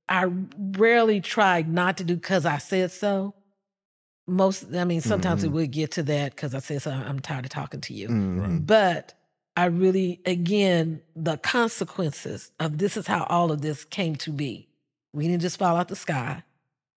I 0.07 0.29
rarely 0.57 1.19
tried 1.21 1.67
not 1.67 1.97
to 1.97 2.03
do 2.03 2.15
because 2.15 2.45
I 2.45 2.57
said 2.57 2.91
so. 2.91 3.33
Most, 4.27 4.73
I 4.73 4.83
mean, 4.85 5.01
sometimes 5.01 5.41
mm-hmm. 5.41 5.51
it 5.51 5.53
would 5.53 5.71
get 5.71 5.91
to 5.91 6.03
that 6.03 6.35
because 6.35 6.55
I 6.55 6.59
said 6.59 6.81
so. 6.81 6.91
I'm 6.91 7.19
tired 7.19 7.45
of 7.45 7.51
talking 7.51 7.81
to 7.81 7.93
you. 7.93 8.09
Mm-hmm. 8.09 8.57
But 8.59 9.13
I 9.55 9.65
really, 9.65 10.21
again, 10.25 11.01
the 11.15 11.37
consequences 11.37 12.51
of 12.59 12.77
this 12.77 12.97
is 12.97 13.07
how 13.07 13.23
all 13.25 13.51
of 13.51 13.61
this 13.61 13.85
came 13.85 14.15
to 14.17 14.31
be. 14.31 14.67
We 15.13 15.27
didn't 15.27 15.41
just 15.41 15.57
fall 15.57 15.75
out 15.77 15.87
the 15.87 15.95
sky. 15.95 16.43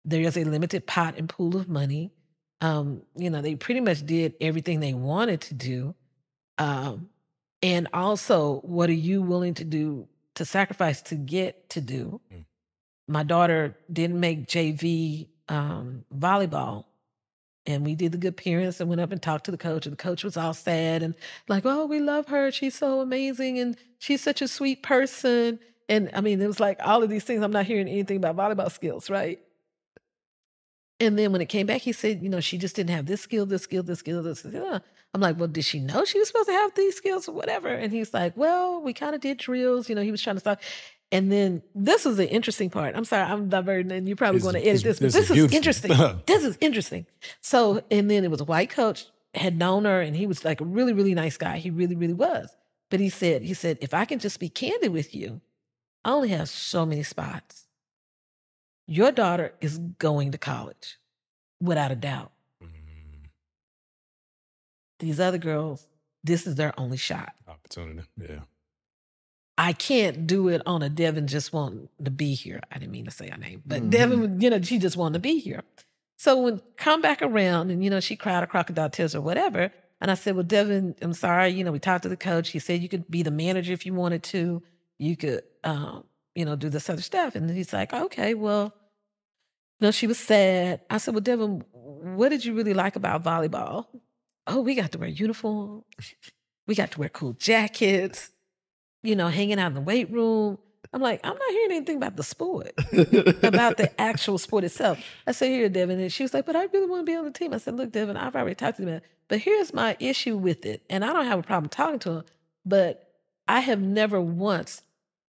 There 0.04 0.22
is 0.22 0.36
a 0.36 0.44
limited 0.44 0.86
pot 0.86 1.14
and 1.16 1.28
pool 1.28 1.56
of 1.56 1.68
money. 1.68 2.12
Um, 2.60 3.02
you 3.14 3.30
know, 3.30 3.42
they 3.42 3.54
pretty 3.54 3.80
much 3.80 4.04
did 4.04 4.34
everything 4.40 4.80
they 4.80 4.94
wanted 4.94 5.42
to 5.42 5.54
do. 5.54 5.94
Um, 6.56 7.10
and 7.62 7.88
also, 7.92 8.60
what 8.60 8.88
are 8.90 8.94
you 8.94 9.22
willing 9.22 9.54
to 9.54 9.64
do 9.64 10.08
to 10.34 10.44
sacrifice 10.44 11.02
to 11.02 11.14
get 11.14 11.70
to 11.70 11.80
do? 11.80 12.20
Mm 12.32 12.44
my 13.08 13.22
daughter 13.22 13.76
didn't 13.92 14.20
make 14.20 14.46
JV 14.46 15.28
um, 15.48 16.04
volleyball. 16.16 16.84
And 17.66 17.84
we 17.84 17.94
did 17.94 18.12
the 18.12 18.18
good 18.18 18.36
parents 18.36 18.80
and 18.80 18.88
went 18.88 19.00
up 19.00 19.12
and 19.12 19.20
talked 19.20 19.44
to 19.44 19.50
the 19.50 19.58
coach. 19.58 19.84
And 19.84 19.92
the 19.92 20.02
coach 20.02 20.24
was 20.24 20.36
all 20.36 20.54
sad 20.54 21.02
and 21.02 21.14
like, 21.48 21.66
oh, 21.66 21.84
we 21.86 22.00
love 22.00 22.28
her. 22.28 22.50
She's 22.50 22.74
so 22.74 23.00
amazing. 23.00 23.58
And 23.58 23.76
she's 23.98 24.22
such 24.22 24.40
a 24.40 24.48
sweet 24.48 24.82
person. 24.82 25.58
And 25.88 26.10
I 26.14 26.20
mean, 26.20 26.40
it 26.40 26.46
was 26.46 26.60
like 26.60 26.78
all 26.82 27.02
of 27.02 27.10
these 27.10 27.24
things. 27.24 27.42
I'm 27.42 27.52
not 27.52 27.66
hearing 27.66 27.88
anything 27.88 28.16
about 28.24 28.36
volleyball 28.36 28.70
skills, 28.70 29.10
right? 29.10 29.38
And 31.00 31.18
then 31.18 31.30
when 31.30 31.40
it 31.40 31.48
came 31.48 31.66
back, 31.66 31.82
he 31.82 31.92
said, 31.92 32.22
you 32.22 32.28
know, 32.28 32.40
she 32.40 32.58
just 32.58 32.74
didn't 32.74 32.90
have 32.90 33.06
this 33.06 33.20
skill, 33.20 33.46
this 33.46 33.62
skill, 33.62 33.82
this 33.82 34.00
skill, 34.00 34.22
this 34.22 34.40
skill. 34.40 34.80
I'm 35.14 35.20
like, 35.20 35.38
well, 35.38 35.48
did 35.48 35.64
she 35.64 35.78
know 35.78 36.04
she 36.04 36.18
was 36.18 36.28
supposed 36.28 36.48
to 36.48 36.54
have 36.54 36.74
these 36.74 36.96
skills 36.96 37.28
or 37.28 37.32
whatever? 37.32 37.68
And 37.68 37.92
he's 37.92 38.12
like, 38.12 38.36
well, 38.36 38.82
we 38.82 38.92
kind 38.92 39.14
of 39.14 39.20
did 39.20 39.38
drills. 39.38 39.88
You 39.88 39.94
know, 39.94 40.02
he 40.02 40.10
was 40.10 40.20
trying 40.20 40.36
to 40.36 40.40
start. 40.40 40.60
And 41.10 41.32
then 41.32 41.62
this 41.74 42.04
is 42.04 42.18
the 42.18 42.28
interesting 42.28 42.68
part. 42.68 42.94
I'm 42.94 43.04
sorry, 43.04 43.22
I'm 43.22 43.48
diverting, 43.48 43.90
and 43.92 44.06
you're 44.06 44.16
probably 44.16 44.40
going 44.40 44.54
to 44.54 44.60
edit 44.60 44.82
this, 44.82 44.98
but 44.98 45.12
this, 45.12 45.28
this 45.28 45.30
is 45.30 45.52
interesting. 45.52 45.92
this 46.26 46.44
is 46.44 46.58
interesting. 46.60 47.06
So, 47.40 47.82
and 47.90 48.10
then 48.10 48.24
it 48.24 48.30
was 48.30 48.40
a 48.40 48.44
white 48.44 48.70
coach 48.70 49.06
had 49.34 49.56
known 49.56 49.84
her, 49.84 50.00
and 50.00 50.14
he 50.14 50.26
was 50.26 50.44
like 50.44 50.60
a 50.60 50.64
really, 50.64 50.92
really 50.92 51.14
nice 51.14 51.36
guy. 51.36 51.58
He 51.58 51.70
really, 51.70 51.96
really 51.96 52.14
was. 52.14 52.54
But 52.90 53.00
he 53.00 53.08
said, 53.08 53.42
he 53.42 53.54
said, 53.54 53.78
if 53.80 53.94
I 53.94 54.04
can 54.04 54.18
just 54.18 54.40
be 54.40 54.48
candid 54.48 54.92
with 54.92 55.14
you, 55.14 55.40
I 56.04 56.12
only 56.12 56.28
have 56.30 56.48
so 56.48 56.86
many 56.86 57.02
spots. 57.02 57.64
Your 58.86 59.12
daughter 59.12 59.52
is 59.60 59.78
going 59.78 60.32
to 60.32 60.38
college, 60.38 60.98
without 61.60 61.90
a 61.90 61.96
doubt. 61.96 62.32
Mm-hmm. 62.62 63.26
These 65.00 65.20
other 65.20 65.38
girls, 65.38 65.86
this 66.24 66.46
is 66.46 66.54
their 66.54 66.78
only 66.80 66.96
shot. 66.96 67.34
Opportunity, 67.46 68.08
yeah. 68.18 68.40
I 69.60 69.72
can't 69.72 70.24
do 70.24 70.46
it 70.46 70.62
on 70.66 70.82
a 70.82 70.88
Devin 70.88 71.26
just 71.26 71.52
wanting 71.52 71.88
to 72.04 72.12
be 72.12 72.34
here. 72.34 72.60
I 72.70 72.78
didn't 72.78 72.92
mean 72.92 73.06
to 73.06 73.10
say 73.10 73.28
her 73.28 73.36
name, 73.36 73.60
but 73.66 73.80
mm-hmm. 73.80 73.90
Devin, 73.90 74.40
you 74.40 74.50
know, 74.50 74.62
she 74.62 74.78
just 74.78 74.96
wanted 74.96 75.14
to 75.14 75.18
be 75.18 75.40
here. 75.40 75.64
So 76.16 76.40
when 76.40 76.62
come 76.76 77.02
back 77.02 77.22
around 77.22 77.72
and, 77.72 77.82
you 77.82 77.90
know, 77.90 77.98
she 77.98 78.14
cried 78.14 78.44
a 78.44 78.46
crocodile 78.46 78.88
tears 78.88 79.16
or 79.16 79.20
whatever. 79.20 79.72
And 80.00 80.12
I 80.12 80.14
said, 80.14 80.36
well, 80.36 80.44
Devin, 80.44 80.94
I'm 81.02 81.12
sorry. 81.12 81.48
You 81.50 81.64
know, 81.64 81.72
we 81.72 81.80
talked 81.80 82.04
to 82.04 82.08
the 82.08 82.16
coach. 82.16 82.50
He 82.50 82.60
said 82.60 82.82
you 82.82 82.88
could 82.88 83.10
be 83.10 83.24
the 83.24 83.32
manager 83.32 83.72
if 83.72 83.84
you 83.84 83.94
wanted 83.94 84.22
to. 84.24 84.62
You 84.96 85.16
could, 85.16 85.42
um, 85.64 86.04
you 86.36 86.44
know, 86.44 86.54
do 86.54 86.68
this 86.68 86.88
other 86.88 87.02
stuff. 87.02 87.34
And 87.34 87.50
he's 87.50 87.72
like, 87.72 87.92
okay, 87.92 88.34
well, 88.34 88.72
you 89.80 89.86
know, 89.86 89.90
she 89.90 90.06
was 90.06 90.20
sad. 90.20 90.82
I 90.88 90.98
said, 90.98 91.14
well, 91.14 91.20
Devin, 91.20 91.64
what 91.72 92.28
did 92.28 92.44
you 92.44 92.54
really 92.54 92.74
like 92.74 92.94
about 92.94 93.24
volleyball? 93.24 93.86
Oh, 94.46 94.60
we 94.60 94.76
got 94.76 94.92
to 94.92 94.98
wear 94.98 95.08
uniforms. 95.08 95.84
We 96.66 96.74
got 96.74 96.90
to 96.90 96.98
wear 96.98 97.08
cool 97.08 97.32
jackets 97.32 98.30
you 99.02 99.16
know, 99.16 99.28
hanging 99.28 99.58
out 99.58 99.68
in 99.68 99.74
the 99.74 99.80
weight 99.80 100.10
room. 100.10 100.58
I'm 100.92 101.02
like, 101.02 101.20
I'm 101.22 101.36
not 101.36 101.50
hearing 101.50 101.72
anything 101.72 101.96
about 101.98 102.16
the 102.16 102.22
sport, 102.22 102.72
about 103.42 103.76
the 103.76 103.90
actual 104.00 104.38
sport 104.38 104.64
itself. 104.64 104.98
I 105.26 105.32
said, 105.32 105.48
here, 105.48 105.68
Devin. 105.68 106.00
And 106.00 106.12
she 106.12 106.22
was 106.22 106.32
like, 106.32 106.46
but 106.46 106.56
I 106.56 106.64
really 106.64 106.86
want 106.86 107.04
to 107.04 107.12
be 107.12 107.16
on 107.16 107.24
the 107.24 107.30
team. 107.30 107.52
I 107.52 107.58
said, 107.58 107.76
look, 107.76 107.92
Devin, 107.92 108.16
I've 108.16 108.34
already 108.34 108.54
talked 108.54 108.78
to 108.78 108.84
them. 108.84 109.02
But 109.28 109.40
here's 109.40 109.74
my 109.74 109.96
issue 110.00 110.38
with 110.38 110.64
it. 110.64 110.82
And 110.88 111.04
I 111.04 111.12
don't 111.12 111.26
have 111.26 111.40
a 111.40 111.42
problem 111.42 111.68
talking 111.68 111.98
to 112.00 112.10
him, 112.10 112.24
but 112.64 113.12
I 113.46 113.60
have 113.60 113.80
never 113.80 114.20
once 114.20 114.82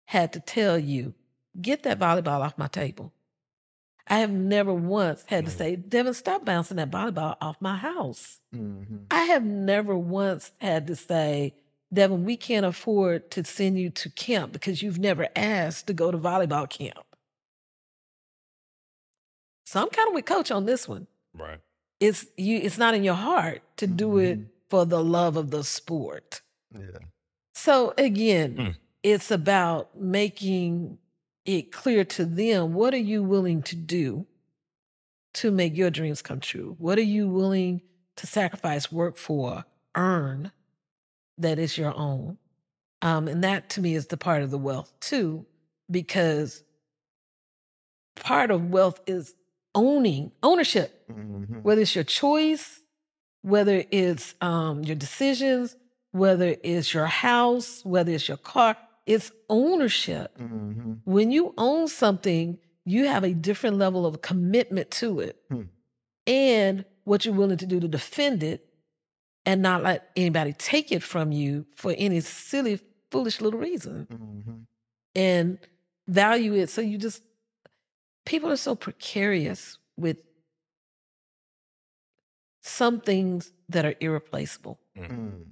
had 0.05 0.33
to 0.33 0.39
tell 0.39 0.77
you, 0.77 1.13
get 1.59 1.83
that 1.83 1.99
volleyball 1.99 2.41
off 2.41 2.57
my 2.57 2.67
table. 2.67 3.11
I 4.07 4.19
have 4.19 4.31
never 4.31 4.73
once 4.73 5.23
had 5.27 5.45
to 5.45 5.51
mm. 5.51 5.57
say, 5.57 5.75
Devin, 5.75 6.15
stop 6.15 6.43
bouncing 6.43 6.77
that 6.77 6.89
volleyball 6.89 7.37
off 7.41 7.57
my 7.59 7.77
house. 7.77 8.39
Mm-hmm. 8.55 8.97
I 9.11 9.25
have 9.25 9.43
never 9.43 9.95
once 9.95 10.51
had 10.57 10.87
to 10.87 10.95
say, 10.95 11.53
Devin, 11.93 12.23
we 12.23 12.37
can't 12.37 12.65
afford 12.65 13.31
to 13.31 13.43
send 13.43 13.79
you 13.79 13.89
to 13.89 14.09
camp 14.11 14.51
because 14.51 14.83
you've 14.83 14.99
never 14.99 15.27
asked 15.35 15.87
to 15.87 15.93
go 15.93 16.11
to 16.11 16.17
volleyball 16.17 16.69
camp. 16.69 17.05
So 19.65 19.81
I'm 19.81 19.89
kind 19.89 20.07
of 20.07 20.13
with 20.13 20.25
coach 20.25 20.51
on 20.51 20.65
this 20.65 20.87
one. 20.87 21.07
Right. 21.33 21.59
It's 21.99 22.25
you 22.37 22.57
it's 22.57 22.77
not 22.77 22.93
in 22.93 23.03
your 23.03 23.15
heart 23.15 23.61
to 23.77 23.87
do 23.87 24.07
mm-hmm. 24.07 24.19
it 24.19 24.39
for 24.69 24.85
the 24.85 25.03
love 25.03 25.35
of 25.35 25.51
the 25.51 25.63
sport. 25.63 26.41
Yeah. 26.73 26.99
So 27.53 27.93
again, 27.97 28.55
mm. 28.55 28.75
it's 29.03 29.31
about 29.31 29.99
making 29.99 30.97
it 31.45 31.71
clear 31.71 32.03
to 32.05 32.25
them 32.25 32.73
what 32.73 32.93
are 32.93 32.97
you 32.97 33.23
willing 33.23 33.63
to 33.63 33.75
do 33.75 34.25
to 35.35 35.51
make 35.51 35.75
your 35.75 35.89
dreams 35.89 36.21
come 36.21 36.39
true? 36.39 36.75
What 36.79 36.97
are 36.97 37.01
you 37.01 37.27
willing 37.27 37.81
to 38.17 38.27
sacrifice, 38.27 38.91
work 38.91 39.17
for, 39.17 39.65
earn 39.95 40.51
that 41.39 41.59
is 41.59 41.77
your 41.77 41.95
own. 41.95 42.37
Um, 43.01 43.27
and 43.27 43.43
that 43.43 43.69
to 43.71 43.81
me 43.81 43.95
is 43.95 44.07
the 44.07 44.17
part 44.17 44.43
of 44.43 44.51
the 44.51 44.57
wealth 44.57 44.91
too, 44.99 45.45
because 45.89 46.63
part 48.15 48.51
of 48.51 48.69
wealth 48.69 48.99
is 49.07 49.33
owning 49.73 50.31
ownership, 50.43 51.07
mm-hmm. 51.09 51.59
whether 51.61 51.81
it's 51.81 51.95
your 51.95 52.03
choice, 52.03 52.81
whether 53.41 53.83
it's 53.91 54.35
um, 54.41 54.83
your 54.83 54.95
decisions, 54.95 55.75
whether 56.11 56.55
it's 56.63 56.93
your 56.93 57.05
house, 57.05 57.81
whether 57.85 58.11
it's 58.11 58.27
your 58.27 58.37
car. 58.37 58.75
it's 59.05 59.31
ownership. 59.49 60.37
Mm-hmm. 60.37 60.93
When 61.05 61.31
you 61.31 61.53
own 61.57 61.87
something, 61.87 62.59
you 62.85 63.07
have 63.07 63.23
a 63.23 63.33
different 63.33 63.77
level 63.77 64.05
of 64.05 64.21
commitment 64.21 64.89
to 64.91 65.19
it 65.19 65.37
hmm. 65.49 65.63
and 66.25 66.85
what 67.03 67.25
you're 67.25 67.35
willing 67.35 67.57
to 67.57 67.65
do 67.65 67.79
to 67.79 67.87
defend 67.87 68.43
it 68.43 68.68
and 69.49 69.63
not 69.63 69.81
let 69.81 70.11
anybody 70.15 70.53
take 70.53 70.91
it 70.91 71.01
from 71.01 71.31
you 71.31 71.65
for 71.75 71.95
any 71.97 72.19
silly, 72.19 72.79
foolish 73.09 73.41
little 73.41 73.59
reason. 73.59 74.07
Mm-hmm. 74.11 74.59
And 75.15 75.57
value 76.07 76.53
it. 76.53 76.69
So 76.69 76.81
you 76.81 76.99
just, 76.99 77.23
people 78.27 78.51
are 78.51 78.57
so 78.57 78.75
precarious 78.75 79.79
with 79.97 80.17
some 82.61 83.01
things 83.01 83.51
that 83.69 83.85
are 83.85 83.95
irreplaceable. 83.99 84.79
Mm. 84.95 85.45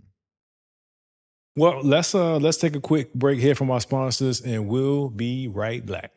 Well, 1.55 1.81
let's 1.81 2.13
uh 2.13 2.37
let's 2.37 2.57
take 2.57 2.75
a 2.75 2.79
quick 2.79 3.11
break 3.15 3.39
here 3.39 3.55
from 3.55 3.71
our 3.71 3.81
sponsors 3.81 4.41
and 4.41 4.67
we'll 4.67 5.09
be 5.09 5.47
right 5.47 5.83
back. 5.83 6.11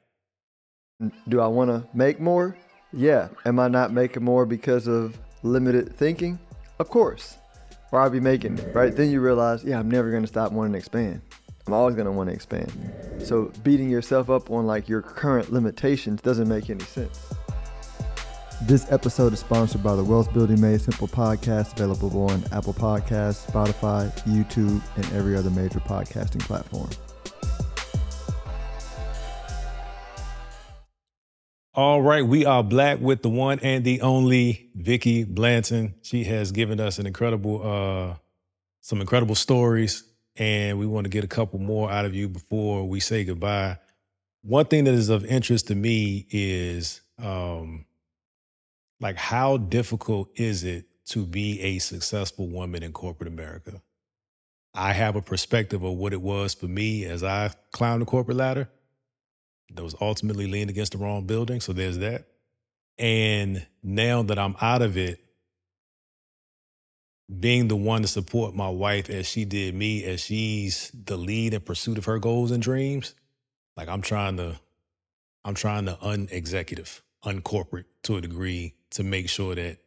Do 1.31 1.41
I 1.41 1.47
want 1.47 1.71
to 1.71 1.89
make 1.97 2.21
more? 2.21 2.59
Yeah. 2.93 3.29
Am 3.47 3.59
I 3.59 3.69
not 3.69 3.91
making 3.91 4.23
more 4.23 4.45
because 4.45 4.87
of 4.87 5.19
limited 5.43 5.97
thinking? 5.97 6.39
Of 6.79 6.91
course. 6.91 7.39
Or 7.93 8.01
I'll 8.01 8.11
be 8.11 8.21
making 8.21 8.59
it, 8.59 8.75
right? 8.75 8.95
Then 8.95 9.11
you 9.11 9.21
realize, 9.21 9.65
yeah, 9.65 9.79
I'm 9.79 9.91
never 9.91 10.11
to 10.23 10.29
stop 10.29 10.53
wanting 10.53 10.73
to 10.73 10.79
expand. 10.79 11.21
I'm 11.67 11.75
always 11.75 11.95
to 12.07 12.13
want 12.13 12.29
to 12.29 12.35
expand. 12.35 12.73
So 13.19 13.53
beating 13.63 13.91
yourself 13.91 14.31
up 14.31 14.51
on 14.51 14.67
like 14.67 14.89
your 14.89 15.03
current 15.03 15.53
limitations 15.53 16.21
doesn't 16.21 16.49
make 16.49 16.71
any 16.71 16.85
sense. 16.85 17.33
This 18.63 18.91
episode 18.93 19.33
is 19.33 19.41
sponsored 19.41 19.83
by 19.83 19.97
the 19.97 20.05
Wealth 20.05 20.33
Building 20.35 20.61
Made 20.61 20.81
Simple 20.81 21.09
podcast, 21.09 21.73
available 21.73 22.31
on 22.31 22.45
Apple 22.53 22.75
Podcasts, 22.75 23.51
Spotify, 23.51 24.13
YouTube, 24.25 24.83
and 24.97 25.05
every 25.15 25.35
other 25.35 25.51
major 25.51 25.81
podcasting 25.81 26.41
platform. 26.41 26.91
All 31.73 32.03
right, 32.03 32.27
we 32.27 32.45
are 32.45 32.65
black 32.65 32.99
with 32.99 33.23
the 33.23 33.29
one 33.29 33.61
and 33.63 33.85
the 33.85 34.01
only 34.01 34.71
Vicki 34.75 35.23
Blanton. 35.23 35.95
She 36.03 36.25
has 36.25 36.51
given 36.51 36.81
us 36.81 36.99
an 36.99 37.07
incredible, 37.07 37.63
uh, 37.63 38.17
some 38.81 39.01
incredible 39.01 39.37
stories, 39.37 40.03
and 40.35 40.81
we 40.81 40.87
want 40.87 41.05
to 41.05 41.09
get 41.09 41.23
a 41.23 41.29
couple 41.29 41.61
more 41.61 41.89
out 41.89 42.05
of 42.05 42.13
you 42.13 42.29
before 42.29 42.89
we 42.89 42.99
say 42.99 43.23
goodbye. 43.23 43.79
One 44.43 44.65
thing 44.65 44.83
that 44.83 44.95
is 44.95 45.11
of 45.11 45.25
interest 45.25 45.69
to 45.69 45.77
me 45.77 46.27
is 46.31 47.03
um, 47.23 47.85
like 48.99 49.15
how 49.15 49.57
difficult 49.57 50.31
is 50.35 50.65
it 50.65 50.87
to 51.11 51.25
be 51.25 51.61
a 51.61 51.79
successful 51.79 52.49
woman 52.49 52.83
in 52.83 52.93
corporate 52.93 53.29
America? 53.29 53.81
I 54.75 54.93
have 54.93 55.15
a 55.15 55.23
perspective 55.23 55.85
of 55.85 55.95
what 55.95 56.13
it 56.13 56.21
was 56.21 56.53
for 56.53 56.67
me 56.67 57.05
as 57.05 57.23
I 57.23 57.53
climbed 57.71 58.03
the 58.03 58.07
corporate 58.07 58.39
ladder. 58.39 58.69
That 59.75 59.83
was 59.83 59.95
ultimately 60.01 60.47
leaned 60.47 60.71
against 60.71 60.93
the 60.93 60.99
wrong 60.99 61.27
building. 61.27 61.61
So 61.61 61.73
there's 61.73 61.99
that. 61.99 62.27
And 62.99 63.67
now 63.83 64.23
that 64.23 64.39
I'm 64.39 64.57
out 64.61 64.83
of 64.83 64.97
it, 64.97 65.21
being 67.39 67.69
the 67.69 67.77
one 67.77 68.03
to 68.03 68.09
support 68.09 68.55
my 68.55 68.69
wife 68.69 69.09
as 69.09 69.27
she 69.27 69.45
did 69.45 69.75
me, 69.75 70.05
as 70.05 70.21
she's 70.21 70.91
the 70.93 71.17
lead 71.17 71.55
in 71.55 71.61
pursuit 71.61 71.97
of 71.97 72.07
her 72.07 72.19
goals 72.19 72.51
and 72.51 72.63
dreams, 72.63 73.15
like 73.77 73.89
I'm 73.89 74.03
trying 74.03 74.37
to, 74.39 74.59
I'm 75.45 75.55
trying 75.55 75.87
to 75.87 75.97
unexecutive, 76.03 77.03
uncorporate 77.25 77.87
to 78.03 78.17
a 78.17 78.21
degree 78.21 78.75
to 78.91 79.05
make 79.05 79.29
sure 79.29 79.55
that 79.55 79.79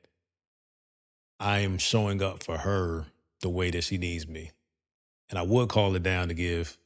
I 1.39 1.59
am 1.59 1.77
showing 1.77 2.21
up 2.21 2.41
for 2.41 2.57
her 2.59 3.07
the 3.41 3.49
way 3.49 3.69
that 3.71 3.83
she 3.83 3.97
needs 3.97 4.27
me. 4.27 4.51
And 5.29 5.37
I 5.37 5.41
would 5.41 5.67
call 5.67 5.95
it 5.95 6.03
down 6.03 6.29
to 6.29 6.33
give 6.33 6.77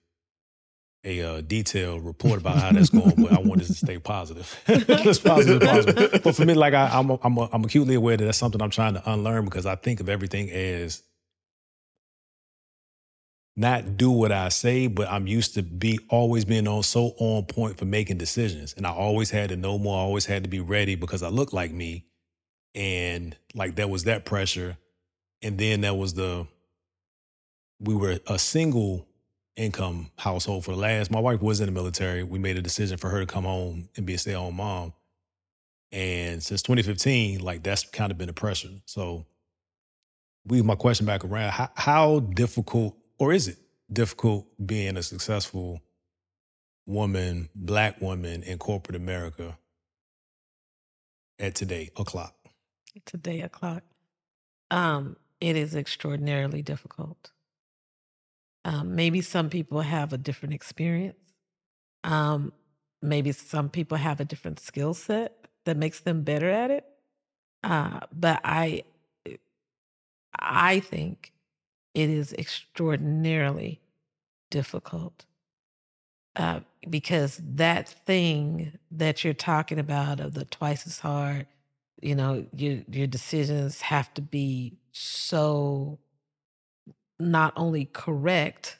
a 1.03 1.21
uh, 1.21 1.41
detailed 1.41 2.05
report 2.05 2.41
about 2.41 2.57
how 2.57 2.71
that's 2.71 2.89
going, 2.89 3.13
but 3.15 3.31
I 3.31 3.35
want 3.35 3.57
wanted 3.57 3.67
to 3.67 3.73
stay 3.73 3.99
positive. 3.99 4.59
as 4.67 5.19
positive 5.19 5.63
as 5.63 5.85
possible. 5.85 6.19
But 6.23 6.35
for 6.35 6.45
me, 6.45 6.53
like 6.53 6.73
I, 6.73 6.99
am 6.99 7.11
I'm, 7.11 7.19
I'm, 7.23 7.37
a, 7.37 7.49
I'm 7.51 7.63
acutely 7.63 7.95
aware 7.95 8.17
that 8.17 8.25
that's 8.25 8.37
something 8.37 8.61
I'm 8.61 8.69
trying 8.69 8.93
to 8.95 9.11
unlearn 9.11 9.45
because 9.45 9.65
I 9.65 9.75
think 9.75 9.99
of 9.99 10.09
everything 10.09 10.49
as 10.49 11.03
not 13.55 13.97
do 13.97 14.11
what 14.11 14.31
I 14.31 14.49
say, 14.49 14.85
but 14.85 15.09
I'm 15.09 15.25
used 15.25 15.55
to 15.55 15.63
be 15.63 15.99
always 16.09 16.45
being 16.45 16.67
on 16.67 16.83
so 16.83 17.13
on 17.17 17.45
point 17.45 17.77
for 17.77 17.85
making 17.85 18.19
decisions. 18.19 18.73
And 18.77 18.85
I 18.85 18.91
always 18.91 19.31
had 19.31 19.49
to 19.49 19.55
know 19.55 19.79
more, 19.79 19.97
I 19.97 20.01
always 20.01 20.27
had 20.27 20.43
to 20.43 20.49
be 20.49 20.59
ready 20.59 20.93
because 20.95 21.23
I 21.23 21.29
looked 21.29 21.53
like 21.53 21.71
me. 21.71 22.05
And 22.75 23.35
like 23.55 23.75
there 23.75 23.87
was 23.87 24.03
that 24.03 24.25
pressure. 24.25 24.77
And 25.41 25.57
then 25.57 25.81
there 25.81 25.95
was 25.95 26.13
the 26.13 26.47
we 27.79 27.95
were 27.95 28.19
a 28.27 28.37
single 28.37 29.06
income 29.57 30.11
household 30.17 30.63
for 30.63 30.71
the 30.71 30.77
last 30.77 31.11
my 31.11 31.19
wife 31.19 31.41
was 31.41 31.59
in 31.59 31.65
the 31.65 31.71
military. 31.71 32.23
We 32.23 32.39
made 32.39 32.57
a 32.57 32.61
decision 32.61 32.97
for 32.97 33.09
her 33.09 33.19
to 33.19 33.25
come 33.25 33.43
home 33.43 33.89
and 33.97 34.05
be 34.05 34.13
a 34.13 34.17
stay-at-home 34.17 34.55
mom. 34.55 34.93
And 35.91 36.41
since 36.41 36.61
2015, 36.61 37.39
like 37.41 37.63
that's 37.63 37.83
kind 37.83 38.11
of 38.11 38.17
been 38.17 38.29
a 38.29 38.33
pressure. 38.33 38.69
So 38.85 39.25
we 40.45 40.61
my 40.61 40.75
question 40.75 41.05
back 41.05 41.25
around, 41.25 41.51
how, 41.51 41.69
how 41.75 42.19
difficult 42.19 42.95
or 43.17 43.33
is 43.33 43.47
it 43.47 43.57
difficult 43.91 44.47
being 44.63 44.95
a 44.95 45.03
successful 45.03 45.81
woman, 46.85 47.49
black 47.55 47.99
woman 47.99 48.43
in 48.43 48.57
corporate 48.57 48.95
America 48.95 49.57
at 51.39 51.55
today 51.55 51.89
o'clock? 51.97 52.35
Today 53.05 53.41
o'clock. 53.41 53.83
Um, 54.71 55.17
it 55.39 55.55
is 55.55 55.75
extraordinarily 55.75 56.61
difficult. 56.61 57.31
Um, 58.68 58.95
maybe 58.95 59.22
some 59.22 59.49
people 59.49 59.80
have 59.80 60.11
a 60.11 60.18
different 60.18 60.53
experience. 60.53 61.15
Um, 62.03 62.51
maybe 63.01 63.32
some 63.32 63.70
people 63.70 63.97
have 63.97 64.20
a 64.20 64.26
different 64.26 64.59
skill 64.59 64.93
set 64.93 65.47
that 65.63 65.78
makes 65.78 66.01
them 66.01 66.24
better 66.24 66.49
at 66.49 66.70
it. 66.70 66.86
Uh, 67.63 68.01
but 68.11 68.41
I, 68.43 68.84
I 70.38 70.82
think 70.82 71.32
it 71.93 72.09
is 72.09 72.34
extraordinarily 72.34 73.80
difficult 74.49 75.26
uh, 76.36 76.59
because 76.89 77.41
that 77.41 77.88
thing 77.88 78.78
that 78.91 79.24
you're 79.24 79.34
talking 79.34 79.80
about 79.80 80.20
of 80.20 80.34
the 80.34 80.43
twice 80.43 80.86
as 80.86 80.99
hard, 80.99 81.47
you 82.01 82.15
know, 82.15 82.45
your 82.53 82.84
your 82.91 83.07
decisions 83.07 83.80
have 83.80 84.13
to 84.15 84.22
be 84.22 84.78
so 84.91 85.99
not 87.20 87.53
only 87.55 87.86
correct, 87.86 88.80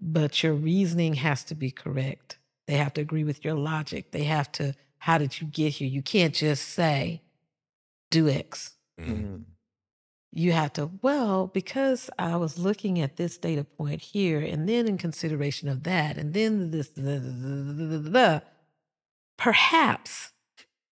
but 0.00 0.42
your 0.42 0.54
reasoning 0.54 1.14
has 1.14 1.44
to 1.44 1.54
be 1.54 1.70
correct. 1.70 2.38
They 2.66 2.76
have 2.76 2.94
to 2.94 3.00
agree 3.00 3.24
with 3.24 3.44
your 3.44 3.54
logic. 3.54 4.10
They 4.10 4.24
have 4.24 4.50
to, 4.52 4.74
how 4.98 5.18
did 5.18 5.40
you 5.40 5.46
get 5.46 5.74
here? 5.74 5.88
You 5.88 6.02
can't 6.02 6.34
just 6.34 6.68
say, 6.68 7.22
do 8.10 8.28
X. 8.28 8.74
Mm-hmm 9.00 9.42
you 10.36 10.52
have 10.52 10.74
to, 10.74 10.90
well, 11.00 11.46
because 11.46 12.10
I 12.18 12.36
was 12.36 12.58
looking 12.58 13.00
at 13.00 13.16
this 13.16 13.38
data 13.38 13.64
point 13.64 14.02
here, 14.02 14.38
and 14.38 14.68
then 14.68 14.86
in 14.86 14.98
consideration 14.98 15.66
of 15.66 15.84
that, 15.84 16.18
and 16.18 16.34
then 16.34 16.72
this, 16.72 16.88
the, 16.90 17.18
the, 17.18 17.98
the, 17.98 18.42
perhaps 19.38 20.32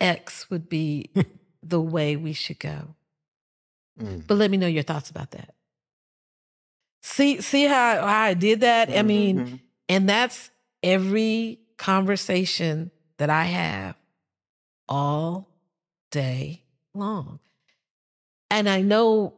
X 0.01 0.49
would 0.49 0.67
be 0.71 1.11
the 1.63 1.81
way 1.81 2.17
we 2.17 2.33
should 2.33 2.59
go. 2.59 2.95
Mm. 4.01 4.27
But 4.27 4.39
let 4.39 4.51
me 4.51 4.57
know 4.57 4.67
your 4.67 4.83
thoughts 4.83 5.11
about 5.11 5.33
that. 5.33 5.54
See, 7.07 7.43
see 7.43 7.65
how, 7.65 8.01
how 8.01 8.23
I 8.23 8.33
did 8.33 8.61
that? 8.61 8.89
Mm-hmm. 8.89 8.99
I 8.99 9.03
mean, 9.03 9.39
mm-hmm. 9.39 9.57
and 9.91 10.09
that's 10.09 10.51
every 10.83 11.61
conversation 11.77 12.91
that 13.19 13.29
I 13.29 13.45
have 13.45 13.95
all 14.89 15.51
day 16.11 16.63
long. 16.95 17.41
And 18.51 18.71
I 18.71 18.81
know 18.81 19.35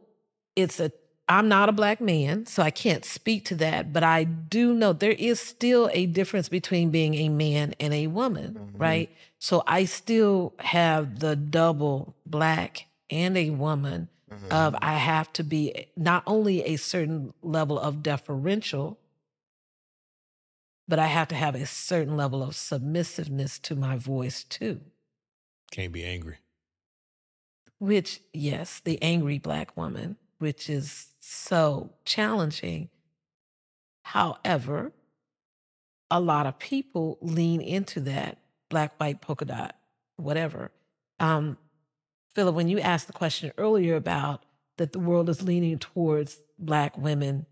it's 0.55 0.79
a 0.79 0.93
I'm 1.27 1.49
not 1.49 1.67
a 1.67 1.73
black 1.73 1.99
man, 1.99 2.45
so 2.45 2.63
I 2.63 2.71
can't 2.71 3.03
speak 3.03 3.43
to 3.45 3.55
that, 3.55 3.91
but 3.91 4.01
I 4.01 4.23
do 4.23 4.73
know 4.73 4.93
there 4.93 5.11
is 5.11 5.41
still 5.41 5.89
a 5.91 6.05
difference 6.05 6.47
between 6.47 6.89
being 6.89 7.15
a 7.15 7.27
man 7.27 7.75
and 7.81 7.93
a 7.93 8.07
woman, 8.07 8.53
mm-hmm. 8.53 8.77
right? 8.77 9.09
So 9.39 9.61
I 9.67 9.83
still 9.83 10.53
have 10.59 11.19
the 11.19 11.35
double 11.35 12.15
black 12.25 12.85
and 13.09 13.37
a 13.37 13.49
woman 13.49 14.07
mm-hmm. 14.31 14.51
of 14.51 14.75
I 14.81 14.93
have 14.93 15.31
to 15.33 15.43
be 15.43 15.87
not 15.95 16.23
only 16.25 16.63
a 16.63 16.75
certain 16.77 17.33
level 17.41 17.79
of 17.79 18.03
deferential, 18.03 18.99
but 20.87 20.99
I 20.99 21.07
have 21.07 21.27
to 21.29 21.35
have 21.35 21.55
a 21.55 21.65
certain 21.65 22.15
level 22.15 22.41
of 22.41 22.55
submissiveness 22.55 23.59
to 23.59 23.75
my 23.75 23.97
voice 23.97 24.43
too. 24.43 24.79
Can't 25.71 25.91
be 25.91 26.05
angry. 26.05 26.37
Which, 27.79 28.21
yes, 28.33 28.79
the 28.83 29.01
angry 29.01 29.37
black 29.37 29.75
woman, 29.77 30.17
which 30.39 30.69
is 30.69 31.07
so 31.19 31.91
challenging. 32.05 32.89
However, 34.03 34.93
a 36.09 36.19
lot 36.19 36.47
of 36.47 36.57
people 36.57 37.17
lean 37.21 37.61
into 37.61 37.99
that 38.01 38.39
black, 38.69 38.99
white, 38.99 39.21
polka 39.21 39.45
dot, 39.45 39.75
whatever. 40.15 40.71
Um, 41.19 41.57
Philip, 42.37 42.53
when 42.53 42.67
you 42.67 42.79
asked 42.79 43.07
the 43.07 43.13
question 43.13 43.51
earlier 43.57 43.95
about 43.95 44.43
that 44.77 44.91
the 44.91 44.99
world 44.99 45.27
is 45.27 45.41
leaning 45.41 45.79
towards 45.79 46.39
black 46.59 46.95
women 46.95 47.47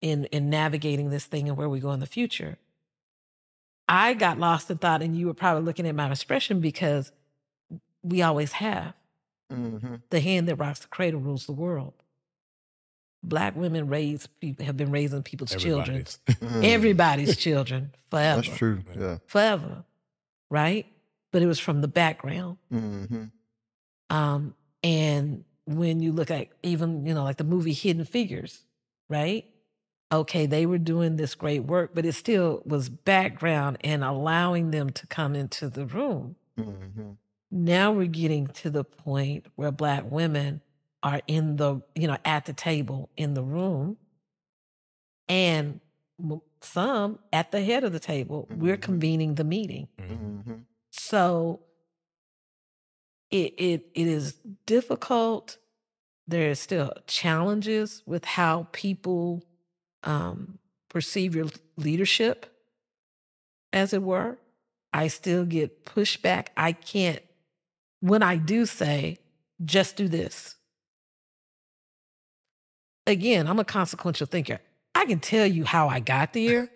in 0.00 0.24
in 0.24 0.50
navigating 0.50 1.10
this 1.10 1.24
thing 1.24 1.48
and 1.48 1.56
where 1.56 1.68
we 1.68 1.78
go 1.78 1.92
in 1.92 2.00
the 2.00 2.06
future. 2.06 2.58
I 3.88 4.14
got 4.14 4.40
lost 4.40 4.68
in 4.68 4.78
thought, 4.78 5.00
and 5.00 5.16
you 5.16 5.28
were 5.28 5.34
probably 5.34 5.62
looking 5.62 5.86
at 5.86 5.94
my 5.94 6.10
expression 6.10 6.58
because 6.58 7.12
we 8.02 8.20
always 8.20 8.50
have. 8.50 8.94
Mm-hmm. 9.52 9.94
The 10.10 10.18
hand 10.18 10.48
that 10.48 10.56
rocks 10.56 10.80
the 10.80 10.88
cradle 10.88 11.20
rules 11.20 11.46
the 11.46 11.52
world. 11.52 11.94
Black 13.22 13.54
women 13.54 13.86
raise 13.86 14.28
have 14.58 14.76
been 14.76 14.90
raising 14.90 15.22
people's 15.22 15.54
Everybody's. 15.54 16.18
children, 16.26 16.64
everybody's 16.64 17.36
children 17.46 17.92
forever. 18.10 18.42
That's 18.42 18.58
true. 18.58 18.82
Yeah, 18.98 19.18
forever, 19.28 19.84
right? 20.50 20.84
But 21.30 21.42
it 21.42 21.46
was 21.46 21.60
from 21.60 21.80
the 21.80 21.88
background. 21.88 22.56
Mm-hmm. 22.72 23.26
Um, 24.10 24.54
and 24.82 25.44
when 25.66 26.00
you 26.00 26.12
look 26.12 26.30
at 26.30 26.48
even 26.62 27.06
you 27.06 27.14
know 27.14 27.24
like 27.24 27.36
the 27.36 27.44
movie 27.44 27.72
Hidden 27.72 28.04
Figures, 28.04 28.62
right? 29.08 29.44
Okay, 30.12 30.46
they 30.46 30.66
were 30.66 30.78
doing 30.78 31.16
this 31.16 31.34
great 31.34 31.64
work, 31.64 31.90
but 31.92 32.06
it 32.06 32.12
still 32.12 32.62
was 32.64 32.88
background 32.88 33.78
and 33.82 34.04
allowing 34.04 34.70
them 34.70 34.90
to 34.90 35.06
come 35.08 35.34
into 35.34 35.68
the 35.68 35.84
room. 35.84 36.36
Mm-hmm. 36.56 37.10
Now 37.50 37.90
we're 37.90 38.06
getting 38.06 38.46
to 38.48 38.70
the 38.70 38.84
point 38.84 39.46
where 39.56 39.72
Black 39.72 40.08
women 40.08 40.60
are 41.02 41.20
in 41.26 41.56
the, 41.56 41.80
you 41.96 42.06
know, 42.06 42.18
at 42.24 42.44
the 42.44 42.52
table 42.52 43.10
in 43.16 43.34
the 43.34 43.42
room, 43.42 43.96
and 45.28 45.80
some 46.60 47.18
at 47.32 47.50
the 47.50 47.62
head 47.62 47.82
of 47.82 47.92
the 47.92 48.00
table. 48.00 48.46
Mm-hmm. 48.50 48.62
We're 48.62 48.76
convening 48.76 49.34
the 49.34 49.44
meeting. 49.44 49.88
Mm-hmm. 50.00 50.54
So 50.90 51.60
it, 53.30 53.54
it 53.58 53.86
it 53.94 54.06
is 54.06 54.34
difficult. 54.66 55.58
There 56.28 56.50
is 56.50 56.58
still 56.58 56.92
challenges 57.06 58.02
with 58.06 58.24
how 58.24 58.68
people 58.72 59.44
um, 60.02 60.58
perceive 60.88 61.34
your 61.34 61.46
leadership, 61.76 62.46
as 63.72 63.92
it 63.92 64.02
were. 64.02 64.38
I 64.92 65.08
still 65.08 65.44
get 65.44 65.84
pushback. 65.84 66.48
I 66.56 66.72
can't 66.72 67.20
when 68.00 68.22
I 68.22 68.36
do 68.36 68.66
say, 68.66 69.18
just 69.64 69.96
do 69.96 70.08
this. 70.08 70.56
Again, 73.06 73.46
I'm 73.46 73.58
a 73.58 73.64
consequential 73.64 74.26
thinker. 74.26 74.60
I 74.94 75.04
can 75.06 75.20
tell 75.20 75.46
you 75.46 75.64
how 75.64 75.88
I 75.88 76.00
got 76.00 76.32
there. 76.32 76.68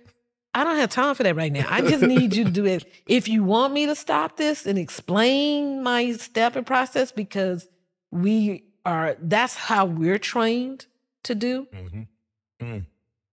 I 0.52 0.64
don't 0.64 0.76
have 0.76 0.90
time 0.90 1.14
for 1.14 1.22
that 1.22 1.36
right 1.36 1.52
now. 1.52 1.66
I 1.68 1.80
just 1.80 2.02
need 2.02 2.34
you 2.34 2.44
to 2.44 2.50
do 2.50 2.66
it. 2.66 2.84
If 3.06 3.28
you 3.28 3.44
want 3.44 3.72
me 3.72 3.86
to 3.86 3.94
stop 3.94 4.36
this 4.36 4.66
and 4.66 4.78
explain 4.78 5.82
my 5.82 6.12
step 6.12 6.56
and 6.56 6.66
process, 6.66 7.12
because 7.12 7.68
we 8.10 8.64
are, 8.84 9.16
that's 9.20 9.54
how 9.54 9.84
we're 9.84 10.18
trained 10.18 10.86
to 11.24 11.34
do. 11.34 11.68
Mm-hmm. 11.72 12.02
Mm. 12.64 12.86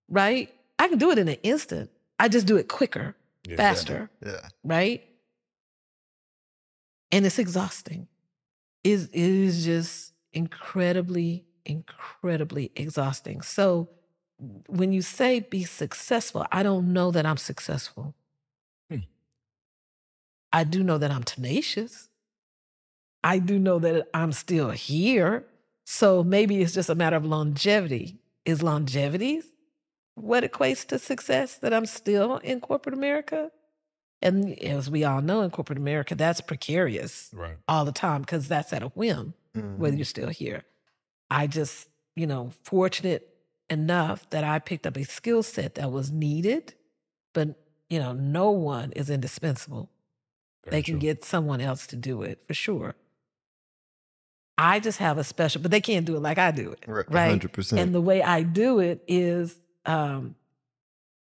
Right? 0.10 0.54
I 0.78 0.88
can 0.88 1.00
do 1.00 1.10
it 1.10 1.18
in 1.18 1.28
an 1.28 1.38
instant. 1.42 1.90
I 2.20 2.28
just 2.28 2.46
do 2.46 2.58
it 2.58 2.68
quicker, 2.68 3.16
yeah, 3.48 3.56
faster. 3.56 4.10
Yeah. 4.24 4.50
Right? 4.64 5.04
and 7.12 7.26
it's 7.26 7.40
exhausting. 7.40 8.08
It, 8.84 9.02
it 9.02 9.10
is 9.14 9.66
just 9.66 10.14
incredibly, 10.34 11.46
incredibly 11.66 12.72
exhausting. 12.76 13.42
So 13.42 13.90
when 14.40 14.92
you 14.92 15.02
say 15.02 15.40
be 15.40 15.64
successful, 15.64 16.46
I 16.52 16.64
don't 16.64 16.94
know 16.94 17.12
that 17.12 17.26
I'm 17.26 17.38
successful. 17.38 18.14
Hmm. 18.90 19.00
I 20.54 20.64
do 20.64 20.84
know 20.84 20.98
that 20.98 21.12
I'm 21.12 21.24
tenacious. 21.24 22.10
I 23.24 23.40
do 23.40 23.58
know 23.60 23.80
that 23.80 24.08
I'm 24.14 24.32
still 24.32 24.70
here. 24.70 25.46
So 25.86 26.24
maybe 26.24 26.62
it's 26.62 26.74
just 26.74 26.90
a 26.90 26.96
matter 26.96 27.16
of 27.16 27.26
longevity. 27.26 28.20
Is 28.46 28.64
longevity 28.64 29.42
what 30.16 30.44
equates 30.44 30.86
to 30.88 31.00
success 31.00 31.56
that 31.56 31.74
I'm 31.74 31.86
still 31.86 32.38
in 32.38 32.62
corporate 32.62 32.96
America? 32.96 33.52
And 34.22 34.58
as 34.64 34.90
we 34.90 35.04
all 35.04 35.22
know 35.22 35.42
in 35.42 35.52
corporate 35.52 35.78
America, 35.78 36.16
that's 36.16 36.42
precarious 36.42 37.30
right. 37.34 37.58
all 37.68 37.86
the 37.86 37.92
time 37.92 38.22
because 38.22 38.48
that's 38.48 38.74
at 38.74 38.82
a 38.82 38.88
whim, 38.88 39.34
mm-hmm. 39.56 39.78
whether 39.78 39.96
you're 39.96 40.06
still 40.06 40.30
here. 40.30 40.64
I 41.30 41.48
just, 41.48 41.88
you 42.16 42.26
know, 42.26 42.52
fortunate 42.64 43.37
enough 43.70 44.30
that 44.30 44.44
I 44.44 44.60
picked 44.60 44.88
up 44.88 44.98
a 44.98 45.04
skill 45.04 45.44
set 45.44 45.76
that 45.76 45.92
was 45.92 46.12
needed, 46.12 46.74
but, 47.34 47.50
you 47.90 48.00
know, 48.00 48.14
no 48.14 48.52
one 48.52 48.92
is 48.94 49.10
indispensable. 49.10 49.90
Very 50.66 50.78
they 50.78 50.82
can 50.84 50.96
true. 50.96 51.02
get 51.02 51.26
someone 51.26 51.62
else 51.62 51.88
to 51.88 51.96
do 51.96 52.22
it 52.22 52.44
for 52.48 52.54
sure. 52.54 52.96
I 54.58 54.80
just 54.80 54.98
have 54.98 55.18
a 55.18 55.24
special, 55.24 55.62
but 55.62 55.70
they 55.70 55.82
can't 55.82 56.06
do 56.06 56.16
it 56.16 56.22
like 56.22 56.38
I 56.38 56.52
do 56.52 56.72
it. 56.72 56.84
Right. 56.88 57.40
100%. 57.40 57.80
And 57.80 57.94
the 57.94 58.02
way 58.02 58.24
I 58.24 58.42
do 58.42 58.80
it 58.80 59.04
is 59.08 59.60
um, 59.86 60.36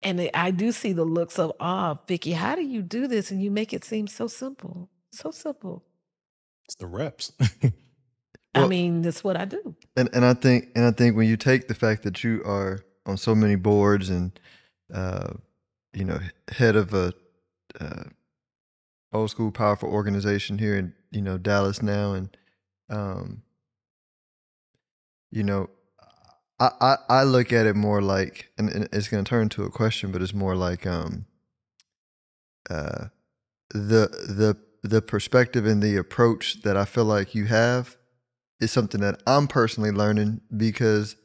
and 0.02 0.30
I 0.34 0.50
do 0.50 0.72
see 0.72 0.92
the 0.92 1.04
looks 1.04 1.38
of 1.38 1.52
awe. 1.58 1.96
Vicki, 2.06 2.32
how 2.32 2.54
do 2.54 2.62
you 2.62 2.82
do 2.82 3.08
this? 3.08 3.30
And 3.30 3.42
you 3.42 3.50
make 3.50 3.72
it 3.72 3.84
seem 3.84 4.06
so 4.06 4.26
simple. 4.28 4.88
So 5.10 5.30
simple. 5.30 5.84
It's 6.66 6.76
the 6.76 6.86
reps. 6.86 7.32
well, 8.56 8.64
I 8.66 8.68
mean, 8.68 9.02
that's 9.02 9.22
what 9.22 9.36
I 9.36 9.44
do. 9.44 9.74
And 9.96 10.08
and 10.12 10.24
I 10.24 10.34
think 10.34 10.68
and 10.74 10.84
I 10.84 10.90
think 10.90 11.16
when 11.16 11.28
you 11.28 11.36
take 11.36 11.68
the 11.68 11.74
fact 11.74 12.02
that 12.02 12.24
you 12.24 12.42
are 12.44 12.80
on 13.04 13.16
so 13.16 13.34
many 13.34 13.56
boards 13.56 14.08
and 14.08 14.38
uh, 14.92 15.34
you 15.92 16.04
know, 16.04 16.18
head 16.48 16.76
of 16.76 16.92
a 16.94 17.12
uh, 17.80 18.04
old 19.12 19.30
school 19.30 19.50
powerful 19.50 19.90
organization 19.90 20.58
here 20.58 20.76
in, 20.76 20.92
you 21.10 21.22
know, 21.22 21.38
Dallas 21.38 21.82
now 21.82 22.12
and 22.12 22.36
um 22.88 23.42
you 25.30 25.42
know, 25.42 25.68
I, 26.58 26.70
I, 26.80 26.96
I 27.08 27.22
look 27.24 27.52
at 27.52 27.66
it 27.66 27.76
more 27.76 28.00
like, 28.00 28.50
and, 28.56 28.70
and 28.70 28.88
it's 28.92 29.08
going 29.08 29.24
to 29.24 29.28
turn 29.28 29.42
into 29.42 29.64
a 29.64 29.70
question, 29.70 30.12
but 30.12 30.22
it's 30.22 30.32
more 30.32 30.56
like 30.56 30.86
um, 30.86 31.26
uh, 32.70 33.06
the 33.70 34.08
the 34.08 34.56
the 34.82 35.02
perspective 35.02 35.66
and 35.66 35.82
the 35.82 35.96
approach 35.96 36.62
that 36.62 36.76
I 36.76 36.84
feel 36.84 37.04
like 37.04 37.34
you 37.34 37.46
have 37.46 37.96
is 38.60 38.72
something 38.72 39.00
that 39.00 39.22
I'm 39.26 39.46
personally 39.46 39.90
learning 39.90 40.40
because 40.56 41.16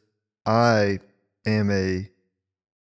I 0.45 0.99
am 1.45 1.71
a, 1.71 2.09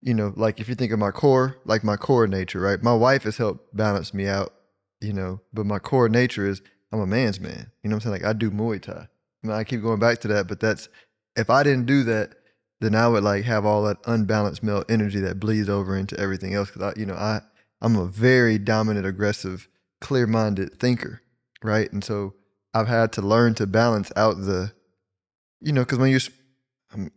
you 0.00 0.14
know, 0.14 0.32
like 0.36 0.60
if 0.60 0.68
you 0.68 0.74
think 0.74 0.92
of 0.92 0.98
my 0.98 1.10
core, 1.10 1.58
like 1.64 1.84
my 1.84 1.96
core 1.96 2.26
nature, 2.26 2.60
right? 2.60 2.82
My 2.82 2.94
wife 2.94 3.24
has 3.24 3.36
helped 3.36 3.76
balance 3.76 4.14
me 4.14 4.26
out, 4.26 4.54
you 5.00 5.12
know, 5.12 5.40
but 5.52 5.66
my 5.66 5.78
core 5.78 6.08
nature 6.08 6.46
is 6.46 6.62
I'm 6.92 7.00
a 7.00 7.06
man's 7.06 7.40
man. 7.40 7.70
You 7.82 7.90
know 7.90 7.96
what 7.96 8.06
I'm 8.06 8.12
saying? 8.12 8.22
Like 8.22 8.30
I 8.30 8.32
do 8.32 8.50
Muay 8.50 8.80
Thai. 8.80 9.08
I, 9.44 9.46
mean, 9.46 9.56
I 9.56 9.64
keep 9.64 9.82
going 9.82 10.00
back 10.00 10.20
to 10.20 10.28
that, 10.28 10.48
but 10.48 10.60
that's 10.60 10.88
if 11.36 11.50
I 11.50 11.62
didn't 11.62 11.86
do 11.86 12.02
that, 12.04 12.34
then 12.80 12.94
I 12.94 13.08
would 13.08 13.24
like 13.24 13.44
have 13.44 13.66
all 13.66 13.82
that 13.84 13.98
unbalanced 14.06 14.62
male 14.62 14.84
energy 14.88 15.20
that 15.20 15.40
bleeds 15.40 15.68
over 15.68 15.96
into 15.96 16.18
everything 16.18 16.54
else. 16.54 16.70
Cause 16.70 16.82
I, 16.82 16.98
you 16.98 17.06
know, 17.06 17.14
I, 17.14 17.40
I'm 17.80 17.96
a 17.96 18.06
very 18.06 18.58
dominant, 18.58 19.06
aggressive, 19.06 19.68
clear 20.00 20.26
minded 20.26 20.78
thinker. 20.80 21.22
Right. 21.62 21.92
And 21.92 22.04
so 22.04 22.34
I've 22.74 22.88
had 22.88 23.12
to 23.12 23.22
learn 23.22 23.54
to 23.54 23.66
balance 23.66 24.12
out 24.16 24.36
the, 24.36 24.72
you 25.60 25.72
know, 25.72 25.84
cause 25.84 25.98
when 25.98 26.10
you're, 26.10 26.20
um, 26.94 27.10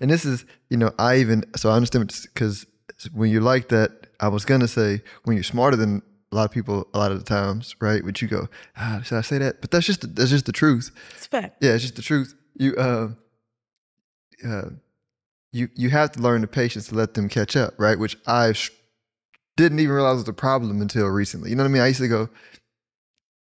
and 0.00 0.10
this 0.10 0.24
is, 0.24 0.44
you 0.70 0.76
know, 0.76 0.92
I 0.98 1.16
even, 1.16 1.44
so 1.56 1.70
I 1.70 1.74
understand 1.74 2.12
because 2.32 2.66
when 3.12 3.30
you're 3.30 3.42
like 3.42 3.68
that, 3.68 4.06
I 4.20 4.28
was 4.28 4.44
going 4.44 4.60
to 4.60 4.68
say 4.68 5.02
when 5.24 5.36
you're 5.36 5.44
smarter 5.44 5.76
than 5.76 6.02
a 6.30 6.36
lot 6.36 6.44
of 6.44 6.50
people 6.50 6.88
a 6.92 6.98
lot 6.98 7.10
of 7.10 7.18
the 7.18 7.24
times, 7.24 7.74
right? 7.80 8.04
Which 8.04 8.20
you 8.20 8.28
go, 8.28 8.48
ah, 8.76 9.00
should 9.02 9.18
I 9.18 9.22
say 9.22 9.38
that? 9.38 9.60
But 9.60 9.70
that's 9.70 9.86
just, 9.86 10.14
that's 10.14 10.30
just 10.30 10.46
the 10.46 10.52
truth. 10.52 10.90
It's 11.14 11.26
fact. 11.26 11.62
Yeah. 11.62 11.72
It's 11.72 11.82
just 11.82 11.96
the 11.96 12.02
truth. 12.02 12.34
You, 12.54 12.74
uh, 12.76 13.08
uh, 14.46 14.70
you 15.52 15.68
you 15.74 15.90
have 15.90 16.12
to 16.12 16.20
learn 16.20 16.42
the 16.42 16.46
patience 16.46 16.88
to 16.88 16.94
let 16.94 17.14
them 17.14 17.28
catch 17.28 17.56
up, 17.56 17.74
right? 17.78 17.98
Which 17.98 18.16
I 18.26 18.52
sh- 18.52 18.70
didn't 19.56 19.80
even 19.80 19.94
realize 19.94 20.16
was 20.16 20.28
a 20.28 20.32
problem 20.32 20.80
until 20.80 21.06
recently. 21.06 21.50
You 21.50 21.56
know 21.56 21.62
what 21.62 21.70
I 21.70 21.72
mean? 21.72 21.82
I 21.82 21.88
used 21.88 22.00
to 22.00 22.08
go, 22.08 22.28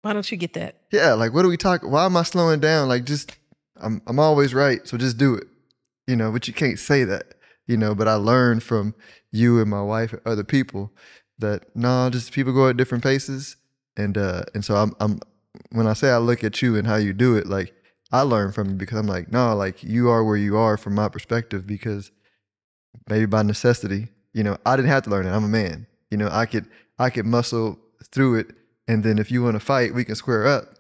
"Why 0.07 0.13
don't 0.13 0.31
you 0.31 0.37
get 0.37 0.53
that?" 0.53 0.77
Yeah, 0.91 1.13
like 1.13 1.33
what 1.33 1.43
are 1.43 1.49
we 1.49 1.57
talking? 1.57 1.91
Why 1.91 2.05
am 2.05 2.15
I 2.15 2.23
slowing 2.23 2.61
down? 2.61 2.87
Like 2.87 3.03
just 3.03 3.37
I'm 3.75 4.01
I'm 4.07 4.19
always 4.19 4.53
right, 4.53 4.87
so 4.87 4.97
just 4.97 5.17
do 5.17 5.35
it. 5.35 5.47
You 6.07 6.15
know, 6.15 6.31
but 6.31 6.47
you 6.47 6.53
can't 6.53 6.79
say 6.79 7.03
that. 7.03 7.33
You 7.67 7.75
know, 7.75 7.93
but 7.93 8.07
I 8.07 8.13
learned 8.13 8.63
from 8.63 8.95
you 9.31 9.59
and 9.59 9.69
my 9.69 9.81
wife 9.81 10.13
and 10.13 10.21
other 10.25 10.45
people 10.45 10.93
that 11.39 11.75
no, 11.75 11.89
nah, 11.89 12.09
just 12.09 12.31
people 12.31 12.53
go 12.53 12.69
at 12.69 12.77
different 12.77 13.03
paces, 13.03 13.57
and 13.97 14.17
uh 14.17 14.43
and 14.53 14.63
so 14.63 14.75
I'm 14.75 14.95
I'm 15.01 15.19
when 15.71 15.87
I 15.87 15.93
say 15.93 16.09
I 16.09 16.17
look 16.17 16.43
at 16.43 16.61
you 16.61 16.77
and 16.77 16.87
how 16.87 16.95
you 16.95 17.11
do 17.11 17.35
it, 17.35 17.47
like 17.47 17.73
I 18.11 18.21
learn 18.21 18.53
from 18.53 18.69
you 18.69 18.75
because 18.75 18.97
I'm 18.97 19.07
like, 19.07 19.31
no, 19.31 19.53
like 19.55 19.83
you 19.83 20.09
are 20.09 20.23
where 20.23 20.37
you 20.37 20.55
are 20.55 20.77
from 20.77 20.95
my 20.95 21.09
perspective 21.09 21.67
because 21.67 22.11
maybe 23.09 23.25
by 23.25 23.43
necessity, 23.43 24.07
you 24.33 24.43
know, 24.43 24.57
I 24.65 24.77
didn't 24.77 24.89
have 24.89 25.03
to 25.03 25.09
learn 25.09 25.25
it. 25.25 25.31
I'm 25.31 25.43
a 25.43 25.49
man. 25.49 25.87
You 26.09 26.17
know, 26.17 26.29
I 26.31 26.45
could 26.45 26.67
I 26.97 27.09
could 27.09 27.25
muscle 27.25 27.77
through 28.11 28.35
it 28.35 28.47
and 28.87 29.03
then 29.03 29.19
if 29.19 29.31
you 29.31 29.43
want 29.43 29.55
to 29.55 29.59
fight, 29.59 29.93
we 29.93 30.05
can 30.05 30.15
square 30.15 30.47
up. 30.47 30.73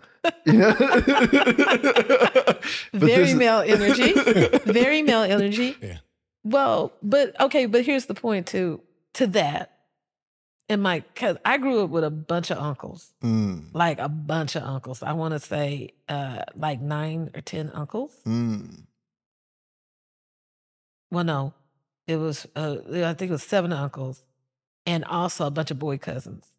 You 0.45 0.53
know? 0.53 0.73
Very 2.93 3.33
male 3.33 3.59
energy. 3.59 4.13
Very 4.65 5.01
male 5.01 5.21
energy. 5.21 5.75
Yeah. 5.81 5.97
Well, 6.43 6.93
but 7.01 7.39
okay, 7.39 7.65
but 7.65 7.85
here's 7.85 8.05
the 8.05 8.13
point 8.13 8.47
too 8.47 8.81
to 9.13 9.27
that 9.27 9.77
and 10.69 10.81
my 10.81 11.03
cause 11.15 11.37
I 11.45 11.57
grew 11.57 11.83
up 11.83 11.89
with 11.89 12.03
a 12.03 12.09
bunch 12.09 12.51
of 12.51 12.57
uncles, 12.57 13.13
mm. 13.23 13.63
like 13.73 13.99
a 13.99 14.09
bunch 14.09 14.55
of 14.55 14.63
uncles. 14.63 15.01
I 15.01 15.13
want 15.13 15.33
to 15.33 15.39
say 15.39 15.93
uh, 16.09 16.43
like 16.55 16.81
nine 16.81 17.31
or 17.33 17.41
ten 17.41 17.71
uncles. 17.73 18.17
Mm. 18.25 18.83
Well, 21.09 21.23
no, 21.23 21.53
It 22.05 22.17
was, 22.17 22.47
uh, 22.55 22.77
I 22.91 23.13
think 23.13 23.29
it 23.29 23.31
was 23.31 23.43
seven 23.43 23.71
uncles, 23.71 24.23
and 24.85 25.05
also 25.05 25.47
a 25.47 25.51
bunch 25.51 25.71
of 25.71 25.79
boy 25.79 25.97
cousins, 25.97 26.51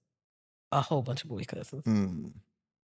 a 0.72 0.80
whole 0.80 1.02
bunch 1.02 1.24
of 1.24 1.30
boy 1.30 1.44
cousins. 1.44 1.84
Mm. 1.84 2.32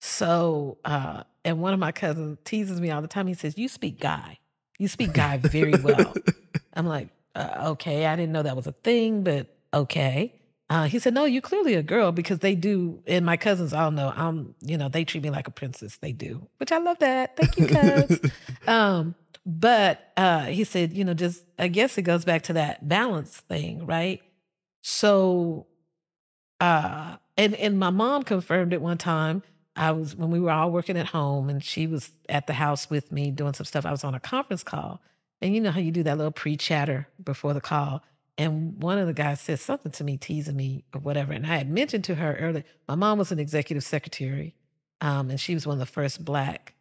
So, 0.00 0.78
uh, 0.84 1.22
and 1.44 1.60
one 1.60 1.72
of 1.72 1.78
my 1.78 1.92
cousins 1.92 2.38
teases 2.44 2.80
me 2.80 2.90
all 2.90 3.02
the 3.02 3.08
time. 3.08 3.26
He 3.26 3.34
says, 3.34 3.56
"You 3.56 3.68
speak 3.68 4.00
guy. 4.00 4.38
You 4.78 4.88
speak 4.88 5.12
guy 5.12 5.36
very 5.38 5.76
well." 5.76 6.14
I'm 6.74 6.86
like, 6.86 7.08
uh, 7.34 7.68
"Okay, 7.68 8.06
I 8.06 8.16
didn't 8.16 8.32
know 8.32 8.42
that 8.42 8.56
was 8.56 8.66
a 8.66 8.72
thing, 8.72 9.22
but 9.22 9.46
okay." 9.72 10.40
Uh, 10.68 10.84
he 10.84 10.98
said, 10.98 11.14
"No, 11.14 11.24
you're 11.24 11.42
clearly 11.42 11.74
a 11.74 11.82
girl 11.82 12.10
because 12.12 12.40
they 12.40 12.54
do." 12.54 13.02
And 13.06 13.24
my 13.24 13.36
cousins 13.36 13.72
all 13.72 13.90
know 13.90 14.12
I'm, 14.16 14.54
you 14.60 14.76
know, 14.76 14.88
they 14.88 15.04
treat 15.04 15.22
me 15.22 15.30
like 15.30 15.46
a 15.46 15.52
princess. 15.52 15.98
They 15.98 16.12
do, 16.12 16.48
which 16.56 16.72
I 16.72 16.78
love 16.78 16.98
that. 16.98 17.36
Thank 17.36 17.56
you, 17.56 17.66
cuz. 17.66 18.20
um, 18.66 19.14
but 19.44 20.12
uh, 20.16 20.46
he 20.46 20.64
said, 20.64 20.92
you 20.92 21.04
know, 21.04 21.14
just 21.14 21.44
I 21.58 21.68
guess 21.68 21.98
it 21.98 22.02
goes 22.02 22.24
back 22.24 22.42
to 22.44 22.54
that 22.54 22.88
balance 22.88 23.36
thing, 23.36 23.86
right? 23.86 24.20
So, 24.82 25.66
uh, 26.60 27.16
and 27.36 27.54
and 27.54 27.78
my 27.78 27.90
mom 27.90 28.22
confirmed 28.22 28.72
it 28.72 28.80
one 28.80 28.98
time. 28.98 29.42
I 29.74 29.90
was 29.92 30.14
when 30.14 30.30
we 30.30 30.38
were 30.38 30.50
all 30.50 30.70
working 30.70 30.96
at 30.96 31.06
home, 31.06 31.48
and 31.48 31.64
she 31.64 31.86
was 31.86 32.10
at 32.28 32.46
the 32.46 32.52
house 32.52 32.90
with 32.90 33.10
me 33.10 33.30
doing 33.30 33.54
some 33.54 33.64
stuff. 33.64 33.86
I 33.86 33.90
was 33.90 34.04
on 34.04 34.14
a 34.14 34.20
conference 34.20 34.62
call, 34.62 35.00
and 35.40 35.54
you 35.54 35.60
know 35.60 35.70
how 35.70 35.80
you 35.80 35.90
do 35.90 36.02
that 36.02 36.18
little 36.18 36.32
pre 36.32 36.56
chatter 36.56 37.08
before 37.22 37.54
the 37.54 37.60
call. 37.60 38.02
And 38.38 38.82
one 38.82 38.98
of 38.98 39.06
the 39.06 39.12
guys 39.12 39.40
said 39.40 39.60
something 39.60 39.92
to 39.92 40.04
me, 40.04 40.16
teasing 40.16 40.56
me 40.56 40.84
or 40.94 41.00
whatever. 41.00 41.32
And 41.32 41.46
I 41.46 41.56
had 41.56 41.70
mentioned 41.70 42.04
to 42.04 42.14
her 42.14 42.34
earlier, 42.40 42.64
my 42.88 42.94
mom 42.94 43.18
was 43.18 43.30
an 43.30 43.38
executive 43.38 43.84
secretary, 43.84 44.54
um, 45.00 45.30
and 45.30 45.38
she 45.38 45.54
was 45.54 45.66
one 45.66 45.74
of 45.74 45.80
the 45.80 45.86
first 45.86 46.24
black 46.24 46.74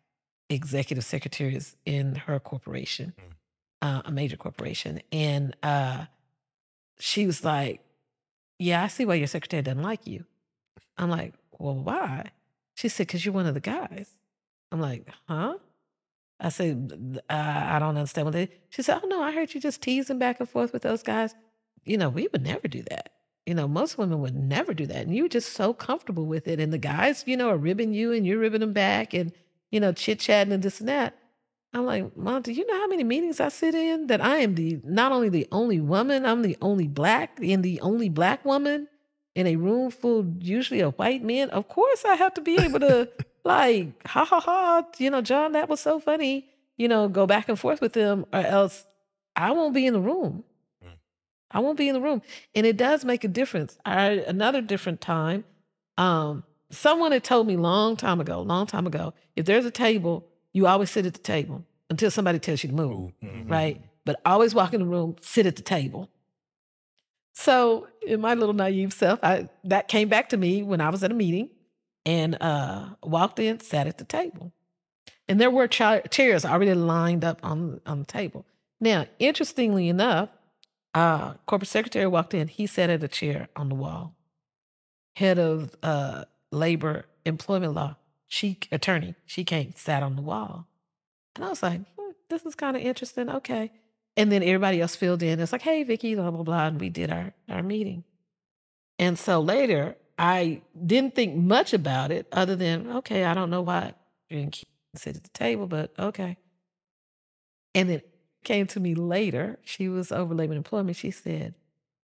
executive 0.49 1.05
secretaries 1.05 1.75
in 1.85 2.15
her 2.15 2.39
corporation, 2.39 3.13
mm. 3.17 3.33
uh, 3.81 4.01
a 4.05 4.11
major 4.11 4.37
corporation. 4.37 5.01
And 5.11 5.55
uh, 5.63 6.05
she 6.99 7.25
was 7.25 7.43
like, 7.43 7.81
Yeah, 8.59 8.83
I 8.83 8.87
see 8.87 9.05
why 9.05 9.15
your 9.15 9.27
secretary 9.27 9.61
doesn't 9.61 9.81
like 9.81 10.07
you. 10.07 10.25
I'm 11.01 11.09
like, 11.09 11.33
Well, 11.59 11.75
why? 11.75 12.31
She 12.75 12.89
said, 12.89 13.07
Because 13.07 13.25
you're 13.25 13.33
one 13.33 13.47
of 13.47 13.53
the 13.53 13.59
guys. 13.59 14.17
I'm 14.71 14.79
like, 14.79 15.07
Huh? 15.27 15.55
I 16.39 16.49
said, 16.49 17.21
I, 17.29 17.77
don't 17.79 17.89
understand 17.89 18.25
what 18.25 18.33
they. 18.33 18.49
She 18.69 18.81
said, 18.81 19.01
Oh 19.03 19.07
no, 19.07 19.21
I 19.21 19.31
heard 19.31 19.53
you 19.53 19.61
just 19.61 19.81
teasing 19.81 20.19
back 20.19 20.39
and 20.39 20.49
forth 20.49 20.73
with 20.73 20.81
those 20.81 21.03
guys. 21.03 21.35
You 21.85 21.97
know, 21.97 22.09
we 22.09 22.27
would 22.31 22.43
never 22.43 22.67
do 22.67 22.81
that. 22.89 23.11
You 23.45 23.55
know, 23.55 23.67
most 23.67 23.97
women 23.97 24.21
would 24.21 24.35
never 24.35 24.73
do 24.73 24.85
that. 24.85 24.97
And 24.97 25.15
you 25.15 25.23
were 25.23 25.29
just 25.29 25.53
so 25.53 25.73
comfortable 25.73 26.25
with 26.25 26.47
it. 26.47 26.59
And 26.59 26.71
the 26.71 26.77
guys, 26.77 27.23
you 27.25 27.35
know, 27.35 27.49
are 27.49 27.57
ribbing 27.57 27.93
you 27.93 28.11
and 28.11 28.25
you're 28.25 28.39
ribbing 28.39 28.61
them 28.61 28.73
back 28.73 29.13
and, 29.13 29.31
you 29.71 29.79
know, 29.79 29.91
chit 29.91 30.19
chatting 30.19 30.53
and 30.53 30.63
this 30.63 30.79
and 30.79 30.89
that. 30.89 31.17
I'm 31.73 31.85
like, 31.85 32.15
Mom, 32.17 32.41
do 32.41 32.51
you 32.51 32.65
know 32.67 32.77
how 32.79 32.87
many 32.87 33.03
meetings 33.03 33.39
I 33.39 33.49
sit 33.49 33.73
in? 33.73 34.07
That 34.07 34.21
I 34.21 34.37
am 34.37 34.55
the 34.55 34.79
not 34.83 35.11
only 35.11 35.29
the 35.29 35.47
only 35.51 35.79
woman, 35.79 36.25
I'm 36.25 36.41
the 36.41 36.57
only 36.61 36.87
black 36.87 37.39
and 37.41 37.63
the 37.63 37.79
only 37.81 38.09
black 38.09 38.43
woman 38.43 38.87
in 39.35 39.47
a 39.47 39.55
room 39.55 39.91
full 39.91 40.25
usually 40.39 40.81
of 40.81 40.97
white 40.97 41.23
men. 41.23 41.49
Of 41.49 41.67
course 41.67 42.05
I 42.05 42.15
have 42.15 42.33
to 42.35 42.41
be 42.41 42.57
able 42.57 42.79
to 42.81 43.09
like, 43.43 44.07
ha 44.07 44.25
ha 44.25 44.39
ha, 44.39 44.85
you 44.97 45.09
know, 45.09 45.21
John, 45.21 45.53
that 45.53 45.69
was 45.69 45.79
so 45.79 45.99
funny. 45.99 46.47
You 46.77 46.87
know, 46.87 47.07
go 47.07 47.27
back 47.27 47.49
and 47.49 47.59
forth 47.59 47.81
with 47.81 47.93
them, 47.93 48.25
or 48.33 48.39
else 48.39 48.85
I 49.35 49.51
won't 49.51 49.73
be 49.73 49.85
in 49.85 49.93
the 49.93 49.99
room. 49.99 50.43
Mm. 50.83 50.93
I 51.51 51.59
won't 51.59 51.77
be 51.77 51.87
in 51.87 51.93
the 51.93 52.01
room. 52.01 52.21
And 52.55 52.65
it 52.65 52.77
does 52.77 53.05
make 53.05 53.23
a 53.23 53.27
difference. 53.27 53.77
I 53.85 54.23
another 54.27 54.61
different 54.61 54.99
time. 55.01 55.43
Um, 55.97 56.43
someone 56.71 57.11
had 57.11 57.23
told 57.23 57.47
me 57.47 57.57
long 57.57 57.97
time 57.97 58.19
ago, 58.19 58.41
long 58.41 58.65
time 58.65 58.87
ago, 58.87 59.13
if 59.35 59.45
there's 59.45 59.65
a 59.65 59.71
table, 59.71 60.27
you 60.53 60.67
always 60.67 60.89
sit 60.89 61.05
at 61.05 61.13
the 61.13 61.19
table 61.19 61.63
until 61.89 62.09
somebody 62.09 62.39
tells 62.39 62.63
you 62.63 62.69
to 62.69 62.75
move. 62.75 63.11
Mm-hmm. 63.23 63.51
Right? 63.51 63.81
But 64.05 64.19
always 64.25 64.55
walk 64.55 64.73
in 64.73 64.79
the 64.79 64.87
room, 64.87 65.17
sit 65.21 65.45
at 65.45 65.55
the 65.55 65.61
table. 65.61 66.09
So 67.33 67.87
in 68.05 68.21
my 68.21 68.33
little 68.33 68.53
naive 68.53 68.93
self, 68.93 69.19
I 69.23 69.49
that 69.63 69.87
came 69.87 70.09
back 70.09 70.29
to 70.29 70.37
me 70.37 70.63
when 70.63 70.81
I 70.81 70.89
was 70.89 71.03
at 71.03 71.11
a 71.11 71.15
meeting 71.15 71.49
and 72.05 72.37
uh, 72.41 72.89
walked 73.03 73.39
in, 73.39 73.59
sat 73.59 73.87
at 73.87 73.97
the 73.97 74.05
table. 74.05 74.51
And 75.27 75.39
there 75.39 75.51
were 75.51 75.67
cha- 75.67 76.01
chairs 76.01 76.43
already 76.43 76.73
lined 76.73 77.23
up 77.23 77.39
on, 77.43 77.79
on 77.85 77.99
the 77.99 78.05
table. 78.05 78.45
Now, 78.79 79.05
interestingly 79.19 79.87
enough, 79.87 80.29
uh, 80.93 81.35
corporate 81.45 81.69
secretary 81.69 82.07
walked 82.07 82.33
in. 82.33 82.47
He 82.47 82.67
sat 82.67 82.89
at 82.89 83.03
a 83.03 83.07
chair 83.07 83.47
on 83.55 83.69
the 83.69 83.75
wall. 83.75 84.15
Head 85.15 85.39
of 85.39 85.75
uh, 85.83 86.25
labor 86.51 87.05
employment 87.25 87.73
law, 87.73 87.95
she 88.27 88.57
attorney, 88.71 89.15
she 89.25 89.43
came, 89.43 89.73
sat 89.75 90.03
on 90.03 90.15
the 90.15 90.21
wall. 90.21 90.67
And 91.35 91.45
I 91.45 91.49
was 91.49 91.63
like, 91.63 91.81
hmm, 91.97 92.11
this 92.29 92.45
is 92.45 92.55
kind 92.55 92.75
of 92.75 92.81
interesting. 92.81 93.29
Okay. 93.29 93.71
And 94.17 94.31
then 94.31 94.43
everybody 94.43 94.81
else 94.81 94.95
filled 94.95 95.23
in. 95.23 95.39
It's 95.39 95.51
like, 95.51 95.61
hey, 95.61 95.83
Vicki, 95.83 96.15
blah, 96.15 96.31
blah, 96.31 96.43
blah. 96.43 96.67
And 96.67 96.79
we 96.79 96.89
did 96.89 97.11
our, 97.11 97.33
our 97.49 97.63
meeting. 97.63 98.03
And 98.99 99.17
so 99.17 99.39
later, 99.39 99.95
I 100.19 100.61
didn't 100.85 101.15
think 101.15 101.35
much 101.35 101.73
about 101.73 102.11
it 102.11 102.27
other 102.31 102.55
than, 102.55 102.91
okay, 102.97 103.23
I 103.23 103.33
don't 103.33 103.49
know 103.49 103.61
why 103.61 103.93
you 104.29 104.39
didn't 104.39 104.63
sit 104.95 105.15
at 105.15 105.23
the 105.23 105.29
table, 105.29 105.65
but 105.65 105.93
okay. 105.97 106.37
And 107.73 107.89
then 107.89 108.01
came 108.43 108.67
to 108.67 108.79
me 108.79 108.95
later. 108.95 109.59
She 109.63 109.87
was 109.87 110.11
over 110.11 110.33
labor 110.33 110.53
and 110.53 110.57
employment. 110.57 110.97
She 110.97 111.11
said, 111.11 111.55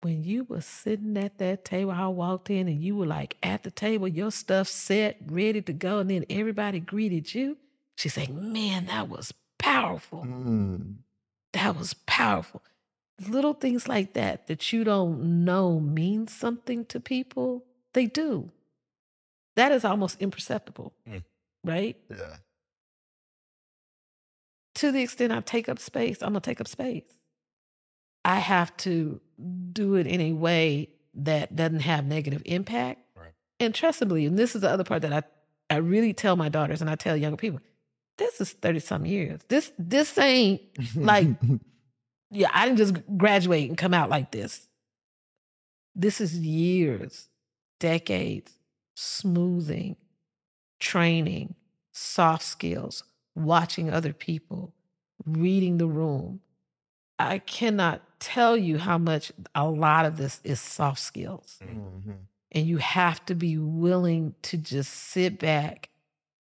when 0.01 0.23
you 0.23 0.43
were 0.43 0.61
sitting 0.61 1.17
at 1.17 1.37
that 1.37 1.63
table, 1.63 1.91
I 1.91 2.07
walked 2.07 2.49
in 2.49 2.67
and 2.67 2.81
you 2.81 2.95
were 2.95 3.05
like 3.05 3.37
at 3.41 3.63
the 3.63 3.71
table, 3.71 4.07
your 4.07 4.31
stuff 4.31 4.67
set, 4.67 5.17
ready 5.27 5.61
to 5.61 5.73
go, 5.73 5.99
and 5.99 6.09
then 6.09 6.25
everybody 6.29 6.79
greeted 6.79 7.33
you. 7.33 7.57
She 7.95 8.09
said, 8.09 8.29
Man, 8.29 8.87
that 8.87 9.07
was 9.07 9.33
powerful. 9.57 10.23
Mm. 10.23 10.95
That 11.53 11.77
was 11.77 11.93
powerful. 12.05 12.61
Little 13.29 13.53
things 13.53 13.87
like 13.87 14.13
that 14.13 14.47
that 14.47 14.73
you 14.73 14.83
don't 14.83 15.45
know 15.45 15.79
mean 15.79 16.27
something 16.27 16.85
to 16.85 16.99
people 16.99 17.63
they 17.93 18.07
do. 18.07 18.51
That 19.55 19.71
is 19.71 19.85
almost 19.85 20.19
imperceptible, 20.19 20.93
mm. 21.07 21.23
right? 21.63 21.95
Yeah. 22.09 22.37
To 24.75 24.91
the 24.91 25.03
extent 25.03 25.31
I 25.31 25.41
take 25.41 25.69
up 25.69 25.77
space, 25.77 26.21
I'm 26.21 26.31
going 26.33 26.41
to 26.41 26.49
take 26.49 26.59
up 26.59 26.67
space. 26.67 27.03
I 28.25 28.39
have 28.39 28.75
to 28.77 29.21
do 29.71 29.95
it 29.95 30.07
in 30.07 30.21
a 30.21 30.33
way 30.33 30.89
that 31.13 31.55
doesn't 31.55 31.81
have 31.81 32.05
negative 32.05 32.41
impact. 32.45 33.01
Right. 33.15 33.33
And 33.59 33.75
trustably, 33.75 34.25
and 34.25 34.39
this 34.39 34.55
is 34.55 34.61
the 34.61 34.69
other 34.69 34.83
part 34.83 35.03
that 35.03 35.13
I, 35.13 35.23
I 35.73 35.77
really 35.77 36.13
tell 36.13 36.35
my 36.35 36.49
daughters 36.49 36.81
and 36.81 36.89
I 36.89 36.95
tell 36.95 37.15
younger 37.15 37.37
people, 37.37 37.59
this 38.17 38.41
is 38.41 38.51
30 38.51 38.79
some 38.79 39.05
years. 39.05 39.41
This 39.47 39.71
this 39.77 40.17
ain't 40.17 40.61
like 40.95 41.27
yeah, 42.31 42.49
I 42.53 42.65
didn't 42.65 42.77
just 42.77 43.17
graduate 43.17 43.69
and 43.69 43.77
come 43.77 43.93
out 43.93 44.09
like 44.09 44.31
this. 44.31 44.67
This 45.95 46.21
is 46.21 46.37
years 46.37 47.29
decades 47.79 48.57
smoothing, 48.95 49.95
training, 50.79 51.55
soft 51.91 52.43
skills, 52.43 53.03
watching 53.35 53.89
other 53.89 54.13
people, 54.13 54.73
reading 55.25 55.77
the 55.77 55.87
room. 55.87 56.41
I 57.19 57.39
cannot 57.39 58.01
tell 58.19 58.57
you 58.57 58.77
how 58.77 58.97
much 58.97 59.31
a 59.55 59.67
lot 59.67 60.05
of 60.05 60.17
this 60.17 60.41
is 60.43 60.59
soft 60.59 60.99
skills. 60.99 61.59
Mm-hmm. 61.63 62.11
And 62.51 62.67
you 62.67 62.77
have 62.77 63.25
to 63.25 63.35
be 63.35 63.57
willing 63.57 64.35
to 64.43 64.57
just 64.57 64.91
sit 64.91 65.39
back 65.39 65.89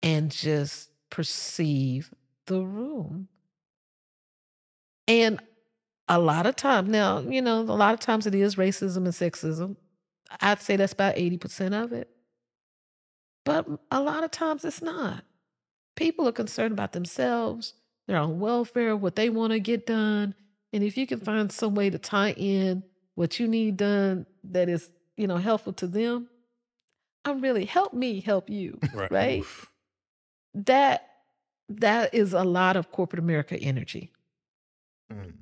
and 0.03 0.31
just 0.31 0.88
perceive 1.11 2.13
the 2.47 2.61
room. 2.61 3.29
And 5.07 5.41
a 6.09 6.19
lot 6.19 6.47
of 6.47 6.57
times, 6.57 6.89
now, 6.89 7.21
you 7.21 7.43
know, 7.43 7.61
a 7.61 7.63
lot 7.63 7.95
of 7.95 8.01
times 8.01 8.27
it 8.27 8.35
is 8.35 8.57
racism 8.57 8.99
and 8.99 9.09
sexism. 9.09 9.77
I'd 10.41 10.61
say 10.61 10.77
that's 10.77 10.93
about 10.93 11.17
80% 11.17 11.83
of 11.83 11.93
it. 11.93 12.09
But 13.45 13.67
a 13.91 14.03
lot 14.03 14.25
of 14.25 14.31
times 14.31 14.65
it's 14.65 14.83
not. 14.83 15.25
People 15.97 16.29
are 16.29 16.33
concerned 16.33 16.73
about 16.73 16.93
themselves, 16.93 17.75
their 18.07 18.19
own 18.19 18.41
welfare, 18.41 18.97
what 18.97 19.17
they 19.17 19.31
want 19.31 19.53
to 19.53 19.61
get 19.61 19.87
done. 19.87 20.35
And 20.73 20.85
if 20.85 20.97
you 20.97 21.07
can 21.07 21.21
find 21.21 21.51
some 21.51 21.75
way 21.75 21.89
to 21.89 21.99
tie 21.99 22.33
in 22.33 22.83
what 23.15 23.41
you 23.41 23.49
need 23.49 23.79
done 23.79 24.27
that 24.45 24.69
is, 24.69 24.91
you 25.17 25.27
know, 25.27 25.39
helpful 25.39 25.73
to 25.75 25.87
them, 25.87 26.29
I'm 27.25 27.41
really 27.41 27.65
help 27.65 27.95
me 27.95 28.21
help 28.21 28.51
you. 28.51 28.79
Right. 28.95 29.11
right? 29.11 29.45
That 30.55 31.09
that 31.69 32.15
is 32.15 32.33
a 32.33 32.45
lot 32.45 32.77
of 32.77 32.91
corporate 32.91 33.21
America 33.21 33.57
energy. 33.57 34.11
Mm. 35.13 35.35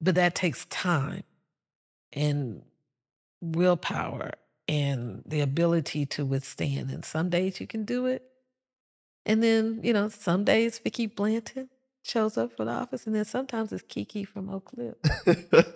But 0.00 0.14
that 0.16 0.34
takes 0.34 0.64
time. 0.66 1.22
And 2.12 2.62
willpower 3.40 4.32
and 4.68 5.22
the 5.26 5.40
ability 5.40 6.06
to 6.06 6.24
withstand. 6.24 6.90
And 6.90 7.04
some 7.04 7.30
days 7.30 7.60
you 7.60 7.66
can 7.66 7.84
do 7.84 8.06
it. 8.06 8.22
And 9.26 9.42
then, 9.42 9.80
you 9.82 9.92
know, 9.92 10.08
some 10.08 10.44
days 10.44 10.78
Vicki 10.78 11.06
Blanton 11.06 11.68
shows 12.02 12.38
up 12.38 12.56
for 12.56 12.64
the 12.64 12.70
office, 12.70 13.06
and 13.06 13.14
then 13.14 13.24
sometimes 13.24 13.72
it's 13.72 13.82
Kiki 13.82 14.24
from 14.24 14.48
Oak 14.48 14.72
Cliff. 14.74 14.94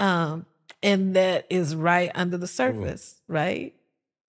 um, 0.00 0.46
and 0.82 1.14
that 1.14 1.46
is 1.48 1.76
right 1.76 2.10
under 2.14 2.36
the 2.36 2.48
surface, 2.48 3.20
Ooh. 3.20 3.34
right? 3.34 3.74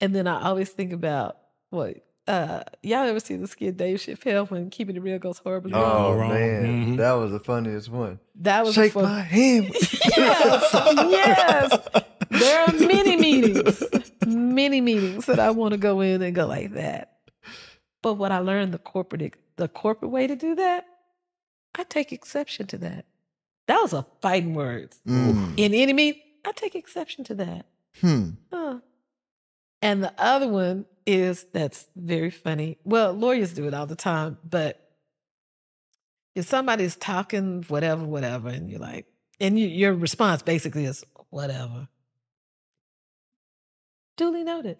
And 0.00 0.14
then 0.14 0.26
I 0.26 0.42
always 0.42 0.70
think 0.70 0.92
about 0.92 1.38
what 1.70 1.96
uh, 2.26 2.62
y'all 2.82 3.06
ever 3.06 3.20
see 3.20 3.36
the 3.36 3.46
skit 3.46 3.76
Dave 3.76 3.98
Chappelle 3.98 4.48
when 4.50 4.70
Keeping 4.70 4.96
It 4.96 5.02
Real 5.02 5.18
goes 5.18 5.38
horribly 5.38 5.72
Oh 5.74 5.80
wrong? 6.12 6.18
wrong. 6.20 6.28
man, 6.30 6.64
Mhm. 6.64 6.96
that 6.98 7.12
was 7.12 7.32
the 7.32 7.40
funniest 7.40 7.88
one. 7.90 8.18
That 8.36 8.64
was 8.64 8.76
a 8.76 8.82
Shake 8.82 8.92
fun- 8.92 9.04
my 9.04 9.20
hand. 9.20 9.68
yes, 10.16 10.70
yes. 10.72 11.88
There 12.30 12.60
are 12.66 12.72
many 12.72 13.16
meetings, 13.16 13.82
many 14.26 14.80
meetings 14.80 15.26
that 15.26 15.38
I 15.38 15.50
want 15.50 15.72
to 15.72 15.78
go 15.78 16.00
in 16.00 16.22
and 16.22 16.34
go 16.34 16.46
like 16.46 16.72
that. 16.72 17.18
But 18.02 18.14
what 18.14 18.32
I 18.32 18.38
learned 18.38 18.72
the 18.74 18.78
corporate 18.78 19.34
the 19.56 19.68
corporate 19.68 20.10
way 20.10 20.26
to 20.26 20.34
do 20.36 20.54
that, 20.56 20.86
I 21.76 21.84
take 21.84 22.12
exception 22.12 22.66
to 22.68 22.78
that. 22.78 23.04
That 23.68 23.80
was 23.80 23.92
a 23.92 24.04
fighting 24.20 24.54
words. 24.54 24.98
Mm. 25.06 25.54
In 25.56 25.72
any 25.74 25.92
meeting, 25.92 26.20
I 26.44 26.52
take 26.52 26.74
exception 26.74 27.24
to 27.24 27.34
that. 27.36 27.66
Hmm. 28.00 28.30
Huh. 28.52 28.78
And 29.84 30.02
the 30.02 30.14
other 30.16 30.48
one 30.48 30.86
is 31.06 31.44
that's 31.52 31.86
very 31.94 32.30
funny. 32.30 32.78
Well, 32.84 33.12
lawyers 33.12 33.52
do 33.52 33.68
it 33.68 33.74
all 33.74 33.84
the 33.84 33.94
time, 33.94 34.38
but 34.42 34.80
if 36.34 36.46
somebody's 36.46 36.96
talking 36.96 37.66
whatever, 37.68 38.02
whatever, 38.02 38.48
and 38.48 38.70
you're 38.70 38.80
like, 38.80 39.04
and 39.38 39.58
you, 39.58 39.68
your 39.68 39.92
response 39.92 40.40
basically 40.40 40.86
is 40.86 41.04
whatever. 41.28 41.88
Duly 44.16 44.42
noted. 44.42 44.78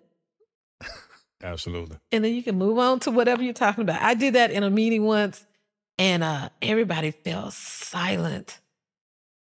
Absolutely. 1.43 1.99
And 2.11 2.25
then 2.25 2.35
you 2.35 2.43
can 2.43 2.57
move 2.57 2.79
on 2.79 3.01
to 3.01 3.11
whatever 3.11 3.43
you're 3.43 3.53
talking 3.53 3.83
about. 3.83 4.01
I 4.01 4.15
did 4.15 4.35
that 4.37 4.53
in 4.53 4.63
a 4.63 4.71
meeting 4.71 5.05
once, 5.05 5.45
and 5.99 6.25
uh, 6.25 6.49
everybody 6.63 7.11
fell 7.11 7.51
silent. 7.51 8.59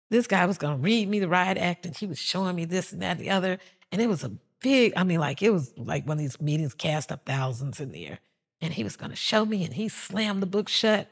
This 0.09 0.27
guy 0.27 0.45
was 0.47 0.57
going 0.57 0.75
to 0.75 0.83
read 0.83 1.07
me 1.07 1.19
the 1.19 1.29
riot 1.29 1.57
act, 1.57 1.85
and 1.85 1.95
he 1.95 2.07
was 2.07 2.19
showing 2.19 2.57
me 2.57 2.65
this 2.65 2.91
and 2.91 3.01
that 3.01 3.11
and 3.11 3.21
the 3.21 3.29
other. 3.29 3.57
And 3.93 4.01
it 4.01 4.09
was 4.09 4.25
a 4.25 4.33
big, 4.65 4.93
I 4.95 5.03
mean, 5.03 5.19
like 5.19 5.43
it 5.43 5.51
was 5.51 5.71
like 5.77 6.07
one 6.07 6.17
of 6.17 6.21
these 6.21 6.41
meetings 6.41 6.73
cast 6.73 7.11
up 7.11 7.23
thousands 7.23 7.79
in 7.79 7.91
there. 7.91 8.17
And 8.61 8.73
he 8.73 8.83
was 8.83 8.95
going 8.95 9.11
to 9.11 9.15
show 9.15 9.45
me, 9.45 9.63
and 9.63 9.71
he 9.71 9.89
slammed 9.89 10.41
the 10.41 10.47
book 10.47 10.69
shut. 10.69 11.07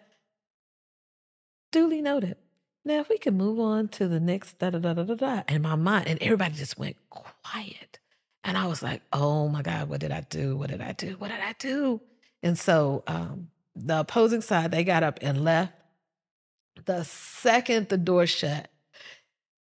Duly 1.72 2.02
noted. 2.02 2.38
Now, 2.84 3.02
if 3.02 3.10
we 3.10 3.20
could 3.20 3.36
move 3.36 3.60
on 3.60 3.90
to 3.90 4.08
the 4.08 4.20
next 4.20 4.58
da 4.58 4.72
da 4.72 4.80
da 4.80 4.94
da 4.94 5.04
da 5.04 5.14
da, 5.14 5.44
in 5.48 5.62
my 5.62 5.76
mind, 5.76 6.08
and 6.08 6.20
everybody 6.24 6.56
just 6.56 6.80
went 6.80 6.96
quiet. 7.12 8.00
And 8.44 8.58
I 8.58 8.66
was 8.66 8.82
like, 8.82 9.04
oh 9.14 9.48
my 9.50 9.62
God, 9.62 9.88
what 9.88 10.00
did 10.00 10.12
I 10.12 10.22
do? 10.22 10.58
What 10.58 10.72
did 10.72 10.82
I 10.82 10.94
do? 10.94 11.16
What 11.20 11.28
did 11.28 11.40
I 11.40 11.54
do? 11.60 12.02
And 12.42 12.58
so 12.58 13.04
um, 13.06 13.50
the 13.76 14.00
opposing 14.00 14.42
side, 14.42 14.72
they 14.72 14.84
got 14.84 15.04
up 15.04 15.20
and 15.22 15.44
left. 15.44 15.74
The 16.86 17.04
second 17.04 17.90
the 17.90 17.98
door 17.98 18.26
shut, 18.26 18.68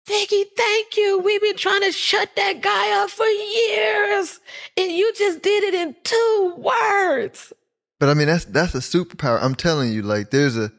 Vicki, 0.05 0.45
thank 0.57 0.97
you. 0.97 1.19
We've 1.19 1.41
been 1.41 1.55
trying 1.55 1.81
to 1.81 1.91
shut 1.91 2.35
that 2.35 2.61
guy 2.61 3.03
up 3.03 3.09
for 3.09 3.25
years. 3.25 4.39
And 4.77 4.91
you 4.91 5.13
just 5.13 5.41
did 5.41 5.63
it 5.63 5.73
in 5.73 5.95
two 6.03 6.53
words. 6.57 7.53
But 7.99 8.09
I 8.09 8.13
mean, 8.13 8.27
that's 8.27 8.45
that's 8.45 8.75
a 8.75 8.79
superpower. 8.79 9.41
I'm 9.41 9.55
telling 9.55 9.93
you, 9.93 10.01
like, 10.01 10.29
there's 10.31 10.57
a. 10.57 10.71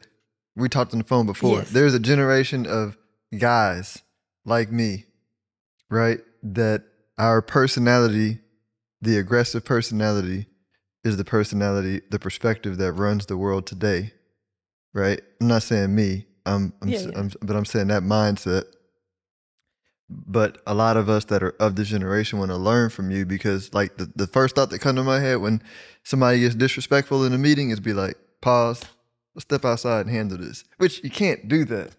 We 0.55 0.69
talked 0.69 0.93
on 0.93 0.99
the 0.99 1.05
phone 1.05 1.25
before. 1.25 1.57
Yes. 1.57 1.71
There's 1.71 1.93
a 1.93 1.99
generation 1.99 2.67
of 2.67 2.97
guys 3.37 4.03
like 4.45 4.71
me, 4.71 5.05
right? 5.89 6.19
That 6.43 6.83
our 7.17 7.41
personality, 7.41 8.39
the 9.01 9.17
aggressive 9.17 9.65
personality, 9.65 10.45
is 11.03 11.17
the 11.17 11.25
personality, 11.25 12.01
the 12.09 12.19
perspective 12.19 12.77
that 12.77 12.91
runs 12.93 13.25
the 13.25 13.37
world 13.37 13.65
today, 13.65 14.13
right? 14.93 15.19
I'm 15.41 15.47
not 15.47 15.63
saying 15.63 15.95
me. 15.95 16.25
I'm, 16.45 16.73
I'm, 16.81 16.89
Yeah, 16.89 16.99
yeah. 16.99 17.19
I'm 17.19 17.31
but 17.41 17.55
I'm 17.55 17.65
saying 17.65 17.87
that 17.87 18.03
mindset. 18.03 18.65
But 20.09 20.59
a 20.67 20.75
lot 20.75 20.97
of 20.97 21.09
us 21.09 21.25
that 21.25 21.41
are 21.41 21.55
of 21.59 21.75
this 21.75 21.87
generation 21.87 22.37
want 22.37 22.51
to 22.51 22.57
learn 22.57 22.89
from 22.91 23.09
you 23.09 23.25
because, 23.25 23.73
like, 23.73 23.97
the, 23.97 24.11
the 24.15 24.27
first 24.27 24.55
thought 24.55 24.69
that 24.69 24.79
comes 24.79 24.97
to 24.99 25.03
my 25.03 25.19
head 25.19 25.37
when 25.37 25.63
somebody 26.03 26.41
gets 26.41 26.53
disrespectful 26.53 27.25
in 27.25 27.33
a 27.33 27.37
meeting 27.39 27.71
is 27.71 27.79
be 27.79 27.93
like, 27.93 28.15
pause, 28.41 28.83
step 29.39 29.65
outside 29.65 30.05
and 30.05 30.15
handle 30.15 30.37
this. 30.37 30.63
Which 30.77 31.03
you 31.03 31.09
can't 31.09 31.47
do 31.47 31.65
that. 31.65 31.91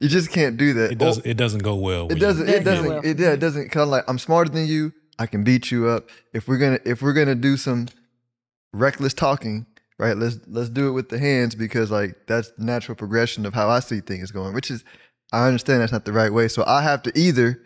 You 0.00 0.08
just 0.10 0.30
can't 0.30 0.58
do 0.58 0.74
that. 0.74 0.92
It 0.92 0.98
doesn't 0.98 1.26
oh, 1.26 1.30
It 1.30 1.36
doesn't 1.38 1.62
go 1.62 1.76
well. 1.76 2.12
It 2.12 2.16
doesn't. 2.16 2.46
It 2.48 2.64
Doesn't 2.64 2.64
doesn't. 2.64 2.88
well. 2.88 3.00
It, 3.02 3.18
yeah, 3.18 3.32
it 3.32 3.40
doesn't. 3.40 3.70
Kind 3.70 3.84
of 3.84 3.88
like 3.88 4.04
I'm 4.08 4.18
smarter 4.18 4.50
than 4.50 4.66
you. 4.66 4.92
I 5.18 5.26
can 5.26 5.44
beat 5.44 5.70
you 5.70 5.88
up. 5.88 6.10
If 6.34 6.46
we're 6.48 6.58
gonna, 6.58 6.80
if 6.84 7.00
we're 7.00 7.14
gonna 7.14 7.36
do 7.36 7.56
some 7.56 7.86
reckless 8.72 9.14
talking, 9.14 9.64
right? 9.98 10.16
Let's 10.16 10.38
let's 10.46 10.68
do 10.68 10.88
it 10.88 10.92
with 10.92 11.08
the 11.08 11.18
hands 11.18 11.54
because 11.54 11.90
like 11.90 12.26
that's 12.26 12.52
natural 12.58 12.96
progression 12.96 13.46
of 13.46 13.54
how 13.54 13.70
I 13.70 13.80
see 13.80 14.00
things 14.00 14.30
going. 14.30 14.52
Which 14.52 14.70
is, 14.70 14.84
I 15.34 15.46
understand 15.46 15.80
that's 15.80 15.92
not 15.92 16.04
the 16.04 16.12
right 16.12 16.32
way. 16.32 16.48
So 16.48 16.64
I 16.66 16.82
have 16.82 17.02
to 17.02 17.18
either 17.18 17.62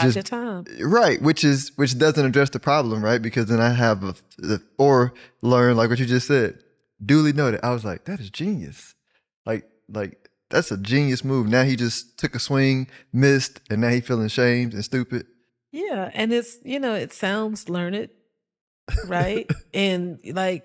Just- 0.00 0.16
your 0.16 0.22
time. 0.22 0.64
Right, 0.80 1.20
which 1.22 1.44
is 1.44 1.72
which 1.76 1.98
doesn't 1.98 2.24
address 2.24 2.50
the 2.50 2.60
problem, 2.60 3.04
right? 3.04 3.20
Because 3.22 3.46
then 3.46 3.60
I 3.60 3.70
have 3.70 4.02
a, 4.04 4.14
the, 4.38 4.62
or 4.78 5.14
learn 5.42 5.76
like 5.76 5.90
what 5.90 5.98
you 5.98 6.06
just 6.06 6.26
said. 6.26 6.58
Duly 7.04 7.32
noted. 7.32 7.60
I 7.62 7.70
was 7.70 7.84
like, 7.84 8.04
that 8.04 8.20
is 8.20 8.30
genius. 8.30 8.94
Like 9.46 9.64
like 9.88 10.24
that's 10.50 10.70
a 10.70 10.76
genius 10.76 11.24
move. 11.24 11.48
Now 11.48 11.64
he 11.64 11.76
just 11.76 12.18
took 12.18 12.34
a 12.34 12.38
swing, 12.38 12.88
missed, 13.12 13.60
and 13.70 13.80
now 13.80 13.88
he 13.88 14.00
feeling 14.00 14.28
shamed 14.28 14.72
and 14.72 14.84
stupid. 14.84 15.26
Yeah. 15.72 16.10
And 16.14 16.32
it's, 16.32 16.58
you 16.64 16.78
know, 16.78 16.94
it 16.94 17.12
sounds 17.12 17.68
learned, 17.68 18.10
right? 19.06 19.50
and 19.74 20.20
like, 20.24 20.62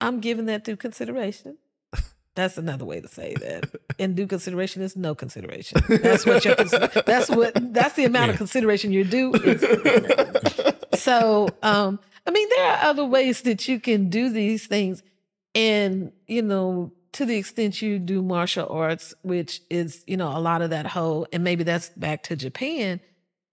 I'm 0.00 0.20
giving 0.20 0.46
that 0.46 0.64
due 0.64 0.76
consideration. 0.76 1.56
That's 2.34 2.58
another 2.58 2.84
way 2.84 3.00
to 3.00 3.06
say 3.08 3.34
that. 3.40 3.70
And 3.98 4.16
due 4.16 4.26
consideration 4.26 4.82
is 4.82 4.96
no 4.96 5.14
consideration. 5.14 5.80
That's 5.88 6.26
what 6.26 6.44
you're. 6.44 6.56
That's 6.56 7.30
what. 7.30 7.52
That's 7.72 7.94
the 7.94 8.04
amount 8.04 8.30
of 8.32 8.36
consideration 8.38 8.90
you're 8.92 9.04
due. 9.04 9.32
is- 9.34 9.64
so, 11.00 11.48
um, 11.62 11.98
I 12.26 12.30
mean, 12.30 12.48
there 12.56 12.66
are 12.72 12.84
other 12.84 13.04
ways 13.04 13.42
that 13.42 13.68
you 13.68 13.78
can 13.80 14.08
do 14.10 14.30
these 14.30 14.66
things, 14.66 15.02
and 15.54 16.12
you 16.26 16.42
know, 16.42 16.92
to 17.12 17.24
the 17.24 17.36
extent 17.36 17.80
you 17.82 17.98
do 17.98 18.22
martial 18.22 18.66
arts, 18.68 19.14
which 19.22 19.60
is 19.70 20.02
you 20.06 20.16
know 20.16 20.36
a 20.36 20.40
lot 20.40 20.62
of 20.62 20.70
that 20.70 20.86
whole, 20.86 21.26
and 21.32 21.44
maybe 21.44 21.62
that's 21.64 21.90
back 21.90 22.24
to 22.24 22.36
Japan. 22.36 23.00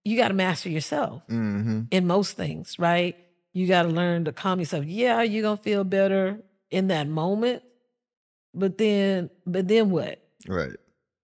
You 0.04 0.16
got 0.16 0.28
to 0.28 0.34
master 0.34 0.68
yourself 0.68 1.22
Mm-hmm. 1.28 1.82
in 1.92 2.06
most 2.08 2.36
things, 2.36 2.76
right? 2.80 3.16
You 3.52 3.68
got 3.68 3.82
to 3.82 3.88
learn 3.88 4.24
to 4.24 4.32
calm 4.32 4.58
yourself. 4.58 4.84
Yeah, 4.86 5.22
you're 5.22 5.42
gonna 5.42 5.56
feel 5.58 5.84
better 5.84 6.38
in 6.70 6.88
that 6.88 7.06
moment, 7.06 7.62
but 8.54 8.78
then, 8.78 9.30
but 9.46 9.68
then 9.68 9.90
what? 9.90 10.22
Right. 10.46 10.76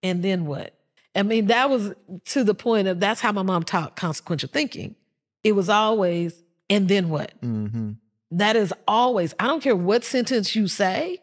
And 0.02 0.22
then 0.22 0.46
what? 0.46 0.74
I 1.14 1.22
mean, 1.22 1.46
that 1.46 1.68
was 1.68 1.92
to 2.26 2.44
the 2.44 2.54
point 2.54 2.86
of 2.88 3.00
that's 3.00 3.20
how 3.20 3.32
my 3.32 3.42
mom 3.42 3.64
taught 3.64 3.96
consequential 3.96 4.48
thinking. 4.52 4.94
It 5.42 5.52
was 5.52 5.68
always, 5.68 6.42
and 6.70 6.88
then 6.88 7.08
what? 7.08 7.32
Mm-hmm. 7.40 7.92
That 8.32 8.56
is 8.56 8.72
always, 8.86 9.34
I 9.40 9.46
don't 9.46 9.62
care 9.62 9.74
what 9.74 10.04
sentence 10.04 10.54
you 10.54 10.68
say, 10.68 11.20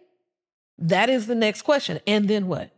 that 0.78 1.10
is 1.10 1.28
the 1.28 1.36
next 1.36 1.62
question. 1.62 2.00
And 2.06 2.28
then 2.28 2.48
what? 2.48 2.72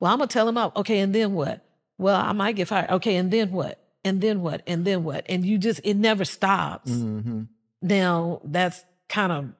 Well, 0.00 0.12
I'm 0.12 0.18
going 0.18 0.28
to 0.28 0.32
tell 0.32 0.48
him 0.48 0.58
out. 0.58 0.76
Okay, 0.76 0.98
and 0.98 1.14
then 1.14 1.32
what? 1.32 1.64
Well, 1.96 2.20
I 2.20 2.32
might 2.32 2.56
get 2.56 2.68
fired. 2.68 2.90
Okay, 2.90 3.16
and 3.16 3.30
then 3.30 3.52
what? 3.52 3.78
And 4.04 4.20
then 4.20 4.40
what? 4.42 4.62
And 4.66 4.84
then 4.84 5.04
what? 5.04 5.24
And 5.28 5.44
you 5.44 5.58
just, 5.58 5.80
it 5.84 5.94
never 5.94 6.24
stops. 6.24 6.90
Mm-hmm. 6.90 7.42
Now, 7.82 8.40
that's 8.44 8.84
kind 9.08 9.32
of 9.32 9.50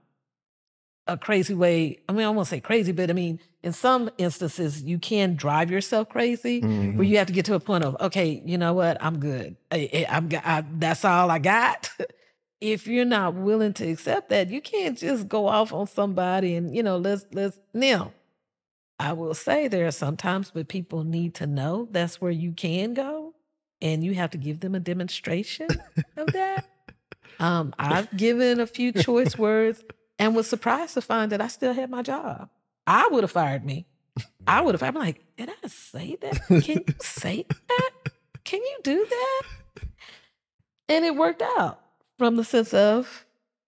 a 1.13 1.17
crazy 1.19 1.55
way. 1.55 1.99
I 2.09 2.13
mean, 2.13 2.27
I 2.27 2.31
won't 2.31 2.49
say 2.49 2.61
crazy, 2.61 2.93
but 2.93 3.11
I 3.11 3.13
mean, 3.13 3.41
in 3.63 3.73
some 3.73 4.11
instances, 4.19 4.83
you 4.83 4.99
can 4.99 5.35
drive 5.37 5.71
yourself 5.71 6.09
crazy 6.09 6.61
Mm-hmm. 6.63 6.97
where 6.97 7.07
you 7.07 7.19
have 7.19 7.27
to 7.27 7.33
get 7.33 7.45
to 7.47 7.55
a 7.55 7.61
point 7.61 7.85
of, 7.85 7.97
okay, 8.01 8.43
you 8.45 8.57
know 8.57 8.73
what? 8.73 8.97
I'm 9.01 9.19
good. 9.19 9.57
I, 9.71 9.91
I, 9.93 10.07
I'm, 10.09 10.29
g- 10.29 10.37
I, 10.37 10.65
that's 10.79 11.05
all 11.05 11.31
I 11.31 11.39
got. 11.39 11.91
if 12.61 12.87
you're 12.87 13.05
not 13.05 13.35
willing 13.35 13.73
to 13.75 13.91
accept 13.91 14.29
that, 14.31 14.51
you 14.51 14.61
can't 14.61 14.97
just 14.97 15.29
go 15.29 15.47
off 15.47 15.73
on 15.73 15.87
somebody 15.87 16.55
and, 16.55 16.75
you 16.75 16.83
know, 16.83 16.97
let's, 16.97 17.27
let's, 17.33 17.59
now, 17.75 18.13
I 18.99 19.13
will 19.15 19.35
say 19.35 19.67
there 19.69 19.87
are 19.87 19.91
sometimes 19.93 20.51
but 20.51 20.69
people 20.69 21.05
need 21.05 21.35
to 21.37 21.47
know 21.47 21.89
that's 21.91 22.21
where 22.21 22.31
you 22.31 22.53
can 22.53 22.93
go 22.95 23.35
and 23.81 24.05
you 24.05 24.15
have 24.15 24.31
to 24.31 24.39
give 24.39 24.61
them 24.61 24.75
a 24.75 24.81
demonstration 24.81 25.69
of 26.17 26.33
that. 26.33 26.65
Um, 27.39 27.73
I've 27.79 28.15
given 28.15 28.61
a 28.61 28.67
few 28.67 28.93
choice 28.93 29.39
words 29.39 29.83
and 30.21 30.37
was 30.37 30.47
surprised 30.47 30.95
to 30.95 31.01
find 31.01 31.33
that 31.33 31.41
I 31.41 31.49
still 31.49 31.73
had 31.73 31.91
my 31.91 32.03
job. 32.03 32.51
I 32.87 33.09
would 33.11 33.25
have 33.25 33.33
fired 33.33 33.65
me. 33.65 33.87
I 34.47 34.61
would 34.61 34.75
have. 34.75 34.83
I'm 34.83 34.95
like, 34.95 35.25
did 35.37 35.49
I 35.49 35.69
say 35.69 36.17
that? 36.21 36.47
Can 36.47 36.63
you 36.63 36.85
say 37.01 37.47
that? 37.69 37.91
Can 38.45 38.61
you 38.61 38.79
do 38.85 39.07
that? 39.09 39.43
And 40.91 41.05
it 41.05 41.17
worked 41.17 41.43
out 41.43 41.81
from 42.19 42.37
the 42.37 42.45
sense 42.45 42.75
of 42.75 43.25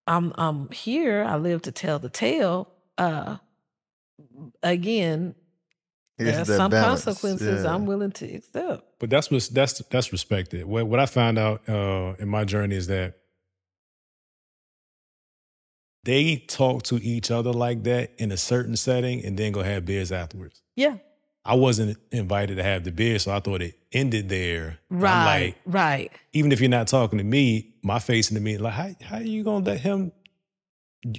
I'm 0.07 0.33
I'm 0.37 0.71
here. 0.71 1.25
I 1.25 1.37
live 1.37 1.63
to 1.63 1.73
tell 1.73 1.99
the 1.99 2.11
tale. 2.11 2.69
Uh, 2.99 3.39
again, 4.63 5.35
there 6.19 6.41
are 6.41 6.45
some 6.45 6.71
consequences 6.71 7.65
I'm 7.65 7.87
willing 7.87 8.13
to 8.13 8.27
accept. 8.35 8.85
but 8.99 9.09
that's 9.11 9.31
what 9.31 9.49
that's 9.53 9.79
that's 9.91 10.13
respected. 10.13 10.67
What 10.67 10.87
what 10.87 11.01
I 11.01 11.07
found 11.07 11.39
out 11.39 11.67
uh, 11.69 12.15
in 12.19 12.29
my 12.29 12.45
journey 12.45 12.77
is 12.77 12.89
that 12.89 13.15
they 16.05 16.37
talk 16.37 16.83
to 16.85 16.97
each 16.97 17.31
other 17.31 17.53
like 17.53 17.85
that 17.85 18.13
in 18.19 18.33
a 18.33 18.37
certain 18.37 18.77
setting, 18.77 19.25
and 19.25 19.39
then 19.39 19.53
go 19.53 19.63
have 19.63 19.85
beers 19.85 20.13
afterwards. 20.13 20.63
Yeah, 20.77 20.97
I 21.45 21.55
wasn't 21.55 21.99
invited 22.11 22.57
to 22.57 22.63
have 22.63 22.85
the 22.85 22.93
beer, 22.93 23.19
so 23.19 23.33
I 23.33 23.41
thought 23.41 23.63
it 23.63 23.79
ended 23.93 24.29
there. 24.29 24.79
I'm 24.91 24.99
right, 24.99 25.45
like, 25.45 25.57
right. 25.67 26.13
even 26.33 26.53
if 26.53 26.61
you're 26.61 26.71
not 26.71 26.87
talking 26.89 27.19
to 27.19 27.25
me, 27.25 27.75
my 27.83 27.99
face 27.99 28.31
in 28.31 28.35
the 28.35 28.41
meeting, 28.41 28.63
like, 28.63 28.75
how 28.75 28.91
how 29.03 29.19
you 29.19 29.43
gonna 29.45 29.65
let 29.65 29.81
him 29.81 30.13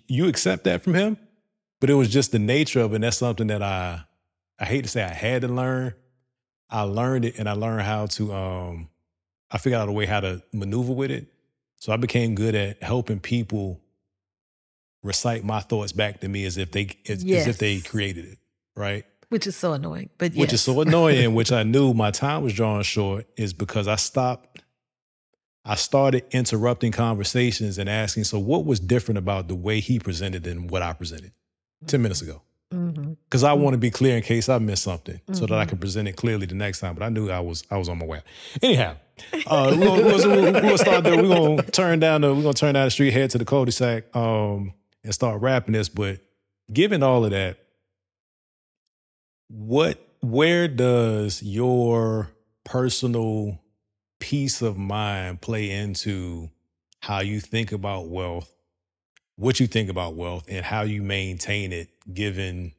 you 0.08 0.28
accept 0.28 0.64
that 0.64 0.82
from 0.84 0.94
him, 0.94 1.18
but 1.82 1.90
it 1.90 1.96
was 1.96 2.10
just 2.10 2.32
the 2.32 2.40
nature 2.40 2.80
of 2.80 2.94
it. 2.94 2.96
And 2.96 3.04
that's 3.04 3.18
something 3.18 3.48
that 3.48 3.62
I 3.62 4.04
I 4.60 4.66
hate 4.66 4.84
to 4.84 4.90
say 4.90 5.04
I 5.04 5.10
had 5.10 5.42
to 5.42 5.48
learn. 5.48 5.94
I 6.70 6.82
learned 6.82 7.26
it 7.26 7.38
and 7.38 7.48
I 7.48 7.54
learned 7.54 7.82
how 7.82 8.06
to 8.08 8.34
um 8.34 8.90
I 9.52 9.58
figured 9.58 9.82
out 9.82 9.90
a 9.90 9.92
way 9.92 10.06
how 10.06 10.22
to 10.22 10.42
maneuver 10.52 10.94
with 10.94 11.12
it. 11.12 11.28
So 11.78 11.92
I 11.92 11.98
became 11.98 12.34
good 12.34 12.56
at 12.56 12.82
helping 12.82 13.20
people 13.20 13.82
recite 15.04 15.44
my 15.44 15.60
thoughts 15.60 15.92
back 15.92 16.22
to 16.22 16.28
me 16.28 16.46
as 16.46 16.58
if 16.58 16.72
they 16.72 16.90
as, 17.08 17.24
yes. 17.24 17.42
as 17.42 17.48
if 17.50 17.58
they 17.60 17.80
created 17.82 18.26
it, 18.26 18.38
right? 18.76 19.06
Which 19.30 19.48
is 19.48 19.56
so 19.56 19.74
annoying, 19.74 20.10
but 20.18 20.34
yes. 20.34 20.40
which 20.40 20.54
is 20.54 20.62
so 20.62 20.80
annoying. 20.82 21.34
which 21.36 21.52
I 21.52 21.64
knew 21.64 21.94
my 21.94 22.12
time 22.12 22.44
was 22.44 22.54
drawing 22.54 22.84
short 22.84 23.26
is 23.38 23.54
because 23.54 23.88
I 23.88 23.96
stopped. 23.96 24.62
I 25.66 25.76
started 25.76 26.26
interrupting 26.32 26.92
conversations 26.92 27.78
and 27.78 27.90
asking, 27.90 28.26
so 28.26 28.38
what 28.38 28.66
was 28.66 28.82
different 28.82 29.18
about 29.18 29.48
the 29.48 29.56
way 29.56 29.80
he 29.80 29.98
presented 29.98 30.44
than 30.44 30.68
what 30.68 30.82
I 30.82 30.92
presented 30.92 31.32
10 31.88 32.02
minutes 32.02 32.22
ago? 32.22 32.42
Because 32.70 33.44
mm-hmm. 33.44 33.46
I 33.46 33.54
want 33.54 33.74
to 33.76 33.78
be 33.78 33.90
clear 33.90 34.18
in 34.18 34.24
case 34.24 34.50
I 34.50 34.58
missed 34.58 34.84
something, 34.84 35.16
mm-hmm. 35.16 35.34
so 35.34 35.46
that 35.46 35.54
I 35.54 35.62
mm-hmm. 35.62 35.70
can 35.70 35.78
present 35.78 36.08
it 36.08 36.14
clearly 36.14 36.48
the 36.48 36.56
next 36.56 36.80
time. 36.80 36.96
But 36.96 37.04
I 37.04 37.10
knew 37.10 37.30
I 37.30 37.40
was 37.40 37.64
I 37.70 37.78
was 37.78 37.88
on 37.88 38.00
my 38.00 38.06
way. 38.06 38.22
Anyhow, 38.62 38.96
uh, 39.48 39.76
we're, 39.78 40.04
we're, 40.04 40.52
gonna, 40.52 40.78
start 40.78 41.04
there. 41.04 41.16
We're 41.16 41.36
gonna 41.36 41.64
turn 41.64 42.00
down 42.00 42.22
the 42.22 42.34
we're 42.34 42.42
gonna 42.42 42.54
turn 42.54 42.74
down 42.74 42.86
the 42.86 42.92
street, 42.92 43.14
head 43.14 43.30
to 43.32 43.38
the 43.38 43.46
cul-de-sac, 43.46 44.16
um, 44.16 44.74
and 45.04 45.14
start 45.14 45.42
wrapping 45.42 45.74
this. 45.74 45.90
But 45.90 46.20
given 46.72 47.04
all 47.04 47.26
of 47.26 47.32
that, 47.32 47.58
what 49.50 50.00
where 50.22 50.68
does 50.68 51.44
your 51.44 52.32
personal 52.64 53.60
peace 54.20 54.62
of 54.62 54.78
mind 54.78 55.42
play 55.42 55.70
into 55.70 56.50
how 57.02 57.20
you 57.20 57.42
think 57.42 57.72
about 57.74 58.08
wealth 58.08 58.54
what 59.36 59.60
you 59.60 59.68
think 59.68 59.90
about 59.90 60.16
wealth 60.16 60.46
and 60.48 60.66
how 60.66 60.82
you 60.82 61.02
maintain 61.02 61.72
it 61.74 61.90
given 62.14 62.74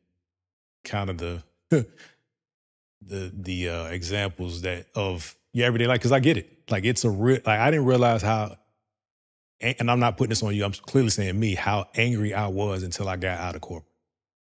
kind 0.85 1.11
of 1.11 1.19
the 1.19 1.43
the 1.71 3.33
the 3.35 3.69
uh, 3.69 3.85
examples 3.87 4.63
that 4.63 4.87
of 4.95 5.35
your 5.53 5.67
everyday 5.67 5.87
life 5.87 5.99
because 5.99 6.13
I 6.13 6.21
get 6.21 6.37
it 6.37 6.71
like 6.71 6.85
it's 6.85 7.05
a 7.05 7.11
real 7.11 7.41
like 7.45 7.61
I 7.61 7.71
didn't 7.71 7.87
realize 7.87 8.23
how 8.23 8.57
and 9.61 9.91
I'm 9.91 10.01
not 10.01 10.17
putting 10.17 10.31
this 10.31 10.43
on 10.43 10.55
you 10.55 10.65
I'm 10.65 10.73
clearly 10.73 11.11
saying 11.11 11.39
me 11.39 11.55
how 11.55 11.87
angry 11.95 12.35
I 12.35 12.49
was 12.49 12.83
until 12.83 13.09
I 13.09 13.17
got 13.17 13.39
out 13.39 13.55
of 13.55 13.61
corporate 13.61 13.93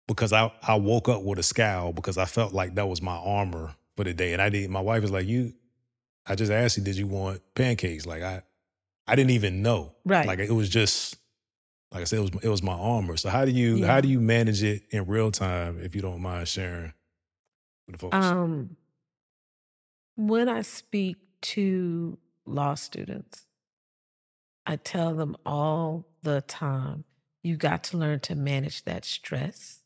because 0.07 0.33
I 0.33 0.53
I 0.63 0.77
woke 0.77 1.09
up 1.09 1.23
with 1.23 1.39
a 1.39 1.43
scowl 1.43 1.93
because 1.93 2.19
I 2.19 2.25
felt 2.25 2.53
like 2.53 2.75
that 2.75 2.89
was 2.89 3.03
my 3.03 3.17
armor 3.17 3.75
for 3.97 4.05
the 4.05 4.15
day 4.15 4.33
and 4.33 4.43
I 4.43 4.49
did 4.49 4.71
my 4.71 4.81
wife 4.81 5.05
is 5.05 5.11
like 5.11 5.27
you 5.27 5.53
I 6.27 6.35
just 6.35 6.51
asked 6.51 6.77
you 6.77 6.85
did 6.85 6.97
you 6.97 7.07
want 7.07 7.41
pancakes 7.55 8.07
like 8.07 8.23
I 8.23 8.43
I 9.07 9.15
didn't 9.17 9.31
even 9.31 9.63
know 9.63 9.95
right 10.05 10.27
like 10.27 10.39
it 10.39 10.53
was 10.53 10.69
just 10.69 11.17
like 11.93 12.03
I 12.03 12.05
said, 12.05 12.19
it 12.19 12.23
was 12.23 12.45
it 12.45 12.49
was 12.49 12.63
my 12.63 12.75
armor. 12.75 13.17
So 13.17 13.31
how 13.31 13.45
do 13.45 13.51
you 13.51 13.77
yeah. 13.77 13.87
how 13.87 14.01
do 14.01 14.09
you 14.09 14.21
manage 14.21 14.63
it 14.63 14.83
in 14.91 15.07
real 15.07 15.31
time 15.31 15.79
if 15.83 15.95
you 15.95 16.03
don't 16.03 16.21
mind 16.21 16.47
sharing 16.47 16.93
with 17.87 17.95
the 17.95 17.99
folks? 17.99 18.17
Um, 18.17 18.77
when 20.17 20.49
I 20.49 20.61
speak 20.63 21.17
to 21.43 22.19
law 22.45 22.75
students, 22.75 23.46
I 24.67 24.77
tell 24.77 25.15
them 25.15 25.37
all 25.47 26.07
the 26.23 26.41
time, 26.43 27.05
you 27.43 27.57
got 27.57 27.85
to 27.85 27.97
learn 27.97 28.21
to 28.21 28.35
manage 28.35 28.85
that 28.85 29.05
stress. 29.05 29.81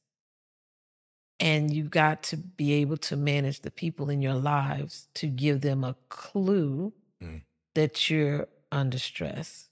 And 1.38 1.72
you've 1.72 1.90
got 1.90 2.22
to 2.24 2.36
be 2.36 2.72
able 2.74 2.98
to 2.98 3.16
manage 3.16 3.60
the 3.60 3.70
people 3.70 4.10
in 4.10 4.20
your 4.20 4.34
lives 4.34 5.08
to 5.14 5.26
give 5.26 5.62
them 5.62 5.84
a 5.84 5.96
clue 6.08 6.92
mm. 7.22 7.42
that 7.74 8.10
you're 8.10 8.46
under 8.70 8.98
stress 8.98 9.70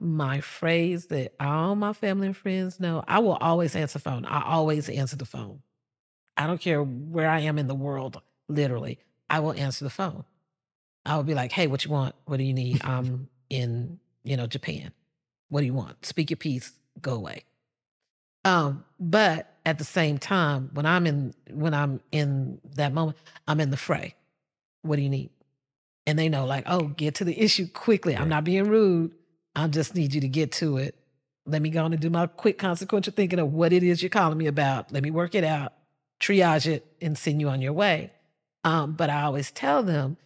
my 0.00 0.40
phrase 0.40 1.06
that 1.06 1.34
all 1.40 1.74
my 1.74 1.92
family 1.92 2.26
and 2.26 2.36
friends 2.36 2.78
know. 2.80 3.02
I 3.06 3.20
will 3.20 3.38
always 3.40 3.74
answer 3.74 3.98
the 3.98 4.02
phone. 4.02 4.24
I 4.26 4.44
always 4.44 4.88
answer 4.88 5.16
the 5.16 5.24
phone. 5.24 5.62
I 6.36 6.46
don't 6.46 6.60
care 6.60 6.82
where 6.82 7.28
I 7.28 7.40
am 7.40 7.58
in 7.58 7.68
the 7.68 7.74
world, 7.74 8.20
literally. 8.48 8.98
I 9.30 9.40
will 9.40 9.52
answer 9.52 9.84
the 9.84 9.90
phone. 9.90 10.24
I 11.06 11.16
will 11.16 11.22
be 11.22 11.34
like, 11.34 11.52
hey, 11.52 11.66
what 11.66 11.84
you 11.84 11.90
want? 11.90 12.14
What 12.26 12.38
do 12.38 12.44
you 12.44 12.52
need? 12.52 12.82
I'm 12.84 13.28
in, 13.48 13.98
you 14.24 14.36
know, 14.36 14.46
Japan. 14.46 14.92
What 15.48 15.60
do 15.60 15.66
you 15.66 15.74
want? 15.74 16.04
Speak 16.04 16.30
your 16.30 16.36
piece, 16.36 16.72
go 17.00 17.14
away. 17.14 17.44
Um, 18.44 18.84
but 18.98 19.54
at 19.64 19.78
the 19.78 19.84
same 19.84 20.18
time, 20.18 20.70
when 20.74 20.86
I'm 20.86 21.06
in 21.06 21.34
when 21.50 21.72
I'm 21.72 22.00
in 22.12 22.60
that 22.76 22.92
moment, 22.92 23.16
I'm 23.48 23.60
in 23.60 23.70
the 23.70 23.76
fray. 23.76 24.14
What 24.82 24.96
do 24.96 25.02
you 25.02 25.08
need? 25.08 25.30
And 26.06 26.18
they 26.18 26.28
know, 26.28 26.44
like, 26.44 26.64
oh, 26.66 26.88
get 26.88 27.14
to 27.16 27.24
the 27.24 27.40
issue 27.40 27.66
quickly. 27.66 28.14
I'm 28.14 28.28
not 28.28 28.44
being 28.44 28.68
rude. 28.68 29.12
I 29.56 29.66
just 29.68 29.94
need 29.94 30.12
you 30.12 30.20
to 30.20 30.28
get 30.28 30.52
to 30.52 30.76
it. 30.76 30.94
Let 31.46 31.62
me 31.62 31.70
go 31.70 31.84
on 31.84 31.92
and 31.92 32.00
do 32.02 32.10
my 32.10 32.26
quick 32.26 32.58
consequential 32.58 33.12
thinking 33.14 33.38
of 33.38 33.52
what 33.52 33.72
it 33.72 33.82
is 33.82 34.02
you're 34.02 34.10
calling 34.10 34.36
me 34.36 34.46
about. 34.46 34.92
Let 34.92 35.02
me 35.02 35.10
work 35.10 35.34
it 35.34 35.44
out, 35.44 35.72
triage 36.20 36.66
it, 36.66 36.86
and 37.00 37.16
send 37.16 37.40
you 37.40 37.48
on 37.48 37.62
your 37.62 37.72
way. 37.72 38.12
Um, 38.64 38.92
but 38.92 39.08
I 39.08 39.22
always 39.22 39.50
tell 39.50 39.82
them, 39.82 40.16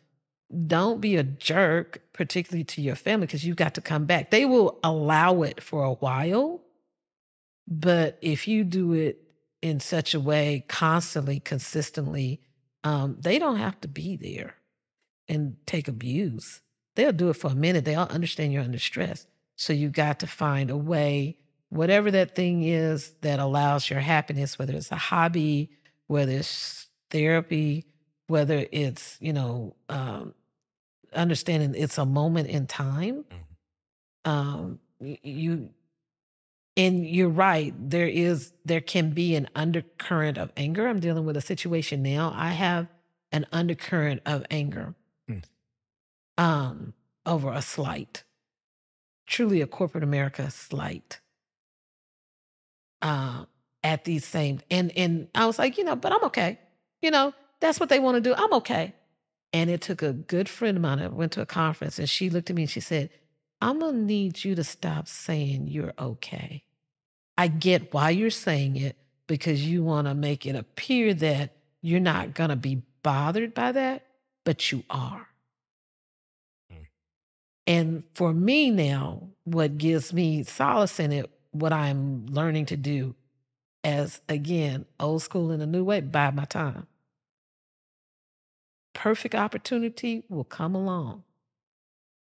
don't 0.66 1.00
be 1.00 1.16
a 1.16 1.22
jerk, 1.22 2.00
particularly 2.12 2.64
to 2.64 2.80
your 2.82 2.94
family, 2.94 3.26
because 3.26 3.44
you've 3.44 3.56
got 3.56 3.74
to 3.74 3.80
come 3.80 4.06
back. 4.06 4.30
They 4.30 4.46
will 4.46 4.78
allow 4.82 5.42
it 5.42 5.62
for 5.62 5.84
a 5.84 5.94
while. 5.94 6.62
But 7.66 8.18
if 8.22 8.48
you 8.48 8.64
do 8.64 8.92
it 8.94 9.20
in 9.60 9.80
such 9.80 10.14
a 10.14 10.20
way, 10.20 10.64
constantly, 10.68 11.40
consistently, 11.40 12.40
um, 12.82 13.18
they 13.20 13.38
don't 13.38 13.56
have 13.56 13.78
to 13.82 13.88
be 13.88 14.16
there 14.16 14.54
and 15.28 15.56
take 15.66 15.88
abuse 15.88 16.62
they'll 16.98 17.12
do 17.12 17.30
it 17.30 17.34
for 17.34 17.52
a 17.52 17.54
minute. 17.54 17.84
They 17.84 17.94
all 17.94 18.08
understand 18.08 18.52
you're 18.52 18.62
under 18.62 18.78
stress. 18.80 19.24
So 19.54 19.72
you 19.72 19.88
got 19.88 20.18
to 20.18 20.26
find 20.26 20.68
a 20.68 20.76
way, 20.76 21.38
whatever 21.68 22.10
that 22.10 22.34
thing 22.34 22.64
is 22.64 23.12
that 23.20 23.38
allows 23.38 23.88
your 23.88 24.00
happiness, 24.00 24.58
whether 24.58 24.74
it's 24.74 24.90
a 24.90 24.96
hobby, 24.96 25.70
whether 26.08 26.32
it's 26.32 26.88
therapy, 27.10 27.86
whether 28.26 28.66
it's, 28.72 29.16
you 29.20 29.32
know, 29.32 29.76
um, 29.88 30.34
understanding 31.12 31.74
it's 31.76 31.98
a 31.98 32.06
moment 32.06 32.48
in 32.48 32.66
time. 32.66 33.24
Mm-hmm. 33.24 34.30
Um, 34.30 34.80
you, 35.00 35.70
and 36.76 37.06
you're 37.06 37.28
right, 37.28 37.74
there 37.78 38.06
is, 38.06 38.52
there 38.64 38.80
can 38.80 39.10
be 39.10 39.34
an 39.34 39.48
undercurrent 39.54 40.38
of 40.38 40.52
anger. 40.56 40.86
I'm 40.86 41.00
dealing 41.00 41.24
with 41.24 41.36
a 41.36 41.40
situation 41.40 42.02
now. 42.02 42.32
I 42.36 42.50
have 42.50 42.88
an 43.32 43.46
undercurrent 43.52 44.22
of 44.26 44.44
anger 44.50 44.94
um, 46.38 46.94
over 47.26 47.52
a 47.52 47.60
slight, 47.60 48.22
truly 49.26 49.60
a 49.60 49.66
corporate 49.66 50.04
America 50.04 50.50
slight. 50.50 51.20
Uh, 53.02 53.44
at 53.84 54.04
these 54.04 54.24
same 54.24 54.60
and 54.70 54.90
and 54.96 55.28
I 55.34 55.46
was 55.46 55.58
like, 55.58 55.78
you 55.78 55.84
know, 55.84 55.94
but 55.94 56.12
I'm 56.12 56.24
okay. 56.24 56.58
You 57.00 57.12
know, 57.12 57.32
that's 57.60 57.78
what 57.78 57.88
they 57.88 58.00
want 58.00 58.16
to 58.16 58.20
do. 58.20 58.34
I'm 58.34 58.52
okay. 58.54 58.92
And 59.58 59.70
it 59.70 59.80
took 59.80 60.02
a 60.02 60.12
good 60.12 60.48
friend 60.48 60.76
of 60.76 60.82
mine. 60.82 61.00
I 61.00 61.08
went 61.08 61.32
to 61.32 61.40
a 61.40 61.46
conference 61.46 61.98
and 61.98 62.08
she 62.08 62.30
looked 62.30 62.48
at 62.48 62.54
me 62.54 62.62
and 62.62 62.70
she 62.70 62.78
said, 62.78 63.10
I'm 63.60 63.80
gonna 63.80 63.98
need 63.98 64.44
you 64.44 64.54
to 64.54 64.62
stop 64.62 65.08
saying 65.08 65.66
you're 65.66 65.94
okay. 65.98 66.62
I 67.36 67.48
get 67.48 67.92
why 67.92 68.10
you're 68.10 68.30
saying 68.30 68.76
it 68.76 68.96
because 69.26 69.66
you 69.66 69.82
want 69.82 70.06
to 70.06 70.14
make 70.14 70.46
it 70.46 70.54
appear 70.54 71.12
that 71.14 71.56
you're 71.82 71.98
not 71.98 72.34
gonna 72.34 72.54
be 72.54 72.82
bothered 73.02 73.52
by 73.52 73.72
that, 73.72 74.06
but 74.44 74.70
you 74.70 74.84
are. 74.90 75.26
Mm. 76.72 76.86
And 77.66 78.04
for 78.14 78.32
me 78.32 78.70
now, 78.70 79.24
what 79.42 79.76
gives 79.76 80.12
me 80.12 80.44
solace 80.44 81.00
in 81.00 81.10
it, 81.10 81.28
what 81.50 81.72
I'm 81.72 82.26
learning 82.26 82.66
to 82.66 82.76
do 82.76 83.16
as 83.82 84.20
again, 84.28 84.86
old 85.00 85.22
school 85.22 85.50
in 85.50 85.60
a 85.60 85.66
new 85.66 85.82
way, 85.82 86.00
buy 86.00 86.30
my 86.30 86.44
time. 86.44 86.86
Perfect 88.98 89.36
opportunity 89.36 90.24
will 90.28 90.42
come 90.42 90.74
along. 90.74 91.22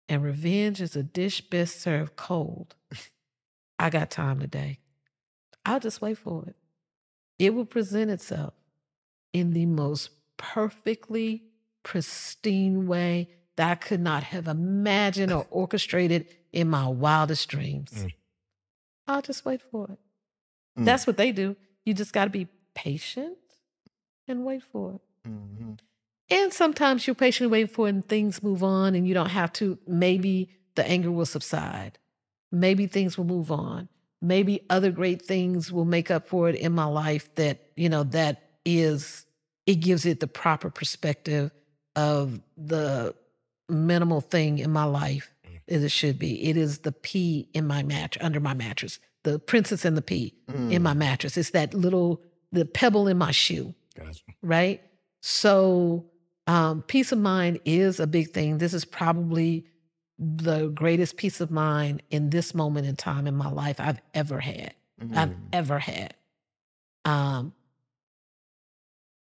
And 0.07 0.23
revenge 0.23 0.79
is 0.79 0.95
a 0.95 1.03
dish 1.03 1.41
best 1.41 1.81
served 1.81 2.15
cold. 2.15 2.73
I 3.77 3.89
got 3.89 4.09
time 4.09 4.39
today. 4.39 4.79
I'll 5.65 5.81
just 5.81 6.01
wait 6.01 6.17
for 6.17 6.45
it. 6.47 6.55
It 7.37 7.53
will 7.53 7.65
present 7.65 8.09
itself 8.09 8.53
in 9.33 9.51
the 9.51 9.65
most 9.65 10.11
perfectly 10.37 11.43
pristine 11.83 12.87
way 12.87 13.27
that 13.57 13.69
I 13.69 13.75
could 13.75 13.99
not 13.99 14.23
have 14.23 14.47
imagined 14.47 15.33
or 15.33 15.45
orchestrated 15.51 16.27
in 16.53 16.69
my 16.69 16.87
wildest 16.87 17.49
dreams. 17.49 17.91
Mm. 17.91 18.13
I'll 19.09 19.21
just 19.21 19.43
wait 19.43 19.61
for 19.69 19.89
it. 19.91 19.99
Mm. 20.79 20.85
That's 20.85 21.05
what 21.05 21.17
they 21.17 21.33
do. 21.33 21.57
You 21.83 21.93
just 21.93 22.13
got 22.13 22.23
to 22.23 22.29
be 22.29 22.47
patient 22.73 23.37
and 24.29 24.45
wait 24.45 24.63
for 24.63 24.93
it. 24.93 25.29
Mm-hmm. 25.29 25.73
And 26.33 26.53
sometimes 26.53 27.05
you're 27.05 27.15
patiently 27.15 27.51
waiting 27.51 27.73
for 27.73 27.87
it 27.87 27.91
and 27.91 28.07
things 28.07 28.41
move 28.41 28.63
on 28.63 28.95
and 28.95 29.07
you 29.07 29.13
don't 29.13 29.29
have 29.29 29.53
to. 29.53 29.77
Maybe 29.87 30.49
the 30.75 30.87
anger 30.87 31.11
will 31.11 31.25
subside. 31.25 31.99
Maybe 32.51 32.87
things 32.87 33.17
will 33.17 33.25
move 33.25 33.51
on. 33.51 33.89
Maybe 34.21 34.61
other 34.69 34.91
great 34.91 35.21
things 35.21 35.71
will 35.71 35.85
make 35.85 36.09
up 36.09 36.27
for 36.27 36.49
it 36.49 36.55
in 36.55 36.71
my 36.71 36.85
life 36.85 37.33
that, 37.35 37.59
you 37.75 37.89
know, 37.89 38.03
that 38.03 38.41
is, 38.65 39.25
it 39.65 39.75
gives 39.75 40.05
it 40.05 40.19
the 40.19 40.27
proper 40.27 40.69
perspective 40.69 41.51
of 41.95 42.41
the 42.57 43.15
minimal 43.69 44.21
thing 44.21 44.59
in 44.59 44.71
my 44.71 44.85
life 44.85 45.33
mm. 45.45 45.59
as 45.67 45.83
it 45.83 45.91
should 45.91 46.17
be. 46.17 46.49
It 46.49 46.57
is 46.57 46.79
the 46.79 46.91
pee 46.91 47.49
in 47.53 47.67
my 47.67 47.83
mattress, 47.83 48.23
under 48.23 48.39
my 48.39 48.53
mattress. 48.53 48.99
the 49.23 49.39
princess 49.39 49.85
and 49.85 49.97
the 49.97 50.01
pea 50.01 50.33
mm. 50.49 50.71
in 50.71 50.83
my 50.83 50.93
mattress. 50.93 51.37
It's 51.37 51.51
that 51.51 51.73
little 51.73 52.21
the 52.51 52.65
pebble 52.65 53.07
in 53.07 53.17
my 53.17 53.31
shoe. 53.31 53.73
Gotcha. 53.97 54.21
Right. 54.41 54.81
So 55.21 56.05
um, 56.47 56.81
peace 56.83 57.11
of 57.11 57.19
mind 57.19 57.59
is 57.65 57.99
a 57.99 58.07
big 58.07 58.31
thing. 58.31 58.57
This 58.57 58.73
is 58.73 58.85
probably 58.85 59.65
the 60.19 60.67
greatest 60.69 61.17
peace 61.17 61.41
of 61.41 61.51
mind 61.51 62.03
in 62.09 62.29
this 62.29 62.53
moment 62.53 62.87
in 62.87 62.95
time 62.95 63.27
in 63.27 63.35
my 63.35 63.49
life 63.49 63.79
I've 63.79 64.01
ever 64.13 64.39
had. 64.39 64.73
Mm. 65.01 65.17
I've 65.17 65.35
ever 65.51 65.79
had. 65.79 66.13
Um, 67.05 67.53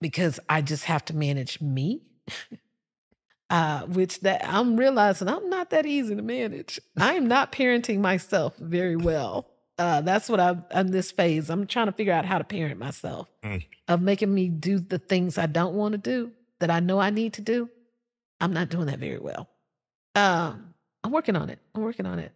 because 0.01 0.39
I 0.49 0.63
just 0.63 0.85
have 0.85 1.05
to 1.07 1.17
manage 1.17 1.61
me. 1.61 2.03
uh, 3.51 3.83
which 3.83 4.21
that 4.21 4.43
I'm 4.45 4.77
realizing 4.77 5.29
I'm 5.29 5.49
not 5.49 5.71
that 5.71 5.87
easy 5.87 6.15
to 6.15 6.23
manage. 6.23 6.81
I 6.99 7.15
am 7.15 7.29
not 7.29 7.53
parenting 7.53 8.01
myself 8.01 8.57
very 8.57 8.97
well. 8.97 9.47
Uh, 9.79 10.01
that's 10.01 10.29
what 10.29 10.41
I'm 10.41 10.65
in 10.75 10.91
this 10.91 11.13
phase. 11.13 11.51
I'm 11.51 11.67
trying 11.67 11.87
to 11.87 11.93
figure 11.93 12.13
out 12.13 12.25
how 12.25 12.39
to 12.39 12.45
parent 12.45 12.79
myself 12.79 13.29
mm. 13.43 13.65
of 13.89 14.01
making 14.01 14.35
me 14.35 14.49
do 14.49 14.79
the 14.79 14.99
things 14.99 15.39
I 15.39 15.47
don't 15.47 15.75
want 15.75 15.93
to 15.93 15.99
do 15.99 16.33
that 16.61 16.71
I 16.71 16.81
know 16.81 16.99
I 16.99 17.11
need 17.11 17.35
to 17.35 17.43
do. 17.43 17.69
I'm 18.41 18.53
not 18.53 18.69
doing 18.69 18.87
that 18.87 18.99
very 18.99 19.19
well. 19.19 19.49
Um, 20.15 20.75
I'm 21.05 21.13
working 21.13 21.37
on 21.37 21.51
it. 21.51 21.59
I'm 21.75 21.83
working 21.83 22.07
on 22.07 22.19
it. 22.19 22.33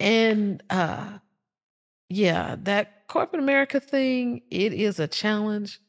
And 0.00 0.62
uh, 0.70 1.18
yeah, 2.08 2.56
that 2.60 3.06
corporate 3.08 3.42
America 3.42 3.80
thing, 3.80 4.42
it 4.50 4.72
is 4.72 5.00
a 5.00 5.08
challenge. 5.08 5.80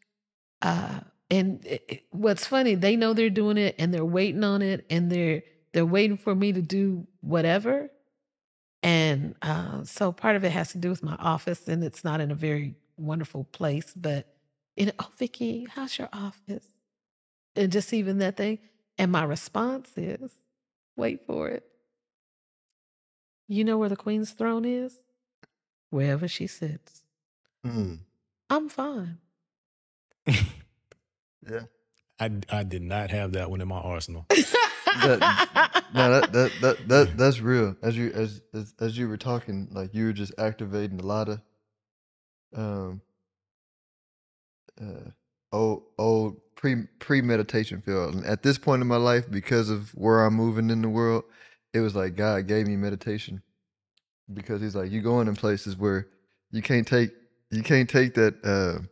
Uh, 0.62 1.02
and 1.30 1.66
it, 1.66 2.04
what's 2.12 2.46
funny, 2.48 2.76
they 2.76 2.96
know 2.96 3.14
they're 3.14 3.30
doing 3.30 3.58
it 3.58 3.76
and 3.78 3.94
they're 3.94 4.06
waiting 4.06 4.44
on 4.44 4.62
it 4.62 4.86
and 4.90 5.12
they're 5.12 5.44
they're 5.74 5.86
waiting 5.86 6.18
for 6.18 6.34
me 6.34 6.54
to 6.54 6.62
do 6.62 7.06
whatever. 7.20 7.90
And 8.82 9.36
uh, 9.42 9.84
so 9.84 10.12
part 10.14 10.36
of 10.38 10.46
it 10.46 10.52
has 10.52 10.72
to 10.72 10.78
do 10.78 10.90
with 10.90 11.04
my 11.04 11.16
office, 11.16 11.68
and 11.68 11.84
it's 11.84 12.04
not 12.04 12.22
in 12.22 12.32
a 12.32 12.36
very 12.36 12.76
wonderful 12.98 13.44
place. 13.46 13.92
But 13.96 14.28
you 14.78 14.86
know, 14.86 14.92
oh 15.00 15.10
Vicki, 15.18 15.68
how's 15.70 15.98
your 15.98 16.10
office? 16.14 16.66
And 17.56 17.72
just 17.72 17.93
even 17.93 18.20
that 18.20 18.38
thing. 18.38 18.60
And 18.97 19.12
my 19.12 19.24
response 19.24 19.91
is, 19.97 20.32
wait 20.95 21.26
for 21.26 21.49
it. 21.49 21.64
You 23.47 23.64
know 23.64 23.78
where 23.78 23.89
the 23.89 23.95
queen's 23.95 24.32
throne 24.32 24.66
is? 24.66 24.99
Wherever 25.89 26.28
she 26.28 26.47
sits. 26.47 27.03
Mm. 27.66 27.99
I'm 28.49 28.70
fine. 28.70 29.20
Yeah. 31.49 31.62
I, 32.20 32.32
I 32.49 32.64
did 32.64 32.82
not 32.82 33.12
have 33.12 33.34
that 33.34 33.49
one 33.49 33.62
in 33.62 33.68
my 33.68 33.78
arsenal. 33.78 34.26
that, 34.30 35.84
no, 35.93 36.12
that, 36.12 36.32
that, 36.32 36.51
that, 36.62 36.88
that, 36.88 37.18
that's 37.18 37.39
real. 37.39 37.76
As 37.82 37.97
you 37.97 38.12
as, 38.14 38.41
as 38.53 38.74
as 38.80 38.97
you 38.97 39.10
were 39.10 39.18
talking, 39.18 39.68
like 39.72 39.93
you 39.93 40.06
were 40.06 40.14
just 40.14 40.34
activating 40.38 40.99
a 40.99 41.06
lot 41.06 41.30
of 41.30 41.41
um 42.56 43.01
uh 44.82 45.10
old 45.51 45.84
old 45.97 46.41
pre 46.74 47.22
premeditation 47.22 47.82
feel. 47.82 48.09
And 48.09 48.26
at 48.26 48.43
this 48.43 48.57
point 48.57 48.82
in 48.82 48.88
my 48.88 48.97
life, 48.97 49.30
because 49.30 49.70
of 49.70 49.89
where 49.95 50.26
I'm 50.26 50.34
moving 50.34 50.70
in 50.70 50.82
the 50.82 50.89
world, 50.89 51.24
it 51.74 51.80
was 51.82 51.95
like 51.95 52.16
God 52.16 52.47
gave 52.47 52.68
me 52.68 52.76
meditation. 52.76 53.41
Because 54.34 54.61
he's 54.61 54.76
like, 54.76 54.91
you 54.91 55.01
going 55.01 55.28
in 55.28 55.36
places 55.36 55.78
where 55.78 56.07
you 56.51 56.61
can't 56.61 56.88
take 56.88 57.11
you 57.51 57.61
can't 57.61 57.89
take 57.89 58.16
that 58.16 58.34
uh 58.43 58.84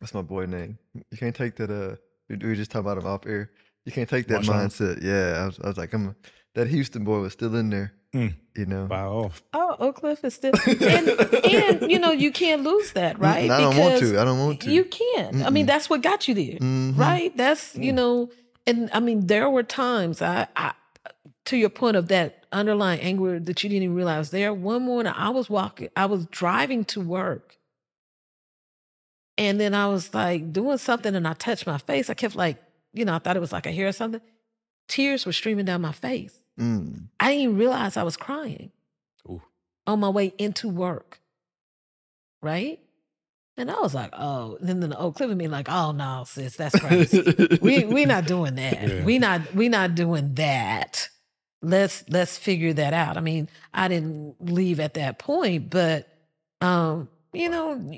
What's 0.00 0.14
my 0.14 0.22
boy 0.22 0.46
name? 0.46 0.78
You 0.94 1.18
can't 1.18 1.34
take 1.34 1.56
that. 1.56 1.70
Uh, 1.70 1.96
we 2.28 2.36
were 2.36 2.54
just 2.54 2.70
talking 2.70 2.86
about 2.86 2.98
him 2.98 3.06
off 3.06 3.26
air. 3.26 3.50
You 3.84 3.92
can't 3.92 4.08
take 4.08 4.28
that 4.28 4.46
Watch 4.46 4.48
mindset. 4.48 4.98
On. 4.98 5.02
Yeah, 5.02 5.42
I 5.42 5.46
was, 5.46 5.58
I 5.62 5.66
was 5.68 5.76
like, 5.76 5.92
I'm. 5.92 6.14
That 6.54 6.68
Houston 6.68 7.04
boy 7.04 7.20
was 7.20 7.32
still 7.32 7.54
in 7.56 7.70
there. 7.70 7.92
Mm. 8.14 8.34
You 8.56 8.66
know, 8.66 8.86
Wow. 8.86 9.30
Oh, 9.52 9.76
Oak 9.78 9.96
Cliff 9.96 10.24
is 10.24 10.34
still, 10.34 10.52
and, 10.66 11.08
and 11.08 11.90
you 11.90 11.98
know 11.98 12.10
you 12.10 12.32
can't 12.32 12.62
lose 12.62 12.92
that, 12.92 13.18
right? 13.18 13.50
I 13.50 13.60
don't 13.60 13.70
because 13.70 13.78
want 13.78 13.98
to. 14.00 14.20
I 14.20 14.24
don't 14.24 14.38
want 14.38 14.60
to. 14.62 14.70
You 14.70 14.84
can't. 14.84 15.36
Mm-mm. 15.36 15.46
I 15.46 15.50
mean, 15.50 15.66
that's 15.66 15.90
what 15.90 16.02
got 16.02 16.26
you 16.26 16.34
there, 16.34 16.58
mm-hmm. 16.58 16.98
right? 16.98 17.36
That's 17.36 17.76
you 17.76 17.92
mm. 17.92 17.96
know, 17.96 18.30
and 18.66 18.88
I 18.92 19.00
mean, 19.00 19.26
there 19.26 19.50
were 19.50 19.62
times 19.62 20.22
I, 20.22 20.48
I, 20.56 20.72
to 21.46 21.56
your 21.56 21.68
point 21.68 21.96
of 21.96 22.08
that 22.08 22.46
underlying 22.50 23.00
anger 23.00 23.38
that 23.38 23.62
you 23.62 23.68
didn't 23.68 23.84
even 23.84 23.94
realize. 23.94 24.30
There, 24.30 24.54
one 24.54 24.82
morning 24.82 25.12
I 25.14 25.28
was 25.28 25.50
walking, 25.50 25.90
I 25.94 26.06
was 26.06 26.24
driving 26.26 26.86
to 26.86 27.02
work, 27.02 27.58
and 29.36 29.60
then 29.60 29.74
I 29.74 29.86
was 29.86 30.12
like 30.12 30.52
doing 30.52 30.78
something 30.78 31.14
and 31.14 31.26
I 31.26 31.34
touched 31.34 31.66
my 31.66 31.78
face. 31.78 32.10
I 32.10 32.14
kept 32.14 32.34
like, 32.34 32.56
you 32.92 33.04
know, 33.04 33.14
I 33.14 33.18
thought 33.18 33.36
it 33.36 33.40
was 33.40 33.52
like 33.52 33.66
a 33.66 33.72
hair 33.72 33.88
or 33.88 33.92
something. 33.92 34.20
Tears 34.88 35.24
were 35.24 35.32
streaming 35.32 35.66
down 35.66 35.80
my 35.80 35.92
face. 35.92 36.37
Mm. 36.58 37.08
I 37.20 37.34
didn't 37.34 37.56
realize 37.56 37.96
I 37.96 38.02
was 38.02 38.16
crying 38.16 38.72
Ooh. 39.28 39.42
on 39.86 40.00
my 40.00 40.08
way 40.08 40.32
into 40.38 40.68
work. 40.68 41.20
Right? 42.42 42.80
And 43.56 43.72
I 43.72 43.80
was 43.80 43.92
like, 43.92 44.10
oh, 44.16 44.56
and 44.60 44.68
then 44.68 44.90
the 44.90 44.96
old 44.96 45.16
clip 45.16 45.30
of 45.30 45.36
me 45.36 45.48
like, 45.48 45.68
oh 45.68 45.90
no, 45.90 46.22
sis, 46.24 46.56
that's 46.56 46.78
crazy. 46.78 47.58
we 47.60 47.84
we 47.84 48.04
not 48.04 48.24
doing 48.24 48.54
that. 48.54 48.88
Yeah. 48.88 49.04
We 49.04 49.18
not 49.18 49.52
we 49.52 49.68
not 49.68 49.96
doing 49.96 50.34
that. 50.34 51.08
Let's 51.60 52.04
let's 52.08 52.38
figure 52.38 52.72
that 52.74 52.94
out. 52.94 53.16
I 53.16 53.20
mean, 53.20 53.48
I 53.74 53.88
didn't 53.88 54.36
leave 54.38 54.78
at 54.78 54.94
that 54.94 55.18
point, 55.18 55.70
but 55.70 56.08
um, 56.60 57.08
you 57.32 57.48
know, 57.48 57.90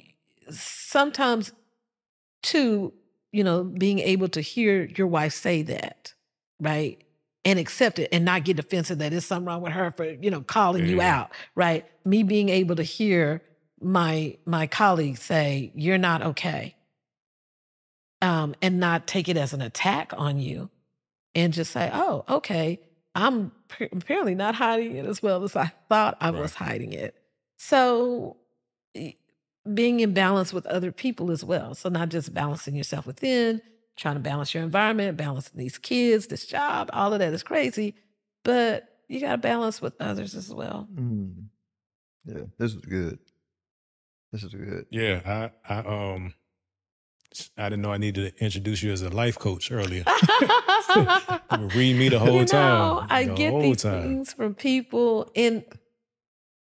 sometimes 0.50 1.52
too, 2.42 2.94
you 3.30 3.44
know, 3.44 3.64
being 3.64 3.98
able 3.98 4.28
to 4.30 4.40
hear 4.40 4.84
your 4.96 5.06
wife 5.06 5.34
say 5.34 5.60
that, 5.62 6.14
right? 6.58 7.02
And 7.42 7.58
accept 7.58 7.98
it 7.98 8.10
and 8.12 8.26
not 8.26 8.44
get 8.44 8.58
defensive 8.58 8.98
that 8.98 9.12
there's 9.12 9.24
something 9.24 9.46
wrong 9.46 9.62
with 9.62 9.72
her 9.72 9.94
for, 9.96 10.04
you 10.04 10.30
know, 10.30 10.42
calling 10.42 10.84
you 10.84 11.00
out, 11.00 11.30
right? 11.54 11.86
Me 12.04 12.22
being 12.22 12.50
able 12.50 12.76
to 12.76 12.82
hear 12.82 13.40
my 13.80 14.36
my 14.44 14.66
colleagues 14.66 15.22
say, 15.22 15.72
you're 15.74 15.96
not 15.96 16.20
okay. 16.20 16.76
Um, 18.20 18.54
and 18.60 18.78
not 18.78 19.06
take 19.06 19.30
it 19.30 19.38
as 19.38 19.54
an 19.54 19.62
attack 19.62 20.12
on 20.14 20.38
you 20.38 20.68
and 21.34 21.54
just 21.54 21.70
say, 21.70 21.90
oh, 21.94 22.26
okay, 22.28 22.78
I'm 23.14 23.52
apparently 23.80 24.34
not 24.34 24.54
hiding 24.54 24.96
it 24.96 25.06
as 25.06 25.22
well 25.22 25.42
as 25.42 25.56
I 25.56 25.72
thought 25.88 26.18
I 26.20 26.30
right. 26.30 26.42
was 26.42 26.54
hiding 26.54 26.92
it. 26.92 27.14
So 27.56 28.36
being 29.72 30.00
in 30.00 30.12
balance 30.12 30.52
with 30.52 30.66
other 30.66 30.92
people 30.92 31.30
as 31.30 31.42
well. 31.42 31.74
So 31.74 31.88
not 31.88 32.10
just 32.10 32.34
balancing 32.34 32.74
yourself 32.74 33.06
within, 33.06 33.62
trying 34.00 34.14
to 34.14 34.20
balance 34.20 34.54
your 34.54 34.62
environment, 34.62 35.16
balancing 35.16 35.58
these 35.58 35.76
kids, 35.76 36.26
this 36.26 36.46
job, 36.46 36.88
all 36.92 37.12
of 37.12 37.18
that 37.18 37.32
is 37.32 37.42
crazy, 37.42 37.94
but 38.42 38.88
you 39.08 39.20
got 39.20 39.32
to 39.32 39.38
balance 39.38 39.82
with 39.82 39.94
others 40.00 40.34
as 40.34 40.52
well. 40.52 40.88
Mm. 40.94 41.44
Yeah, 42.24 42.42
this 42.58 42.72
is 42.72 42.80
good. 42.80 43.18
This 44.32 44.42
is 44.42 44.54
good. 44.54 44.86
Yeah, 44.90 45.50
I, 45.68 45.74
I, 45.74 45.78
um, 46.14 46.34
I 47.58 47.68
didn't 47.68 47.82
know 47.82 47.92
I 47.92 47.98
needed 47.98 48.36
to 48.36 48.44
introduce 48.44 48.82
you 48.82 48.90
as 48.90 49.02
a 49.02 49.10
life 49.10 49.38
coach 49.38 49.70
earlier. 49.70 50.04
read 51.74 51.96
me 51.96 52.08
the 52.08 52.18
whole 52.18 52.32
you 52.32 52.40
know, 52.40 52.46
time. 52.46 53.06
I 53.10 53.24
the 53.24 53.34
get 53.34 53.60
these 53.60 53.82
time. 53.82 54.02
things 54.02 54.32
from 54.32 54.54
people, 54.54 55.30
and 55.36 55.62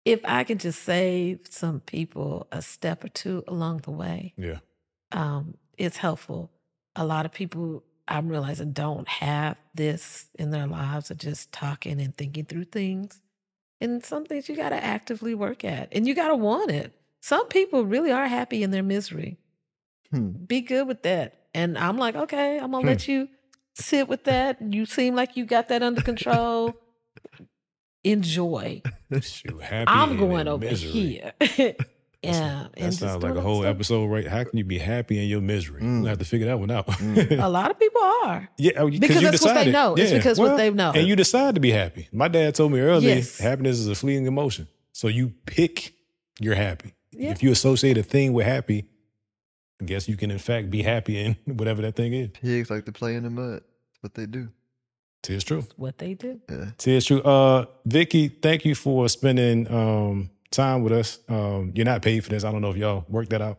if 0.04 0.20
I 0.24 0.44
can 0.44 0.58
just 0.58 0.82
save 0.82 1.40
some 1.50 1.80
people 1.80 2.46
a 2.52 2.62
step 2.62 3.02
or 3.02 3.08
two 3.08 3.42
along 3.48 3.78
the 3.78 3.90
way, 3.90 4.34
yeah, 4.36 4.58
um, 5.10 5.56
it's 5.76 5.96
helpful. 5.96 6.50
A 6.96 7.04
lot 7.04 7.26
of 7.26 7.32
people 7.32 7.82
I'm 8.06 8.28
realizing 8.28 8.72
don't 8.72 9.08
have 9.08 9.56
this 9.74 10.26
in 10.38 10.50
their 10.50 10.66
lives 10.66 11.10
of 11.10 11.18
just 11.18 11.52
talking 11.52 12.00
and 12.00 12.16
thinking 12.16 12.44
through 12.44 12.64
things. 12.64 13.20
And 13.80 14.04
some 14.04 14.24
things 14.24 14.48
you 14.48 14.56
got 14.56 14.70
to 14.70 14.82
actively 14.82 15.34
work 15.34 15.64
at, 15.64 15.88
and 15.92 16.06
you 16.06 16.14
got 16.14 16.28
to 16.28 16.36
want 16.36 16.70
it. 16.70 16.92
Some 17.20 17.48
people 17.48 17.84
really 17.84 18.12
are 18.12 18.28
happy 18.28 18.62
in 18.62 18.70
their 18.70 18.82
misery. 18.82 19.38
Hmm. 20.10 20.30
Be 20.30 20.60
good 20.60 20.86
with 20.86 21.02
that. 21.02 21.34
And 21.54 21.76
I'm 21.78 21.98
like, 21.98 22.14
okay, 22.14 22.58
I'm 22.58 22.70
gonna 22.70 22.82
hmm. 22.82 22.88
let 22.88 23.08
you 23.08 23.28
sit 23.74 24.08
with 24.08 24.24
that. 24.24 24.60
You 24.60 24.86
seem 24.86 25.14
like 25.14 25.36
you 25.36 25.44
got 25.44 25.68
that 25.68 25.82
under 25.82 26.02
control 26.02 26.74
enjoy. 28.04 28.82
Happy 29.60 29.84
I'm 29.88 30.16
going 30.16 30.46
over 30.46 30.64
misery. 30.64 31.32
here. 31.40 31.74
yeah, 32.24 32.66
that 32.76 32.94
sounds 32.94 33.22
like 33.22 33.34
a 33.34 33.40
whole 33.40 33.62
stuff. 33.62 33.74
episode, 33.74 34.06
right? 34.06 34.26
How 34.26 34.44
can 34.44 34.58
you 34.58 34.64
be 34.64 34.78
happy 34.78 35.18
in 35.18 35.28
your 35.28 35.40
misery? 35.40 35.82
Mm. 35.82 36.02
We 36.02 36.08
have 36.08 36.18
to 36.18 36.24
figure 36.24 36.46
that 36.46 36.58
one 36.58 36.70
out. 36.70 36.86
Mm. 36.86 37.42
a 37.42 37.48
lot 37.48 37.70
of 37.70 37.78
people 37.78 38.02
are. 38.02 38.48
Yeah, 38.58 38.72
oh, 38.76 38.90
because 38.90 39.20
that's 39.20 39.40
decided. 39.40 39.56
what 39.56 39.64
they 39.64 39.72
know. 39.72 39.96
Yeah. 39.96 40.04
It's 40.04 40.12
because 40.12 40.38
well, 40.38 40.50
what 40.50 40.56
they 40.56 40.70
know. 40.70 40.92
And 40.94 41.06
you 41.06 41.16
decide 41.16 41.54
to 41.54 41.60
be 41.60 41.70
happy. 41.70 42.08
My 42.12 42.28
dad 42.28 42.54
told 42.54 42.72
me 42.72 42.80
earlier, 42.80 43.16
yes. 43.16 43.38
happiness 43.38 43.78
is 43.78 43.88
a 43.88 43.94
fleeting 43.94 44.26
emotion. 44.26 44.68
So 44.92 45.08
you 45.08 45.32
pick 45.46 45.94
you're 46.40 46.54
happy. 46.54 46.94
Yeah. 47.12 47.30
If 47.30 47.42
you 47.42 47.52
associate 47.52 47.98
a 47.98 48.02
thing 48.02 48.32
with 48.32 48.46
happy, 48.46 48.86
I 49.80 49.84
guess 49.84 50.08
you 50.08 50.16
can 50.16 50.30
in 50.30 50.38
fact 50.38 50.70
be 50.70 50.82
happy 50.82 51.18
in 51.18 51.36
whatever 51.46 51.82
that 51.82 51.96
thing 51.96 52.12
is. 52.12 52.30
Pigs 52.30 52.70
like 52.70 52.84
to 52.86 52.92
play 52.92 53.14
in 53.14 53.24
the 53.24 53.30
mud. 53.30 53.62
That's 53.62 54.02
what 54.02 54.14
they 54.14 54.26
do. 54.26 54.48
Tis 55.22 55.44
true. 55.44 55.62
That's 55.62 55.78
what 55.78 55.98
they 55.98 56.14
do. 56.14 56.40
Yeah. 56.50 56.70
Tis 56.76 57.06
true. 57.06 57.22
Uh, 57.22 57.66
Vicki, 57.86 58.28
thank 58.28 58.64
you 58.64 58.74
for 58.74 59.08
spending 59.08 59.70
um, 59.72 60.30
time 60.54 60.82
with 60.82 60.92
us. 60.92 61.18
Um, 61.28 61.72
you're 61.74 61.84
not 61.84 62.02
paid 62.02 62.24
for 62.24 62.30
this. 62.30 62.44
I 62.44 62.52
don't 62.52 62.62
know 62.62 62.70
if 62.70 62.76
y'all 62.76 63.04
worked 63.08 63.30
that 63.30 63.42
out. 63.42 63.58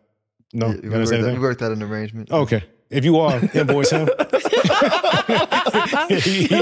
No, 0.54 0.68
yeah, 0.68 0.74
we, 0.82 0.90
worked 0.90 1.10
that, 1.10 1.34
we 1.34 1.40
worked 1.40 1.62
out 1.62 1.72
an 1.72 1.84
arrangement. 1.84 2.32
Okay. 2.32 2.64
If 2.90 3.04
you 3.04 3.20
are, 3.20 3.38
invoice 3.54 3.90
him. 3.90 4.08
he, 4.08 4.14
got 6.48 6.62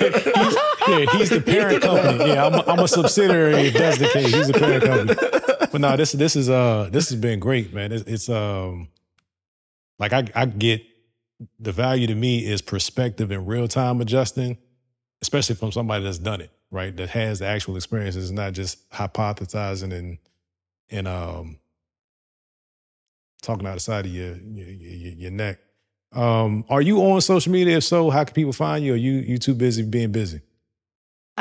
it. 0.00 0.14
He's, 0.14 0.24
yeah, 0.88 1.18
he's 1.18 1.30
the 1.30 1.42
parent 1.44 1.82
company. 1.82 2.30
Yeah, 2.30 2.46
I'm 2.46 2.54
a, 2.54 2.64
I'm 2.66 2.78
a 2.78 2.88
subsidiary 2.88 3.66
if 3.66 3.74
that's 3.74 3.98
the 3.98 4.08
case. 4.08 4.32
He's 4.32 4.46
the 4.46 4.54
parent 4.54 4.84
company. 4.84 5.14
but 5.72 5.80
no, 5.80 5.96
this 5.96 6.12
this 6.12 6.36
is 6.36 6.48
uh 6.48 6.88
this 6.92 7.10
has 7.10 7.20
been 7.20 7.40
great, 7.40 7.74
man. 7.74 7.92
It's, 7.92 8.04
it's 8.04 8.28
um 8.28 8.88
like 9.98 10.12
I 10.12 10.24
I 10.34 10.46
get 10.46 10.82
the 11.58 11.72
value 11.72 12.06
to 12.06 12.14
me 12.14 12.46
is 12.46 12.62
perspective 12.62 13.30
and 13.30 13.46
real 13.46 13.66
time 13.66 14.00
adjusting, 14.00 14.58
especially 15.22 15.56
from 15.56 15.72
somebody 15.72 16.04
that's 16.04 16.18
done 16.18 16.40
it, 16.40 16.50
right? 16.72 16.96
That 16.96 17.10
has 17.10 17.38
the 17.38 17.46
actual 17.46 17.76
experience. 17.76 18.16
experiences, 18.16 18.32
not 18.32 18.54
just 18.54 18.90
hypothesizing 18.90 19.92
and 19.92 20.18
and 20.90 21.06
um 21.06 21.58
talking 23.42 23.66
out 23.66 23.74
the 23.74 23.80
side 23.80 24.06
of 24.06 24.12
your 24.12 24.36
your, 24.36 24.68
your, 24.68 25.12
your 25.12 25.30
neck. 25.30 25.60
Um, 26.12 26.64
are 26.68 26.82
you 26.82 26.98
on 26.98 27.20
social 27.20 27.52
media? 27.52 27.76
If 27.76 27.84
so, 27.84 28.10
how 28.10 28.24
can 28.24 28.34
people 28.34 28.52
find 28.52 28.84
you? 28.84 28.94
Are 28.94 28.96
you 28.96 29.12
you 29.12 29.38
too 29.38 29.54
busy 29.54 29.82
being 29.82 30.10
busy? 30.10 30.40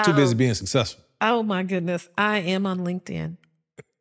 Too 0.03 0.13
busy 0.13 0.33
um, 0.33 0.37
being 0.37 0.53
successful. 0.53 1.03
Oh 1.19 1.43
my 1.43 1.63
goodness. 1.63 2.09
I 2.17 2.39
am 2.39 2.65
on 2.65 2.79
LinkedIn. 2.79 3.37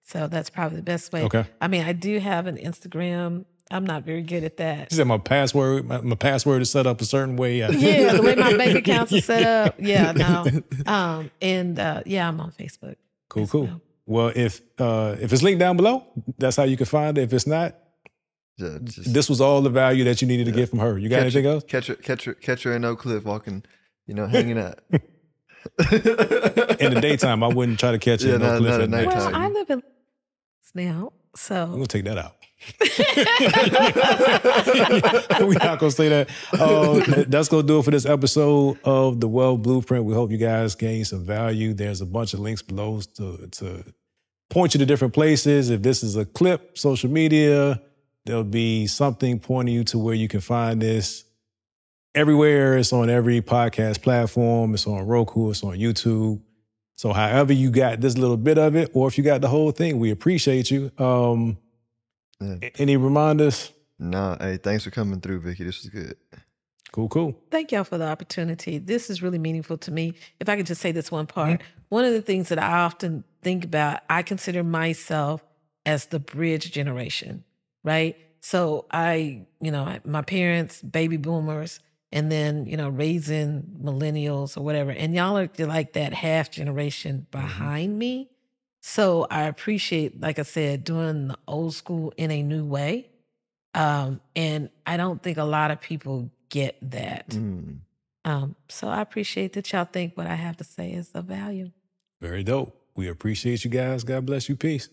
So 0.05 0.27
that's 0.29 0.51
probably 0.51 0.77
the 0.77 0.83
best 0.83 1.13
way. 1.13 1.25
Okay. 1.25 1.45
I 1.61 1.69
mean, 1.69 1.85
I 1.85 1.93
do 1.93 2.19
have 2.19 2.47
an 2.47 2.57
Instagram. 2.57 3.45
I'm 3.71 3.87
not 3.87 4.03
very 4.03 4.23
good 4.23 4.43
at 4.43 4.57
that. 4.57 4.91
She 4.91 4.97
said 4.97 5.07
my 5.07 5.19
password, 5.19 5.87
my, 5.87 6.01
my 6.01 6.17
password 6.17 6.63
is 6.63 6.71
set 6.71 6.87
up 6.87 7.01
a 7.01 7.05
certain 7.05 7.37
way. 7.37 7.59
Yeah, 7.59 8.15
the 8.15 8.23
way 8.23 8.35
my 8.35 8.57
bank 8.57 8.75
accounts 8.79 9.13
are 9.13 9.21
set 9.21 9.45
up. 9.45 9.77
Yeah, 9.79 10.13
no. 10.13 10.45
Um, 10.87 11.31
and 11.41 11.79
uh, 11.79 12.03
yeah, 12.05 12.27
I'm 12.27 12.41
on 12.41 12.51
Facebook. 12.51 12.97
Cool, 13.29 13.47
cool. 13.47 13.63
Well. 13.63 13.81
well, 14.07 14.33
if 14.35 14.61
uh, 14.79 15.17
if 15.21 15.33
it's 15.33 15.43
linked 15.43 15.61
down 15.61 15.77
below, 15.77 16.05
that's 16.37 16.57
how 16.57 16.65
you 16.65 16.77
can 16.77 16.87
find 16.87 17.17
it. 17.17 17.23
If 17.23 17.33
it's 17.33 17.47
not, 17.47 17.77
yeah, 18.57 18.79
just, 18.83 19.15
this 19.15 19.29
was 19.29 19.41
all 19.41 19.63
the 19.63 19.71
value 19.71 20.03
that 20.05 20.21
you 20.21 20.27
needed 20.27 20.47
to 20.47 20.53
get 20.53 20.69
from 20.69 20.81
her. 20.81 20.99
You 20.99 21.09
got 21.09 21.21
anything 21.21 21.45
her, 21.45 21.53
else? 21.53 21.65
Catch 21.65 21.87
her, 21.87 21.95
catch 21.95 22.25
her, 22.25 22.35
catch 22.35 22.65
her 22.65 22.75
in 22.75 22.85
Oak 22.85 23.01
Cliff 23.01 23.25
walking, 23.25 23.63
you 24.07 24.15
know, 24.15 24.27
hanging 24.27 24.59
out. 24.59 24.81
in 24.91 25.01
the 25.79 26.99
daytime, 27.01 27.45
I 27.45 27.49
wouldn't 27.49 27.79
try 27.79 27.93
to 27.93 27.99
catch 27.99 28.25
it. 28.25 28.31
Yeah, 28.31 28.37
not, 28.39 28.63
not 28.63 28.81
at 28.81 28.91
nighttime. 28.91 29.33
Well, 29.33 29.35
I 29.35 29.49
live 29.49 29.71
in 29.71 29.83
now, 30.75 31.13
so 31.37 31.65
I'm 31.65 31.73
gonna 31.73 31.87
take 31.87 32.05
that 32.05 32.19
out. 32.19 32.35
We're 35.41 35.55
not 35.55 35.79
gonna 35.79 35.91
say 35.91 36.09
that. 36.11 36.29
Uh, 36.53 37.25
that's 37.29 37.49
gonna 37.49 37.63
do 37.63 37.79
it 37.79 37.85
for 37.85 37.91
this 37.91 38.05
episode 38.05 38.79
of 38.85 39.21
the 39.21 39.29
Wealth 39.29 39.63
Blueprint. 39.63 40.05
We 40.05 40.13
hope 40.13 40.31
you 40.31 40.37
guys 40.37 40.75
gain 40.75 41.05
some 41.05 41.25
value. 41.25 41.73
There's 41.73 42.03
a 42.03 42.07
bunch 42.07 42.35
of 42.35 42.41
links 42.41 42.61
below 42.61 43.01
to 43.17 43.47
to 43.47 43.85
point 44.51 44.75
you 44.75 44.79
to 44.79 44.87
different 44.87 45.15
places. 45.15 45.71
If 45.71 45.83
this 45.83 46.03
is 46.03 46.17
a 46.17 46.27
clip, 46.27 46.77
social 46.77 47.11
media, 47.11 47.81
there'll 48.27 48.45
be 48.45 48.87
something 48.87 49.39
pointing 49.39 49.75
you 49.75 49.85
to 49.85 49.99
where 49.99 50.15
you 50.15 50.29
can 50.29 50.41
find 50.41 50.83
this 50.83 51.25
everywhere. 52.15 52.77
It's 52.77 52.93
on 52.93 53.09
every 53.09 53.41
podcast 53.41 54.03
platform. 54.03 54.75
It's 54.75 54.87
on 54.87 55.07
Roku. 55.07 55.51
It's 55.51 55.63
on 55.63 55.79
YouTube. 55.79 56.41
So 56.97 57.15
however 57.15 57.55
you 57.55 57.71
got 57.71 58.03
this 58.03 58.19
little 58.19 58.37
bit 58.37 58.59
of 58.59 58.77
it, 58.77 58.91
or 58.93 59.09
if 59.09 59.17
you 59.17 59.25
got 59.25 59.41
the 59.41 59.49
whole 59.49 59.71
thing, 59.71 59.99
we 59.99 60.11
appreciate 60.11 60.71
you. 60.71 60.91
Um, 60.99 61.57
yeah. 62.41 62.69
Any 62.79 62.97
reminders? 62.97 63.73
Nah, 63.99 64.37
hey, 64.39 64.57
thanks 64.57 64.85
for 64.85 64.91
coming 64.91 65.21
through, 65.21 65.41
Vicki. 65.41 65.65
This 65.65 65.83
was 65.83 65.91
good. 65.91 66.17
Cool, 66.93 67.09
cool. 67.09 67.41
Thank 67.51 67.71
y'all 67.71 67.85
for 67.85 67.99
the 67.99 68.07
opportunity. 68.07 68.79
This 68.79 69.11
is 69.11 69.23
really 69.23 69.39
meaningful 69.39 69.79
to 69.79 69.93
me. 69.93 70.15
If 70.41 70.49
I 70.49 70.57
could 70.57 70.67
just 70.67 70.81
say 70.81 70.91
this 70.91 71.11
one 71.11 71.27
part, 71.27 71.61
mm-hmm. 71.61 71.83
one 71.89 72.05
of 72.05 72.13
the 72.13 72.23
things 72.23 72.49
that 72.49 72.59
I 72.59 72.81
often 72.81 73.25
think 73.43 73.65
about, 73.65 74.01
I 74.09 74.23
consider 74.23 74.65
myself 74.65 75.45
as 75.87 76.07
the 76.07 76.19
bridge 76.19 76.73
generation, 76.73 77.45
right? 77.85 78.17
So 78.41 78.87
I, 78.91 79.47
you 79.61 79.71
know, 79.71 79.99
my 80.05 80.23
parents, 80.23 80.83
baby 80.83 81.17
boomers, 81.17 81.79
and 82.13 82.31
then 82.31 82.67
you 82.67 82.77
know 82.77 82.89
raising 82.89 83.63
millennials 83.83 84.57
or 84.57 84.63
whatever 84.63 84.91
and 84.91 85.15
y'all 85.15 85.37
are 85.37 85.49
like 85.59 85.93
that 85.95 86.13
half 86.13 86.51
generation 86.51 87.27
mm-hmm. 87.31 87.41
behind 87.41 87.91
mm-hmm. 87.91 87.99
me 87.99 88.31
so 88.81 89.27
i 89.31 89.45
appreciate 89.45 90.21
like 90.21 90.39
i 90.39 90.43
said 90.43 90.85
doing 90.85 91.29
the 91.29 91.39
old 91.47 91.75
school 91.75 92.13
in 92.17 92.31
a 92.31 92.43
new 92.43 92.65
way 92.65 93.09
um, 93.75 94.21
and 94.35 94.71
i 94.87 94.97
don't 94.97 95.23
think 95.23 95.39
a 95.39 95.45
lot 95.45 95.71
of 95.71 95.81
people 95.81 96.31
get 96.49 96.77
that. 96.83 97.29
Mm. 97.29 97.79
um, 98.25 98.57
so 98.69 98.89
i 98.89 99.01
appreciate 99.01 99.53
that 99.53 99.73
y'all 99.73 99.85
think 99.85 100.17
what 100.17 100.27
i 100.27 100.35
have 100.35 100.57
to 100.57 100.65
say 100.65 100.93
is 100.93 101.11
of 101.13 101.27
value. 101.27 101.71
Very 102.21 102.43
dope. 102.43 102.77
We 102.97 103.09
appreciate 103.09 103.65
you 103.65 103.71
guys. 103.71 104.05
God 104.05 104.27
bless 104.27 104.49
you. 104.49 104.57
Peace 104.57 104.91